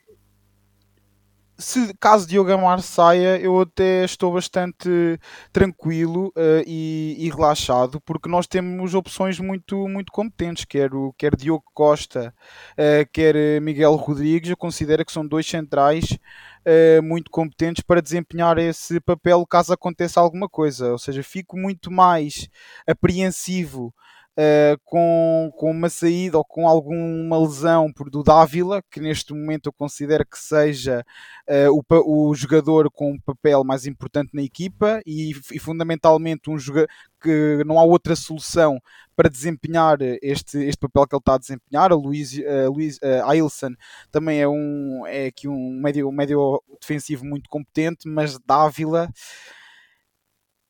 se 1.58 1.94
caso 2.00 2.28
Diogo 2.28 2.52
Amar 2.52 2.82
saia, 2.82 3.40
eu 3.40 3.62
até 3.62 4.04
estou 4.04 4.34
bastante 4.34 5.20
tranquilo 5.54 6.28
uh, 6.36 6.64
e, 6.68 7.16
e, 7.18 7.30
relaxado, 7.30 8.02
porque 8.02 8.28
nós 8.28 8.46
temos 8.46 8.94
opções 8.94 9.40
muito, 9.40 9.88
muito 9.88 10.12
competentes, 10.12 10.66
quer, 10.66 10.94
o, 10.94 11.14
quer 11.18 11.36
Diogo 11.36 11.64
Costa, 11.74 12.34
uh, 12.74 13.10
quer 13.12 13.62
Miguel 13.62 13.96
Rodrigues, 13.96 14.50
eu 14.50 14.58
considero 14.58 15.06
que 15.06 15.12
são 15.12 15.26
dois 15.26 15.46
centrais 15.48 16.12
uh, 16.12 17.02
muito 17.02 17.32
competentes 17.32 17.84
para 17.84 18.02
desempenhar 18.02 18.58
esse 18.58 19.00
papel 19.00 19.46
caso 19.46 19.72
aconteça 19.72 20.20
alguma 20.20 20.50
coisa, 20.50 20.92
ou 20.92 20.98
seja, 20.98 21.24
fico 21.24 21.58
muito 21.58 21.90
mais 21.90 22.50
apreensivo 22.86 23.94
uh, 24.38 24.80
com, 24.84 25.52
com 25.56 25.72
uma 25.72 25.90
saída 25.90 26.38
ou 26.38 26.46
com 26.46 26.68
alguma 26.68 27.40
lesão 27.40 27.92
por, 27.92 28.10
do 28.10 28.24
Dávila, 28.24 28.84
que 28.92 29.00
neste 29.00 29.34
momento 29.34 29.68
eu 29.68 29.74
considero 29.74 30.26
que 30.26 30.38
seja 30.38 31.06
uh, 31.50 31.84
o, 32.00 32.30
o 32.30 32.36
jogador 32.36 32.90
com 32.92 33.14
o 33.14 33.22
papel 33.22 33.64
mais 33.64 33.86
importante 33.86 34.32
na 34.34 34.42
equipa 34.42 35.02
e, 35.06 35.32
e 35.52 35.60
fundamentalmente 35.60 36.50
um 36.50 36.58
jogador 36.58 36.88
que 37.22 37.64
não 37.66 37.80
há 37.80 37.84
outra 37.84 38.16
solução 38.16 38.80
para 39.16 39.30
desempenhar 39.30 39.98
este, 40.22 40.60
este 40.60 40.78
papel 40.78 41.08
que 41.08 41.16
ele 41.16 41.22
está 41.22 41.36
a 41.36 41.40
desempenhar. 41.40 41.92
A 41.92 41.96
Luiz, 41.96 42.34
uh, 42.34 42.72
Luiz 42.72 42.98
uh, 42.98 43.28
Ailson 43.28 43.74
também 44.12 44.42
é, 44.42 44.48
um, 44.48 45.04
é 45.08 45.28
aqui 45.28 45.48
um 45.48 45.80
médio, 45.82 46.08
um 46.08 46.12
médio 46.12 46.62
defensivo 46.80 47.26
muito 47.26 47.50
competente, 47.50 48.08
mas 48.08 48.38
Dávila 48.46 49.10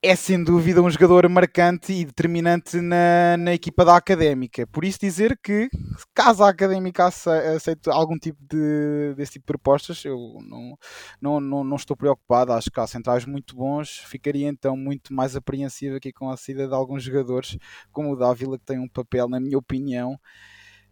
é 0.05 0.15
sem 0.15 0.43
dúvida 0.43 0.83
um 0.83 0.89
jogador 0.89 1.27
marcante 1.27 1.91
e 1.91 2.05
determinante 2.05 2.79
na, 2.79 3.35
na 3.37 3.53
equipa 3.55 3.83
da 3.83 3.97
Académica. 3.97 4.67
Por 4.67 4.85
isso 4.85 4.99
dizer 4.99 5.35
que, 5.41 5.67
caso 6.13 6.43
a 6.43 6.49
Académica 6.49 7.07
aceite 7.07 7.89
algum 7.89 8.15
tipo 8.15 8.37
de, 8.47 9.15
desse 9.15 9.33
tipo 9.33 9.45
de 9.45 9.47
propostas, 9.47 10.05
eu 10.05 10.37
não, 10.47 10.77
não, 11.19 11.39
não, 11.39 11.63
não, 11.63 11.75
estou 11.75 11.97
preocupado. 11.97 12.53
Acho 12.53 12.69
que 12.69 12.79
há 12.79 12.85
centrais 12.85 13.25
muito 13.25 13.55
bons. 13.55 13.97
Ficaria 14.05 14.47
então 14.47 14.77
muito 14.77 15.11
mais 15.11 15.35
apreensivo 15.35 15.95
aqui 15.95 16.13
com 16.13 16.29
a 16.29 16.37
saída 16.37 16.67
de 16.67 16.73
alguns 16.75 17.01
jogadores, 17.01 17.57
como 17.91 18.13
o 18.13 18.15
Dávila, 18.15 18.59
que 18.59 18.65
tem 18.65 18.77
um 18.77 18.87
papel, 18.87 19.27
na 19.27 19.39
minha 19.39 19.57
opinião, 19.57 20.19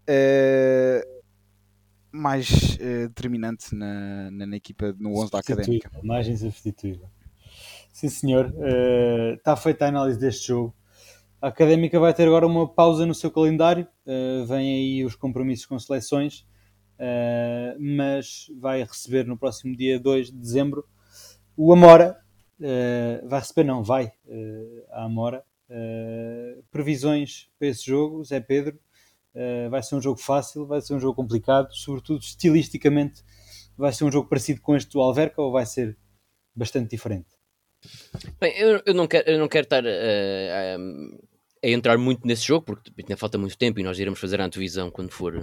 uh, 0.10 1.24
mais 2.12 2.50
uh, 2.50 3.08
determinante 3.10 3.76
na, 3.76 4.32
na, 4.32 4.48
na, 4.48 4.56
equipa, 4.56 4.96
no 4.98 5.22
11 5.22 5.32
da 5.32 5.40
Académica. 5.40 5.92
Mais 6.02 6.28
insubstituível. 6.28 7.13
Sim, 7.94 8.10
senhor. 8.10 8.48
Uh, 8.48 9.36
está 9.36 9.56
feita 9.56 9.86
a 9.86 9.88
análise 9.88 10.20
deste 10.20 10.48
jogo. 10.48 10.76
A 11.40 11.50
Académica 11.50 12.00
vai 12.00 12.12
ter 12.12 12.28
agora 12.28 12.48
uma 12.48 12.68
pausa 12.68 13.06
no 13.06 13.14
seu 13.14 13.30
calendário. 13.30 13.88
Uh, 14.04 14.44
vêm 14.48 14.74
aí 14.74 15.06
os 15.06 15.16
compromissos 15.16 15.68
com 15.68 15.78
seleções, 15.78 16.40
uh, 16.98 17.80
mas 17.80 18.48
vai 18.60 18.82
receber 18.84 19.28
no 19.28 19.38
próximo 19.38 19.78
dia 19.78 20.00
2 20.00 20.32
de 20.32 20.38
dezembro 20.38 20.84
o 21.56 21.72
Amora. 21.72 22.18
vai 23.28 23.40
receber, 23.40 23.64
não, 23.64 23.84
vai 23.84 24.12
a 24.90 25.04
Amora. 25.06 25.46
previsões 26.72 27.48
para 27.60 27.68
esse 27.68 27.86
jogo, 27.86 28.24
Zé 28.24 28.40
Pedro. 28.40 28.80
vai 29.70 29.84
ser 29.84 29.96
um 29.96 30.02
jogo 30.02 30.20
fácil, 30.20 30.66
vai 30.66 30.82
ser 30.82 30.96
um 30.96 31.00
jogo 31.00 31.14
complicado, 31.16 31.72
sobretudo 31.76 32.22
estilisticamente. 32.22 33.24
Vai 33.78 33.94
ser 33.94 34.06
um 34.06 34.12
jogo 34.12 34.28
parecido 34.28 34.62
com 34.62 34.76
este 34.76 34.92
do 34.94 35.00
Alverca 35.00 35.40
ou 35.44 35.52
vai 35.52 35.68
ser 35.68 35.96
bastante 36.56 36.90
diferente? 36.90 37.43
Bem, 38.40 38.58
eu, 38.58 38.82
eu, 38.86 38.94
não 38.94 39.08
quero, 39.08 39.30
eu 39.30 39.40
não 39.40 39.48
quero 39.48 39.66
estar 39.66 39.84
uh, 39.84 41.28
a 41.64 41.68
entrar 41.68 41.98
muito 41.98 42.28
nesse 42.28 42.46
jogo, 42.46 42.66
porque 42.66 42.92
ainda 43.00 43.18
falta 43.18 43.38
muito 43.38 43.58
tempo 43.58 43.80
e 43.80 43.84
nós 43.84 43.98
iremos 43.98 44.20
fazer 44.20 44.42
a 44.42 44.46
antevisão 44.46 44.92
quando 44.92 45.12
for 45.12 45.36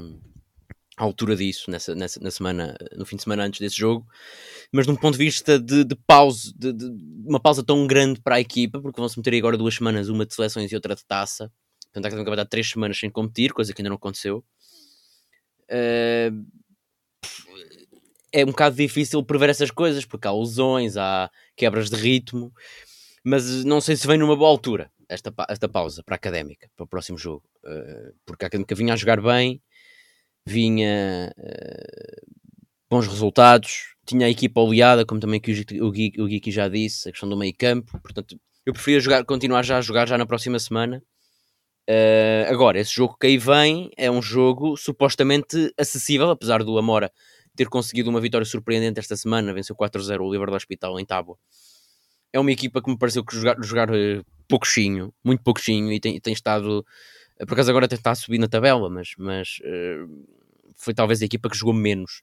à 0.96 1.02
altura 1.02 1.34
disso, 1.34 1.70
nessa, 1.70 1.94
nessa, 1.94 2.20
na 2.20 2.30
semana, 2.30 2.76
no 2.96 3.06
fim 3.06 3.16
de 3.16 3.22
semana 3.22 3.44
antes 3.44 3.58
desse 3.58 3.76
jogo. 3.76 4.06
Mas 4.70 4.86
de 4.86 4.92
um 4.92 4.96
ponto 4.96 5.16
de 5.16 5.24
vista 5.24 5.58
de, 5.58 5.84
de 5.84 5.96
pausa, 6.06 6.52
de, 6.56 6.72
de, 6.72 6.86
uma 7.26 7.40
pausa 7.40 7.62
tão 7.64 7.86
grande 7.86 8.20
para 8.20 8.36
a 8.36 8.40
equipa, 8.40 8.80
porque 8.80 9.00
vão-se 9.00 9.18
meter 9.18 9.34
agora 9.36 9.56
duas 9.56 9.74
semanas, 9.74 10.08
uma 10.08 10.26
de 10.26 10.34
seleções 10.34 10.70
e 10.70 10.74
outra 10.74 10.94
de 10.94 11.04
taça. 11.04 11.50
Portanto, 11.86 12.04
a 12.04 12.08
Académica 12.08 12.30
vai 12.30 12.36
dar 12.36 12.46
três 12.46 12.70
semanas 12.70 12.98
sem 12.98 13.10
competir, 13.10 13.52
coisa 13.52 13.72
que 13.72 13.80
ainda 13.80 13.88
não 13.88 13.96
aconteceu. 13.96 14.44
Uh, 15.70 16.46
é 18.32 18.44
um 18.44 18.48
bocado 18.48 18.76
difícil 18.76 19.22
prever 19.22 19.50
essas 19.50 19.70
coisas, 19.70 20.04
porque 20.04 20.26
há 20.26 20.32
lesões, 20.32 20.96
há 20.96 21.30
quebras 21.56 21.90
de 21.90 21.96
ritmo, 21.96 22.52
mas 23.24 23.64
não 23.64 23.80
sei 23.80 23.96
se 23.96 24.06
vem 24.06 24.18
numa 24.18 24.36
boa 24.36 24.50
altura 24.50 24.90
esta, 25.08 25.32
esta 25.48 25.68
pausa 25.68 26.02
para 26.02 26.14
a 26.14 26.16
Académica, 26.16 26.70
para 26.76 26.84
o 26.84 26.88
próximo 26.88 27.18
jogo, 27.18 27.44
uh, 27.64 28.14
porque 28.24 28.44
a 28.44 28.46
Académica 28.46 28.74
vinha 28.74 28.94
a 28.94 28.96
jogar 28.96 29.20
bem, 29.20 29.60
vinha 30.46 31.32
uh, 31.36 32.36
bons 32.88 33.06
resultados, 33.06 33.94
tinha 34.06 34.26
a 34.26 34.30
equipa 34.30 34.60
oleada, 34.60 35.04
como 35.04 35.20
também 35.20 35.40
que 35.40 35.52
o, 35.80 35.90
Gui, 35.90 36.12
o 36.18 36.26
Gui 36.26 36.40
já 36.50 36.68
disse, 36.68 37.08
a 37.08 37.12
questão 37.12 37.28
do 37.28 37.36
meio 37.36 37.54
campo, 37.56 38.00
portanto 38.00 38.38
eu 38.64 38.72
preferia 38.72 39.00
jogar, 39.00 39.24
continuar 39.24 39.64
já 39.64 39.78
a 39.78 39.80
jogar 39.80 40.06
já 40.06 40.16
na 40.16 40.26
próxima 40.26 40.58
semana. 40.58 41.02
Uh, 41.88 42.46
agora, 42.48 42.78
esse 42.78 42.94
jogo 42.94 43.16
que 43.18 43.26
aí 43.26 43.36
vem 43.36 43.90
é 43.96 44.08
um 44.08 44.22
jogo 44.22 44.76
supostamente 44.76 45.72
acessível, 45.76 46.30
apesar 46.30 46.62
do 46.62 46.78
Amora 46.78 47.10
ter 47.56 47.68
conseguido 47.68 48.10
uma 48.10 48.20
vitória 48.20 48.44
surpreendente 48.44 48.98
esta 48.98 49.16
semana, 49.16 49.52
venceu 49.52 49.74
4-0 49.76 50.20
o 50.20 50.32
Livre 50.32 50.50
do 50.50 50.56
Hospital 50.56 50.98
em 50.98 51.04
Tábua. 51.04 51.36
É 52.32 52.38
uma 52.38 52.52
equipa 52.52 52.82
que 52.82 52.90
me 52.90 52.96
pareceu 52.96 53.24
que 53.24 53.34
jogar, 53.34 53.56
jogar 53.62 53.90
uh, 53.90 54.24
pouquinho, 54.48 55.12
muito 55.24 55.42
pouquinho, 55.42 55.92
e 55.92 55.98
tem, 55.98 56.20
tem 56.20 56.32
estado, 56.32 56.84
uh, 57.40 57.46
por 57.46 57.54
acaso 57.54 57.70
agora 57.70 57.88
a 58.04 58.14
subir 58.14 58.38
na 58.38 58.48
tabela, 58.48 58.88
mas, 58.88 59.10
mas 59.18 59.58
uh, 59.60 60.26
foi 60.76 60.94
talvez 60.94 61.20
a 61.22 61.24
equipa 61.24 61.48
que 61.48 61.56
jogou 61.56 61.74
menos 61.74 62.22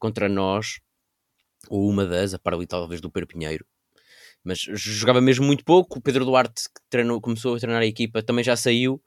contra 0.00 0.28
nós, 0.28 0.80
ou 1.68 1.88
uma 1.88 2.04
das, 2.04 2.34
a 2.34 2.38
par 2.38 2.54
ali 2.54 2.66
talvez 2.66 3.00
do 3.00 3.08
Pedro 3.08 3.28
Pinheiro. 3.28 3.64
Mas 4.42 4.58
jogava 4.58 5.20
mesmo 5.20 5.46
muito 5.46 5.64
pouco. 5.64 5.98
O 5.98 6.02
Pedro 6.02 6.24
Duarte, 6.24 6.64
que 6.64 6.80
treinou, 6.90 7.20
começou 7.20 7.54
a 7.54 7.58
treinar 7.60 7.80
a 7.80 7.86
equipa, 7.86 8.22
também 8.22 8.42
já 8.42 8.56
saiu. 8.56 9.00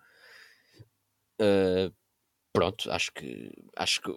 Uh, 1.42 1.94
pronto, 2.56 2.90
acho 2.90 3.12
que 3.12 3.52
acho 3.76 4.02
que 4.02 4.16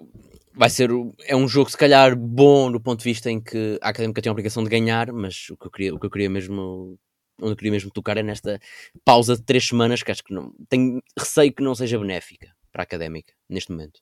vai 0.55 0.71
ser 0.71 0.91
é 1.27 1.35
um 1.35 1.49
jogo 1.49 1.69
se 1.69 1.77
calhar 1.77 2.17
bom 2.17 2.71
no 2.71 2.81
ponto 2.81 3.01
de 3.01 3.05
vista 3.05 3.29
em 3.29 3.41
que 3.41 3.77
a 3.83 3.89
Académica 3.89 4.23
tem 4.23 4.31
a 4.31 4.33
obrigação 4.33 4.63
de 4.63 4.71
ganhar, 4.71 5.13
mas 5.13 5.51
o 5.51 5.57
que 5.57 5.67
eu 5.67 5.71
queria, 5.71 5.95
o 5.95 5.99
que 5.99 6.07
eu 6.07 6.11
queria 6.11 6.31
mesmo 6.31 6.97
onde 7.41 7.53
eu 7.53 7.57
queria 7.57 7.73
mesmo 7.73 7.91
tocar 7.91 8.17
é 8.17 8.23
nesta 8.23 8.61
pausa 9.05 9.37
de 9.37 9.43
três 9.43 9.67
semanas 9.67 10.05
que 10.05 10.13
acho 10.13 10.23
que 10.23 10.33
não 10.33 10.53
tenho 10.69 11.03
receio 11.19 11.53
que 11.53 11.63
não 11.63 11.75
seja 11.75 11.99
benéfica 11.99 12.55
para 12.71 12.83
a 12.83 12.85
Académica 12.85 13.35
neste 13.49 13.73
momento. 13.73 14.01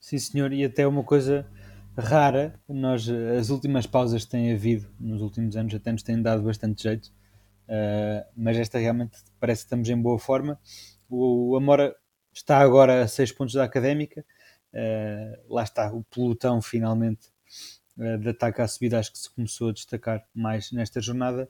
Sim, 0.00 0.18
senhor, 0.18 0.52
e 0.52 0.64
até 0.64 0.86
uma 0.86 1.04
coisa 1.04 1.46
rara, 1.96 2.60
nós 2.68 3.08
as 3.08 3.50
últimas 3.50 3.86
pausas 3.86 4.24
que 4.24 4.32
têm 4.32 4.52
havido 4.52 4.88
nos 4.98 5.22
últimos 5.22 5.56
anos 5.56 5.72
até 5.74 5.92
nos 5.92 6.02
têm 6.02 6.20
dado 6.20 6.42
bastante 6.42 6.82
jeito, 6.82 7.06
uh, 7.68 8.26
mas 8.36 8.56
esta 8.56 8.78
realmente 8.78 9.16
parece 9.38 9.62
que 9.62 9.66
estamos 9.66 9.88
em 9.88 10.00
boa 10.00 10.18
forma. 10.18 10.58
O, 11.08 11.52
o 11.52 11.56
Amora 11.56 11.94
está 12.38 12.58
agora 12.58 13.02
a 13.02 13.08
6 13.08 13.32
pontos 13.32 13.54
da 13.54 13.64
Académica. 13.64 14.24
Uh, 14.72 15.54
lá 15.54 15.62
está 15.62 15.92
o 15.92 16.02
pelotão 16.04 16.60
finalmente 16.60 17.28
uh, 17.96 18.18
de 18.18 18.28
ataque 18.30 18.60
à 18.60 18.66
subida, 18.66 18.98
acho 18.98 19.12
que 19.12 19.18
se 19.18 19.32
começou 19.32 19.68
a 19.68 19.72
destacar 19.72 20.24
mais 20.34 20.72
nesta 20.72 21.00
jornada. 21.00 21.48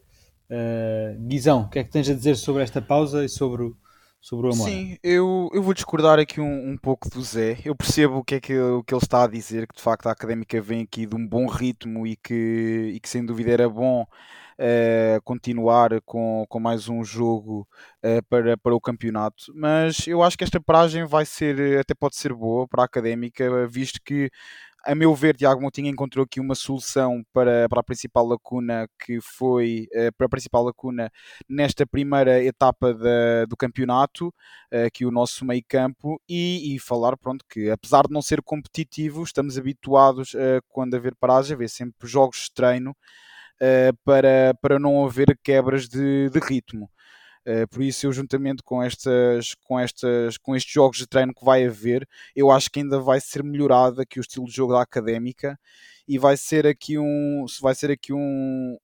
Uh, 0.50 1.18
Guizão, 1.26 1.62
o 1.62 1.68
que 1.70 1.78
é 1.78 1.84
que 1.84 1.90
tens 1.90 2.08
a 2.10 2.14
dizer 2.14 2.36
sobre 2.36 2.62
esta 2.62 2.82
pausa 2.82 3.24
e 3.24 3.28
sobre 3.28 3.62
o, 3.62 3.76
sobre 4.20 4.48
o 4.48 4.52
Amor? 4.52 4.68
Sim, 4.68 4.98
eu, 5.02 5.48
eu 5.54 5.62
vou 5.62 5.72
discordar 5.72 6.18
aqui 6.18 6.38
um, 6.38 6.72
um 6.72 6.76
pouco 6.76 7.08
do 7.08 7.22
Zé. 7.22 7.58
Eu 7.64 7.74
percebo 7.74 8.18
o 8.18 8.24
que 8.24 8.34
é 8.34 8.40
que, 8.40 8.58
o 8.58 8.84
que 8.84 8.92
ele 8.92 9.02
está 9.02 9.24
a 9.24 9.28
dizer, 9.28 9.66
que 9.66 9.74
de 9.74 9.82
facto 9.82 10.06
a 10.06 10.12
Académica 10.12 10.60
vem 10.60 10.82
aqui 10.82 11.06
de 11.06 11.16
um 11.16 11.26
bom 11.26 11.46
ritmo 11.46 12.06
e 12.06 12.16
que, 12.16 12.92
e 12.94 13.00
que 13.00 13.08
sem 13.08 13.24
dúvida 13.24 13.50
era 13.50 13.68
bom 13.70 14.06
uh, 14.58 15.22
continuar 15.22 16.00
com, 16.02 16.44
com 16.48 16.60
mais 16.60 16.88
um 16.88 17.04
jogo 17.04 17.66
uh, 18.04 18.22
para, 18.28 18.56
para 18.56 18.74
o 18.74 18.80
campeonato. 18.80 19.52
Mas 19.54 20.06
eu 20.06 20.22
acho 20.22 20.36
que 20.36 20.44
esta 20.44 20.60
paragem 20.60 21.04
vai 21.04 21.24
ser, 21.24 21.78
até 21.78 21.94
pode 21.94 22.16
ser 22.16 22.32
boa 22.32 22.66
para 22.68 22.82
a 22.82 22.86
académica, 22.86 23.66
visto 23.68 24.00
que 24.04 24.30
a 24.86 24.94
meu 24.94 25.14
ver, 25.14 25.34
Tiago 25.34 25.62
Moutinho 25.62 25.88
encontrou 25.88 26.24
aqui 26.24 26.38
uma 26.38 26.54
solução 26.54 27.24
para, 27.32 27.66
para 27.70 27.80
a 27.80 27.82
principal 27.82 28.26
lacuna 28.26 28.86
que 29.02 29.18
foi 29.18 29.88
para 30.18 30.26
a 30.26 30.28
principal 30.28 30.62
lacuna 30.62 31.10
nesta 31.48 31.86
primeira 31.86 32.44
etapa 32.44 32.92
da, 32.92 33.46
do 33.48 33.56
campeonato, 33.56 34.30
que 34.92 35.06
o 35.06 35.10
nosso 35.10 35.42
meio 35.42 35.62
campo, 35.66 36.20
e, 36.28 36.74
e, 36.74 36.78
falar 36.78 37.16
pronto, 37.16 37.42
que 37.48 37.70
apesar 37.70 38.02
de 38.06 38.12
não 38.12 38.20
ser 38.20 38.42
competitivo, 38.42 39.22
estamos 39.22 39.56
habituados 39.56 40.34
uh, 40.34 40.60
quando 40.68 40.94
haver 40.94 41.14
paragem, 41.14 41.54
a 41.54 41.58
ver 41.58 41.70
sempre 41.70 42.06
jogos 42.06 42.44
de 42.44 42.52
treino 42.52 42.94
para, 44.04 44.54
para 44.60 44.78
não 44.78 45.04
haver 45.04 45.38
quebras 45.42 45.88
de, 45.88 46.28
de 46.30 46.38
ritmo. 46.40 46.90
Uh, 47.46 47.68
por 47.68 47.82
isso, 47.82 48.06
eu 48.06 48.12
juntamente 48.12 48.62
com 48.62 48.82
estas, 48.82 49.54
com 49.54 49.78
estas, 49.78 50.38
com 50.38 50.56
estes 50.56 50.72
jogos 50.72 50.96
de 50.96 51.06
treino 51.06 51.34
que 51.34 51.44
vai 51.44 51.66
haver, 51.66 52.08
eu 52.34 52.50
acho 52.50 52.70
que 52.70 52.80
ainda 52.80 52.98
vai 52.98 53.20
ser 53.20 53.44
melhorado 53.44 54.00
aqui 54.00 54.18
o 54.18 54.22
estilo 54.22 54.46
de 54.46 54.52
jogo 54.52 54.72
da 54.72 54.80
académica 54.80 55.58
e 56.08 56.18
vai 56.18 56.38
ser 56.38 56.66
aqui 56.66 56.98
um, 56.98 57.44
vai 57.60 57.74
ser 57.74 57.90
aqui 57.90 58.14
um, 58.14 58.78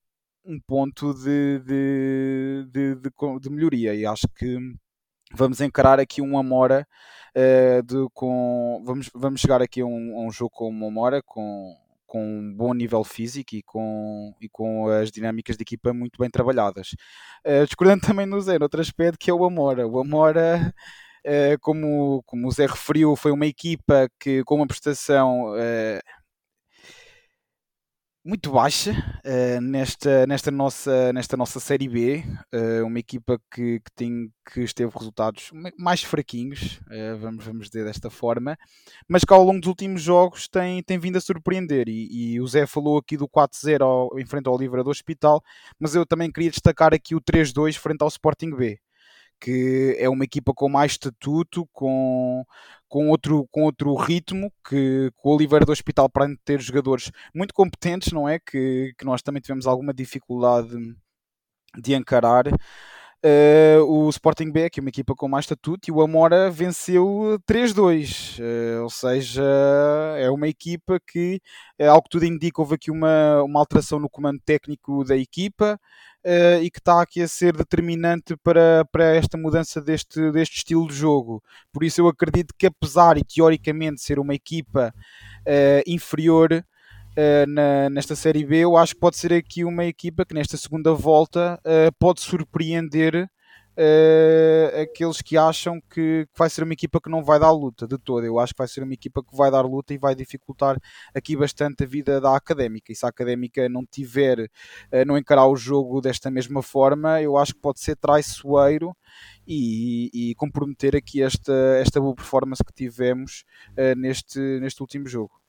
um 0.44 0.60
ponto 0.60 1.14
de, 1.14 1.58
de, 1.60 2.66
de, 2.70 2.94
de, 2.96 3.10
de 3.40 3.50
melhoria 3.50 3.94
e 3.94 4.04
acho 4.04 4.28
que 4.36 4.58
vamos 5.32 5.60
encarar 5.62 5.98
aqui 5.98 6.20
um 6.20 6.36
Amora 6.36 6.86
uh, 7.34 7.82
de, 7.82 8.08
com 8.12 8.82
vamos, 8.84 9.10
vamos 9.14 9.40
chegar 9.40 9.62
aqui 9.62 9.80
a 9.80 9.86
um, 9.86 10.18
a 10.18 10.26
um 10.26 10.30
jogo 10.30 10.50
com 10.50 10.68
uma 10.68 10.88
Amora 10.88 11.22
com 11.22 11.74
com 12.10 12.20
um 12.24 12.52
bom 12.52 12.74
nível 12.74 13.04
físico 13.04 13.54
e 13.54 13.62
com, 13.62 14.34
e 14.40 14.48
com 14.48 14.88
as 14.88 15.12
dinâmicas 15.12 15.56
de 15.56 15.62
equipa 15.62 15.92
muito 15.92 16.18
bem 16.18 16.28
trabalhadas. 16.28 16.96
Uh, 17.46 17.64
discordando 17.64 18.02
também 18.04 18.26
no 18.26 18.40
Zé, 18.40 18.58
outro 18.60 18.80
aspecto 18.80 19.16
que 19.16 19.30
é 19.30 19.32
o 19.34 19.44
Amora. 19.44 19.86
O 19.86 20.00
Amora, 20.00 20.74
uh, 21.24 21.58
como, 21.60 22.20
como 22.26 22.48
o 22.48 22.50
Zé 22.50 22.66
referiu, 22.66 23.14
foi 23.14 23.30
uma 23.30 23.46
equipa 23.46 24.10
que 24.18 24.42
com 24.42 24.56
uma 24.56 24.66
prestação 24.66 25.52
uh, 25.54 26.00
muito 28.24 28.50
baixa 28.52 28.92
uh, 29.24 29.60
nesta, 29.60 30.26
nesta, 30.26 30.50
nossa, 30.50 31.12
nesta 31.12 31.36
nossa 31.36 31.58
Série 31.58 31.88
B. 31.88 32.22
Uh, 32.54 32.86
uma 32.86 32.98
equipa 32.98 33.40
que, 33.50 33.80
que, 33.80 33.90
tem, 33.96 34.30
que 34.52 34.60
esteve 34.60 34.92
resultados 34.94 35.50
mais 35.78 36.02
fraquinhos, 36.02 36.80
uh, 36.88 37.18
vamos, 37.18 37.44
vamos 37.44 37.66
dizer 37.68 37.84
desta 37.84 38.10
forma, 38.10 38.58
mas 39.08 39.24
que 39.24 39.32
ao 39.32 39.42
longo 39.42 39.60
dos 39.60 39.68
últimos 39.68 40.02
jogos 40.02 40.48
tem, 40.48 40.82
tem 40.82 40.98
vindo 40.98 41.16
a 41.16 41.20
surpreender. 41.20 41.88
E, 41.88 42.34
e 42.34 42.40
o 42.40 42.46
Zé 42.46 42.66
falou 42.66 42.98
aqui 42.98 43.16
do 43.16 43.28
4-0 43.28 44.18
em 44.18 44.26
frente 44.26 44.48
ao 44.48 44.58
Livra 44.58 44.84
do 44.84 44.90
Hospital, 44.90 45.42
mas 45.78 45.94
eu 45.94 46.04
também 46.04 46.30
queria 46.30 46.50
destacar 46.50 46.92
aqui 46.92 47.14
o 47.14 47.20
3-2 47.20 47.76
frente 47.76 48.02
ao 48.02 48.08
Sporting 48.08 48.54
B 48.54 48.78
que 49.40 49.96
é 49.98 50.08
uma 50.08 50.24
equipa 50.24 50.52
com 50.52 50.68
mais 50.68 50.92
estatuto, 50.92 51.66
com, 51.72 52.44
com, 52.90 53.08
outro, 53.08 53.46
com 53.50 53.62
outro 53.62 53.94
ritmo, 53.94 54.52
que, 54.68 55.10
que 55.10 55.20
o 55.24 55.30
Oliveira 55.30 55.64
do 55.64 55.72
Hospital, 55.72 56.10
para 56.10 56.26
ter 56.44 56.60
jogadores 56.60 57.10
muito 57.34 57.54
competentes, 57.54 58.12
não 58.12 58.28
é? 58.28 58.38
Que, 58.38 58.92
que 58.98 59.04
nós 59.04 59.22
também 59.22 59.40
tivemos 59.40 59.66
alguma 59.66 59.94
dificuldade 59.94 60.76
de 61.78 61.94
encarar. 61.94 62.48
Uh, 63.22 63.84
o 63.84 64.08
Sporting 64.08 64.50
B, 64.50 64.70
que 64.70 64.80
é 64.80 64.82
uma 64.82 64.88
equipa 64.88 65.14
com 65.14 65.28
mais 65.28 65.44
estatuto, 65.44 65.88
e 65.88 65.92
o 65.92 66.00
Amora 66.00 66.50
venceu 66.50 67.38
3-2. 67.46 68.38
Uh, 68.38 68.42
eh, 68.42 68.80
ou 68.80 68.90
seja, 68.90 69.44
é 70.16 70.30
uma 70.30 70.48
equipa 70.48 70.98
que, 71.06 71.40
uh, 71.78 71.90
ao 71.90 72.02
que 72.02 72.08
tudo 72.08 72.24
indica, 72.24 72.62
houve 72.62 72.74
aqui 72.76 72.90
uma, 72.90 73.42
uma 73.42 73.60
alteração 73.60 74.00
no 74.00 74.08
comando 74.08 74.40
técnico 74.44 75.04
da 75.04 75.16
equipa 75.16 75.78
uh, 76.24 76.62
e 76.62 76.70
que 76.70 76.78
está 76.78 77.02
aqui 77.02 77.22
a 77.22 77.28
ser 77.28 77.56
determinante 77.56 78.36
para, 78.42 78.84
para 78.90 79.14
esta 79.14 79.36
mudança 79.36 79.80
deste, 79.80 80.30
deste 80.32 80.58
estilo 80.58 80.86
de 80.86 80.94
jogo. 80.94 81.42
Por 81.72 81.84
isso, 81.84 82.00
eu 82.00 82.08
acredito 82.08 82.54
que, 82.56 82.66
apesar 82.66 83.16
e 83.18 83.24
teoricamente 83.24 84.00
ser 84.00 84.18
uma 84.18 84.34
equipa 84.34 84.92
inferior 85.86 86.64
uh, 87.10 87.46
na, 87.48 87.90
nesta 87.90 88.14
Série 88.14 88.44
B, 88.44 88.58
eu 88.58 88.76
acho 88.76 88.94
que 88.94 89.00
pode 89.00 89.16
ser 89.16 89.32
aqui 89.32 89.64
uma 89.64 89.84
equipa 89.84 90.24
que 90.24 90.34
nesta 90.34 90.56
segunda 90.56 90.92
volta 90.92 91.60
uh, 91.64 91.92
pode 91.98 92.20
surpreender 92.20 93.28
uh, 93.80 94.82
aqueles 94.82 95.22
que 95.22 95.36
acham 95.36 95.80
que, 95.80 96.26
que, 96.26 96.38
vai 96.38 96.50
ser 96.50 96.62
uma 96.62 96.74
equipa 96.74 97.00
que 97.00 97.08
não 97.08 97.24
vai 97.24 97.40
dar 97.40 97.50
luta 97.50 97.86
de 97.86 97.96
toda. 97.96 98.26
Eu 98.26 98.38
acho 98.38 98.52
que 98.52 98.58
vai 98.58 98.68
ser 98.68 98.82
uma 98.82 98.92
equipa 98.92 99.22
que 99.22 99.34
vai 99.34 99.50
dar 99.50 99.62
luta 99.62 99.94
e 99.94 99.98
vai 99.98 100.14
dificultar 100.14 100.76
aqui 101.14 101.36
bastante 101.36 101.84
a 101.84 101.86
vida 101.86 102.20
da 102.20 102.36
académica. 102.36 102.92
E 102.92 102.96
se 102.96 103.06
a 103.06 103.08
académica 103.08 103.68
não 103.68 103.84
tiver, 103.84 104.50
não 105.06 105.16
encarar 105.16 105.46
o 105.46 105.56
jogo 105.56 106.00
desta 106.00 106.30
mesma 106.30 106.62
forma, 106.62 107.20
eu 107.22 107.36
acho 107.36 107.54
que 107.54 107.60
pode 107.60 107.80
ser 107.80 107.96
traiçoeiro. 107.96 108.94
E, 109.46 110.10
e, 110.14 110.34
comprometer 110.36 110.94
aqui 110.94 111.22
esta, 111.22 111.52
esta 111.80 112.00
boa 112.00 112.14
performance 112.14 112.62
que 112.62 112.72
tivemos 112.72 113.44
neste, 113.96 114.38
neste 114.60 114.80
último 114.80 115.08
jogo. 115.08 115.40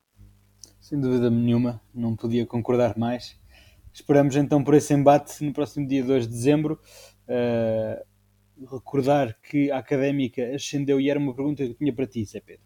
Sem 0.80 1.00
dúvida 1.00 1.30
nenhuma, 1.30 1.80
não 1.94 2.16
podia 2.16 2.46
concordar 2.46 2.98
mais. 2.98 3.40
Esperamos 3.94 4.36
então 4.36 4.64
por 4.64 4.74
esse 4.74 4.94
embate 4.94 5.44
no 5.44 5.54
próximo 5.54 5.86
dia 5.88 6.04
2 6.04 6.28
de 6.28 6.34
dezembro. 6.34 6.80
Uh, 7.28 8.11
recordar 8.70 9.38
que 9.42 9.72
a 9.72 9.78
Académica 9.78 10.56
ascendeu, 10.56 11.00
e 11.00 11.10
era 11.10 11.20
uma 11.20 11.36
pergunta 11.36 11.64
que 11.64 11.72
eu 11.72 11.76
tinha 11.76 11.94
para 11.94 12.08
ti, 12.08 12.26
Zé 12.26 12.40
Pedro. 12.40 12.66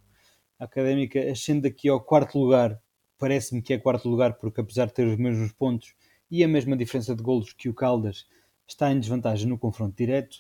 A 0.60 0.66
Académica 0.66 1.20
ascende 1.32 1.68
aqui 1.68 1.90
ao 1.90 2.02
quarto 2.02 2.40
lugar, 2.40 2.82
parece-me 3.18 3.62
que 3.62 3.74
é 3.74 3.78
quarto 3.78 4.10
lugar, 4.10 4.34
porque 4.38 4.62
apesar 4.62 4.88
de 4.88 4.94
ter 4.94 5.08
os 5.08 5.18
mesmos 5.18 5.52
pontos 5.54 5.94
e 6.30 6.44
a 6.44 6.48
mesma 6.48 6.76
diferença 6.76 7.16
de 7.16 7.22
golos 7.22 7.54
que 7.54 7.70
o 7.70 7.74
Caldas, 7.74 8.26
está 8.68 8.92
em 8.92 9.00
desvantagem 9.00 9.48
no 9.48 9.60
confronto 9.60 9.96
direto. 9.96 10.38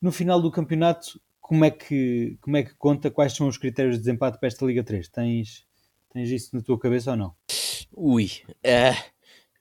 No 0.00 0.10
final 0.10 0.40
do 0.40 0.50
campeonato, 0.50 1.20
como 1.40 1.64
é 1.64 1.70
que, 1.70 2.38
como 2.40 2.56
é 2.56 2.62
que 2.62 2.74
conta? 2.74 3.10
Quais 3.10 3.34
são 3.34 3.48
os 3.48 3.58
critérios 3.58 3.96
de 3.96 4.02
desempate 4.02 4.38
para 4.38 4.46
esta 4.46 4.64
Liga 4.64 4.82
3? 4.82 5.08
Tens 5.08 5.66
Tens 6.12 6.28
isso 6.30 6.56
na 6.56 6.62
tua 6.62 6.78
cabeça 6.78 7.12
ou 7.12 7.16
não? 7.16 7.34
Ui, 7.92 8.28
é. 8.64 8.92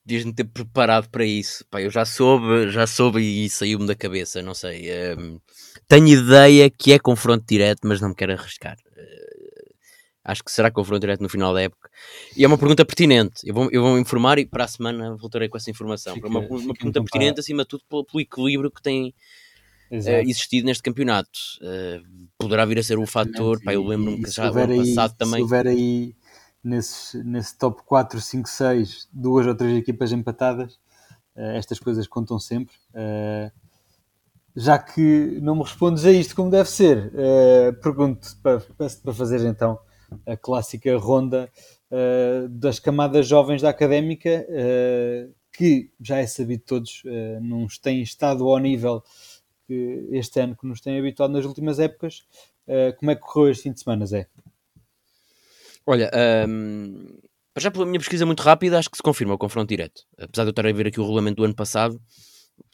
Devias-me 0.10 0.34
ter 0.34 0.46
preparado 0.46 1.08
para 1.08 1.24
isso. 1.24 1.64
Pá, 1.70 1.80
eu 1.80 1.92
já 1.92 2.04
soube, 2.04 2.72
já 2.72 2.88
soube 2.88 3.22
e 3.22 3.48
saiu-me 3.48 3.86
da 3.86 3.94
cabeça, 3.94 4.42
não 4.42 4.56
sei. 4.56 4.90
Um, 5.16 5.40
tenho 5.88 6.08
ideia 6.08 6.68
que 6.68 6.92
é 6.92 6.98
confronto 6.98 7.46
direto, 7.48 7.82
mas 7.84 8.02
não 8.02 8.10
me 8.10 8.16
quero 8.16 8.34
arriscar. 8.34 8.76
Uh, 8.98 9.72
acho 10.24 10.44
que 10.44 10.52
será 10.52 10.72
confronto 10.72 11.02
direto 11.02 11.22
no 11.22 11.30
final 11.30 11.54
da 11.54 11.62
época. 11.62 11.92
E 12.36 12.44
é 12.44 12.48
uma 12.48 12.58
pergunta 12.58 12.84
pertinente. 12.84 13.48
Eu 13.48 13.54
vou, 13.54 13.70
eu 13.72 13.84
vou 13.84 14.00
informar 14.00 14.40
e 14.40 14.48
para 14.48 14.64
a 14.64 14.68
semana 14.68 15.16
voltarei 15.16 15.48
com 15.48 15.58
essa 15.58 15.70
informação. 15.70 16.16
Fica, 16.16 16.28
uma, 16.28 16.40
uma 16.40 16.74
pergunta 16.74 17.04
pertinente, 17.04 17.40
acima 17.40 17.62
de 17.62 17.70
tudo, 17.70 17.84
pelo, 17.88 18.04
pelo 18.04 18.22
equilíbrio 18.22 18.72
que 18.72 18.82
tem 18.82 19.14
uh, 19.92 20.28
existido 20.28 20.66
neste 20.66 20.82
campeonato. 20.82 21.40
Uh, 21.62 22.28
poderá 22.36 22.66
vir 22.66 22.80
a 22.80 22.84
ser 22.84 22.98
um 22.98 23.06
fator. 23.06 23.62
Pá, 23.64 23.76
eu 23.76 23.86
lembro-me 23.86 24.24
que 24.24 24.32
já 24.32 24.48
ano 24.48 24.78
passado 24.78 25.16
também. 25.16 25.36
Se 25.36 25.42
houver 25.44 25.68
aí 25.68 26.16
nesse, 26.64 27.24
nesse 27.24 27.58
top 27.58 27.82
4, 27.84 28.20
5, 28.20 28.50
6, 28.50 29.10
duas 29.12 29.48
ou 29.48 29.56
três 29.56 29.78
equipas 29.78 30.12
empatadas, 30.12 30.74
uh, 31.36 31.56
estas 31.56 31.80
coisas 31.80 32.08
contam 32.08 32.40
sempre. 32.40 32.76
Uh, 32.92 33.52
já 34.56 34.78
que 34.78 35.40
não 35.42 35.56
me 35.56 35.64
respondes 35.64 36.06
a 36.06 36.12
isto 36.12 36.36
como 36.36 36.50
deve 36.50 36.70
ser, 36.70 37.14
uh, 37.14 37.74
pergunto 37.82 38.36
para, 38.44 38.60
para 39.04 39.14
fazer 39.14 39.46
então 39.46 39.80
a 40.26 40.36
clássica 40.36 40.98
ronda 40.98 41.50
das 42.50 42.80
camadas 42.80 43.28
jovens 43.28 43.62
da 43.62 43.70
académica, 43.70 44.46
que 45.54 45.92
já 46.02 46.18
é 46.18 46.26
sabido 46.26 46.64
todos, 46.64 47.04
não 47.42 47.68
têm 47.82 48.02
estado 48.02 48.48
ao 48.48 48.58
nível 48.58 49.04
este 50.12 50.40
ano 50.40 50.56
que 50.56 50.66
nos 50.66 50.82
tem 50.82 50.98
habituado 50.98 51.32
nas 51.32 51.46
últimas 51.46 51.80
épocas. 51.80 52.26
como 52.98 53.12
é 53.12 53.16
que 53.16 53.22
correu 53.22 53.52
este 53.52 53.64
fim 53.64 53.72
de 53.72 53.82
semana, 53.82 54.06
Zé? 54.08 54.28
Olha, 55.90 56.12
um, 56.48 57.18
já 57.58 57.72
pela 57.72 57.84
minha 57.84 57.98
pesquisa 57.98 58.24
muito 58.24 58.42
rápida, 58.44 58.78
acho 58.78 58.92
que 58.92 58.98
se 58.98 59.02
confirma 59.02 59.34
o 59.34 59.40
confronto 59.40 59.70
direto. 59.70 60.04
Apesar 60.20 60.44
de 60.44 60.50
eu 60.50 60.52
estar 60.52 60.68
a 60.68 60.72
ver 60.72 60.86
aqui 60.86 61.00
o 61.00 61.04
regulamento 61.04 61.38
do 61.38 61.46
ano 61.46 61.56
passado, 61.56 62.00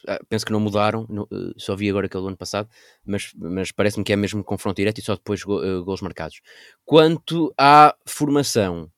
ah, 0.06 0.18
penso 0.28 0.44
que 0.44 0.52
não 0.52 0.60
mudaram, 0.60 1.06
não, 1.08 1.26
eh, 1.32 1.54
só 1.56 1.74
vi 1.74 1.88
agora 1.88 2.04
aquele 2.04 2.22
do 2.22 2.28
ano 2.28 2.36
passado, 2.36 2.68
mas, 3.06 3.32
mas 3.34 3.72
parece-me 3.72 4.04
que 4.04 4.12
é 4.12 4.16
mesmo 4.16 4.44
confronto 4.44 4.76
direto 4.76 4.98
e 4.98 5.02
só 5.02 5.14
depois 5.14 5.42
go, 5.42 5.64
uh, 5.64 5.82
gols 5.82 6.02
marcados. 6.02 6.42
Quanto 6.84 7.54
à 7.56 7.96
formação, 8.06 8.90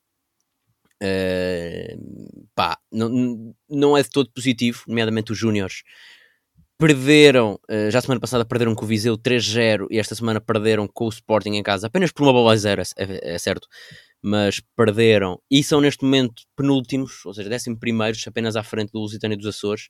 uh, 1.01 2.45
pá, 2.53 2.77
não, 2.91 3.55
não 3.69 3.97
é 3.97 4.03
de 4.03 4.09
todo 4.09 4.29
positivo, 4.31 4.83
nomeadamente 4.85 5.31
os 5.31 5.37
júniores. 5.37 5.83
Perderam, 6.77 7.59
já 7.89 7.99
semana 7.99 8.21
passada 8.21 8.45
perderam 8.45 8.73
com 8.73 8.85
o 8.85 8.87
Viseu 8.87 9.17
3-0 9.17 9.87
e 9.91 9.99
esta 9.99 10.15
semana 10.15 10.39
perderam 10.39 10.87
com 10.87 11.07
o 11.07 11.09
Sporting 11.09 11.55
em 11.55 11.61
casa 11.61 11.87
apenas 11.87 12.09
por 12.09 12.23
uma 12.23 12.31
bola 12.31 12.53
a 12.53 12.55
zero, 12.55 12.81
é, 12.81 12.85
é, 12.95 13.35
é 13.35 13.37
certo 13.37 13.67
mas 14.21 14.59
perderam 14.75 15.41
e 15.49 15.63
são 15.63 15.79
neste 15.79 16.03
momento 16.03 16.43
penúltimos, 16.55 17.25
ou 17.25 17.33
seja, 17.33 17.49
décimo 17.49 17.79
primeiros, 17.79 18.25
apenas 18.27 18.55
à 18.55 18.63
frente 18.63 18.91
do 18.91 18.99
Lusitânia 18.99 19.37
dos 19.37 19.47
Açores, 19.47 19.89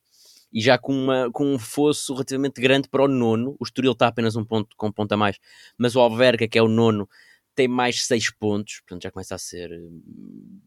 e 0.51 0.61
já 0.61 0.77
com, 0.77 0.93
uma, 0.93 1.31
com 1.31 1.53
um 1.53 1.59
fosso 1.59 2.13
relativamente 2.13 2.59
grande 2.59 2.89
para 2.89 3.03
o 3.03 3.07
nono. 3.07 3.55
O 3.59 3.63
Estoril 3.63 3.91
está 3.91 4.07
apenas 4.07 4.35
um 4.35 4.43
ponto 4.43 4.75
com 4.75 4.87
um 4.87 4.91
ponto 4.91 5.11
a 5.11 5.17
mais, 5.17 5.37
mas 5.77 5.95
o 5.95 5.99
Alverca, 5.99 6.47
que 6.47 6.57
é 6.57 6.61
o 6.61 6.67
nono, 6.67 7.07
tem 7.55 7.67
mais 7.67 8.05
seis 8.05 8.31
pontos, 8.31 8.81
portanto 8.81 9.03
já 9.03 9.11
começa 9.11 9.35
a 9.35 9.37
ser 9.37 9.71
hum, 9.71 10.61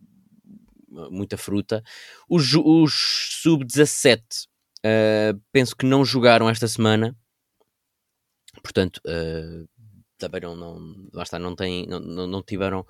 muita 1.11 1.37
fruta. 1.37 1.83
Os, 2.29 2.53
os 2.55 3.39
sub-17 3.43 4.21
uh, 4.85 5.41
penso 5.51 5.77
que 5.77 5.87
não 5.87 6.05
jogaram 6.05 6.49
esta 6.49 6.69
semana, 6.69 7.17
portanto 8.63 9.01
uh, 9.07 9.69
também 10.19 10.41
não, 10.41 10.55
não, 10.55 10.79
não, 11.41 11.57
tem, 11.57 11.87
não, 11.87 11.99
não, 11.99 12.27
não 12.27 12.43
tiveram 12.43 12.87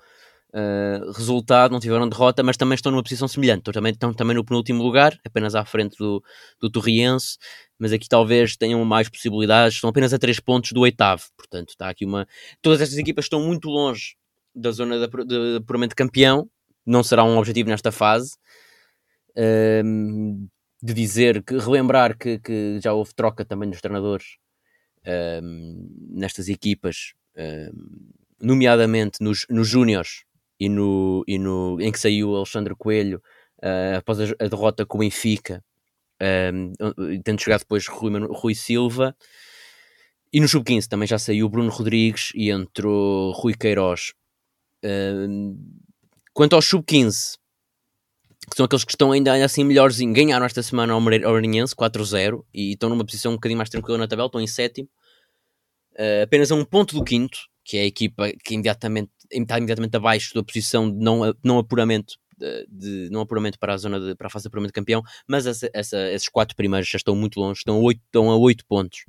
uh, 0.53 1.11
resultado, 1.11 1.71
não 1.71 1.79
tiveram 1.79 2.07
derrota, 2.07 2.43
mas 2.43 2.55
também 2.55 2.75
estão 2.75 2.91
numa 2.91 3.03
posição 3.03 3.27
semelhante. 3.27 3.59
Estão 3.59 3.73
também, 3.73 3.91
estão 3.91 4.13
também 4.13 4.35
no 4.35 4.45
penúltimo 4.45 4.83
lugar, 4.83 5.17
apenas 5.25 5.55
à 5.55 5.65
frente 5.65 5.97
do, 5.97 6.23
do 6.61 6.69
Torriense, 6.69 7.37
mas 7.79 7.91
aqui 7.91 8.07
talvez 8.07 8.55
tenham 8.55 8.83
mais 8.85 9.09
possibilidades. 9.09 9.75
Estão 9.75 9.89
apenas 9.89 10.13
a 10.13 10.19
3 10.19 10.39
pontos 10.39 10.71
do 10.71 10.81
oitavo, 10.81 11.23
portanto, 11.35 11.69
está 11.69 11.89
aqui 11.89 12.05
uma. 12.05 12.27
Todas 12.61 12.81
estas 12.81 12.97
equipas 12.97 13.25
estão 13.25 13.41
muito 13.41 13.69
longe 13.69 14.15
da 14.55 14.71
zona 14.71 14.99
de, 14.99 15.25
de, 15.25 15.59
de 15.59 15.65
puramente 15.65 15.95
campeão, 15.95 16.47
não 16.85 17.03
será 17.03 17.23
um 17.23 17.37
objetivo 17.37 17.69
nesta 17.69 17.91
fase. 17.91 18.33
Uh, 19.35 20.47
de 20.85 20.93
dizer 20.93 21.41
que 21.43 21.57
relembrar 21.57 22.17
que, 22.17 22.37
que, 22.39 22.77
já 22.83 22.91
houve 22.91 23.15
troca 23.15 23.45
também 23.45 23.69
dos 23.69 23.79
treinadores 23.79 24.37
nestas 26.09 26.49
equipas, 26.49 27.13
nomeadamente 28.41 29.21
nos, 29.21 29.45
nos 29.49 29.67
Júniores, 29.67 30.25
e 30.63 30.69
no, 30.69 31.25
e 31.27 31.37
no, 31.37 31.77
em 31.81 31.91
que 31.91 31.99
saiu 31.99 32.33
Alexandre 32.33 32.73
Coelho 32.73 33.21
uh, 33.61 33.97
após 33.97 34.17
a, 34.21 34.23
a, 34.39 34.47
derrota 34.47 34.85
com 34.85 34.97
o 34.97 35.01
Benfica, 35.01 35.61
um, 36.53 36.71
tendo 37.21 37.41
chegado 37.41 37.59
depois 37.59 37.85
Rui, 37.85 38.11
Rui 38.29 38.55
Silva. 38.55 39.13
E 40.31 40.39
no 40.39 40.47
Sub-15 40.47 40.87
também 40.87 41.05
já 41.05 41.19
saiu 41.19 41.49
Bruno 41.49 41.69
Rodrigues 41.69 42.31
e 42.33 42.49
entrou 42.49 43.33
Rui 43.33 43.53
Queiroz. 43.53 44.13
Quanto 46.33 46.55
aos 46.55 46.65
Sub-15, 46.65 47.37
que 48.49 48.55
são 48.55 48.65
aqueles 48.65 48.85
que 48.85 48.93
estão 48.93 49.11
ainda 49.11 49.33
assim 49.43 49.65
melhores, 49.65 49.99
ganharam 49.99 50.45
esta 50.45 50.63
semana 50.63 50.93
ao 50.93 51.01
Maranhense 51.01 51.75
4-0 51.75 52.41
e 52.53 52.71
estão 52.71 52.89
numa 52.89 53.05
posição 53.05 53.33
um 53.33 53.35
bocadinho 53.35 53.57
mais 53.57 53.69
tranquila 53.69 53.97
na 53.97 54.07
tabela, 54.07 54.27
estão 54.27 54.39
em 54.39 54.47
sétimo, 54.47 54.87
uh, 55.95 56.23
apenas 56.23 56.51
a 56.53 56.55
um 56.55 56.63
ponto 56.63 56.95
do 56.95 57.03
quinto, 57.03 57.37
que 57.63 57.77
é 57.77 57.81
a 57.81 57.85
equipa 57.85 58.31
que 58.43 58.53
imediatamente, 58.53 59.11
está 59.31 59.57
imediatamente 59.57 59.95
abaixo 59.95 60.33
da 60.33 60.43
posição 60.43 60.91
de 60.91 61.03
não, 61.03 61.33
não 61.43 61.59
apuramento 61.59 62.15
de, 62.67 63.09
não 63.11 63.21
apuramento 63.21 63.57
para 63.59 63.73
a 63.73 63.77
zona 63.77 63.99
de, 63.99 64.15
para 64.15 64.27
a 64.27 64.29
fase 64.29 64.43
de 64.43 64.47
apuramento 64.47 64.71
de 64.71 64.73
campeão, 64.73 65.01
mas 65.27 65.45
essa, 65.45 65.69
essa, 65.73 66.11
esses 66.11 66.29
quatro 66.29 66.55
primeiros 66.55 66.89
já 66.89 66.97
estão 66.97 67.15
muito 67.15 67.39
longe, 67.39 67.59
estão 67.59 67.81
8, 67.81 68.01
estão 68.05 68.31
a 68.31 68.37
8 68.37 68.65
pontos 68.65 69.05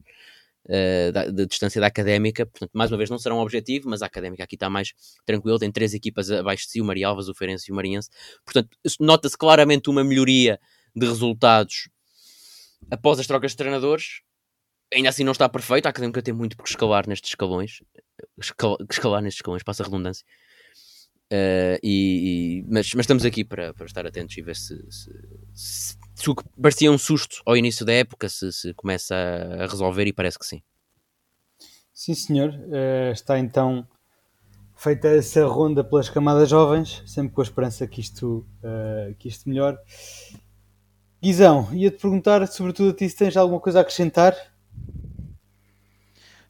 uh, 0.67 1.13
da, 1.13 1.27
de 1.27 1.47
distância 1.47 1.81
da 1.81 1.87
académica, 1.87 2.47
portanto, 2.47 2.71
mais 2.73 2.91
uma 2.91 2.99
vez 2.99 3.11
não 3.11 3.19
será 3.19 3.35
um 3.35 3.41
objetivo, 3.41 3.89
mas 3.89 4.03
a 4.03 4.07
académica 4.07 4.45
aqui 4.45 4.57
está 4.57 4.71
mais 4.71 4.93
tranquila, 5.25 5.59
tem 5.59 5.73
três 5.73 5.95
equipas 5.95 6.31
abaixo 6.31 6.65
de 6.65 6.71
si, 6.71 6.81
o 6.81 6.85
Marialvas, 6.85 7.29
o 7.29 7.35
Feirense 7.35 7.71
e 7.71 7.73
o 7.73 7.77
Mariense, 7.77 8.09
portanto, 8.45 8.77
nota-se 9.01 9.37
claramente 9.37 9.91
uma 9.91 10.05
melhoria 10.05 10.61
de 10.95 11.07
resultados 11.07 11.89
após 12.91 13.19
as 13.19 13.27
trocas 13.27 13.53
de 13.53 13.57
treinadores, 13.57 14.21
ainda 14.93 15.09
assim 15.09 15.25
não 15.25 15.33
está 15.33 15.49
perfeito, 15.49 15.87
a 15.87 15.89
académica 15.89 16.23
tem 16.23 16.35
muito 16.35 16.57
por 16.57 16.67
escalar 16.67 17.09
nestes 17.09 17.31
escalões, 17.31 17.81
escalar, 18.39 18.79
escalar 18.91 19.23
nestes 19.23 19.39
escalões, 19.39 19.63
passa 19.63 19.83
a 19.83 19.87
redundância. 19.87 20.25
Uh, 21.33 21.81
e, 21.83 22.61
e, 22.63 22.65
mas, 22.69 22.93
mas, 22.95 23.05
estamos 23.05 23.25
aqui 23.25 23.45
para, 23.45 23.73
para 23.73 23.87
estar 23.87 24.07
atentos 24.07 24.37
e 24.37 24.43
ver 24.43 24.55
se, 24.55 24.77
se, 24.91 25.11
se, 25.55 25.97
se, 26.15 26.31
o 26.31 26.35
que 26.35 26.45
parecia 26.61 26.93
um 26.93 26.99
susto 26.99 27.43
ao 27.47 27.57
início 27.57 27.85
da 27.85 27.93
época 27.93 28.29
se, 28.29 28.75
começa 28.75 29.15
a 29.15 29.67
resolver 29.67 30.07
e 30.07 30.13
parece 30.13 30.39
que 30.39 30.47
sim. 30.47 30.63
Sim, 31.93 32.15
senhor. 32.15 32.51
Uh, 32.51 33.13
está 33.13 33.39
então 33.39 33.89
feita 34.77 35.09
essa 35.09 35.47
ronda 35.47 35.83
pelas 35.83 36.11
camadas 36.11 36.49
jovens, 36.51 37.03
sempre 37.07 37.33
com 37.33 37.41
a 37.41 37.45
esperança 37.45 37.87
que 37.87 38.01
isto, 38.01 38.47
uh, 38.63 39.15
que 39.19 39.29
isto 39.29 39.49
melhore. 39.49 39.79
Guizão, 41.23 41.69
ia-te 41.73 41.99
perguntar, 41.99 42.47
sobretudo 42.47 42.91
a 42.91 42.95
ti, 42.95 43.09
se 43.09 43.17
tens 43.17 43.37
alguma 43.37 43.59
coisa 43.59 43.79
a 43.79 43.83
acrescentar 43.83 44.37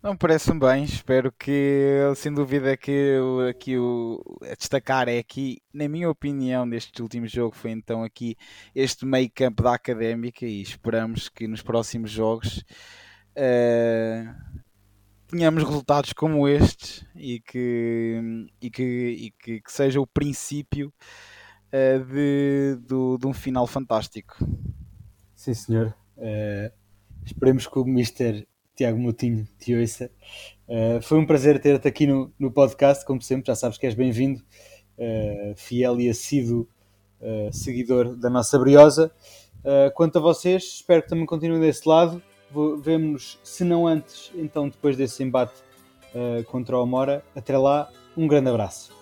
não, 0.05 0.15
parece-me 0.15 0.61
bem. 0.61 0.85
Espero 0.85 1.33
que, 1.33 1.99
sem 2.15 2.31
dúvida, 2.31 2.77
que 2.77 3.17
aqui 3.49 3.79
o 3.79 4.23
a 4.43 4.55
destacar 4.55 5.09
é 5.09 5.17
aqui, 5.17 5.63
na 5.73 5.89
minha 5.89 6.11
opinião, 6.11 6.67
neste 6.67 7.01
último 7.01 7.27
jogo, 7.27 7.57
foi 7.57 7.71
então 7.71 8.05
aqui 8.05 8.37
este 8.75 9.07
meio 9.07 9.31
campo 9.35 9.63
da 9.63 9.73
Académica 9.73 10.45
e 10.45 10.61
esperamos 10.61 11.31
que 11.31 11.49
nos 11.49 11.63
próximos 11.63 12.11
jogos 12.11 12.59
uh, 13.31 14.61
tenhamos 15.27 15.65
resultados 15.65 16.13
como 16.13 16.47
estes 16.47 17.03
e 17.17 17.41
que, 17.41 18.47
e 18.61 18.71
que, 18.71 18.83
e 18.83 19.31
que, 19.43 19.61
que 19.63 19.73
seja 19.73 20.03
o 20.03 20.07
princípio 20.07 20.93
uh, 21.73 22.05
de, 22.05 22.77
do, 22.87 23.17
de 23.17 23.27
um 23.27 23.33
final 23.33 23.67
fantástico. 23.67 24.37
Sim, 25.35 25.55
senhor. 25.55 25.97
Uh, 26.19 26.71
esperemos 27.25 27.67
que 27.67 27.79
o 27.79 27.87
Mister 27.87 28.47
Tiago 28.75 28.99
Moutinho 28.99 29.47
te 29.59 29.75
ouça. 29.75 30.11
Uh, 30.69 31.01
foi 31.03 31.19
um 31.19 31.27
prazer 31.27 31.61
ter-te 31.61 31.87
aqui 31.87 32.07
no, 32.07 32.33
no 32.39 32.51
podcast, 32.51 33.05
como 33.05 33.23
sempre, 33.23 33.47
já 33.47 33.55
sabes 33.55 33.79
que 33.79 33.87
és 33.87 33.95
bem-vindo, 33.95 34.43
uh, 34.99 35.55
fiel 35.57 36.01
e 36.01 36.09
assíduo 36.09 36.67
uh, 37.21 37.53
seguidor 37.53 38.17
da 38.17 38.29
nossa 38.29 38.59
Briosa. 38.59 39.13
quanto 39.95 40.19
a 40.19 40.21
vocês, 40.21 40.63
espero 40.65 41.03
que 41.03 41.09
também 41.09 41.27
continuem 41.27 41.61
desse 41.61 41.89
lado. 41.89 42.23
Vemo-nos, 42.83 43.39
se 43.43 43.65
não 43.65 43.87
antes, 43.87 44.31
então 44.35 44.69
depois 44.69 44.97
desse 44.97 45.23
embate 45.23 45.55
contra 46.47 46.79
o 46.79 46.83
Amora. 46.83 47.25
Até 47.35 47.59
lá, 47.59 47.91
um 48.17 48.29
grande 48.29 48.49
abraço. 48.49 48.94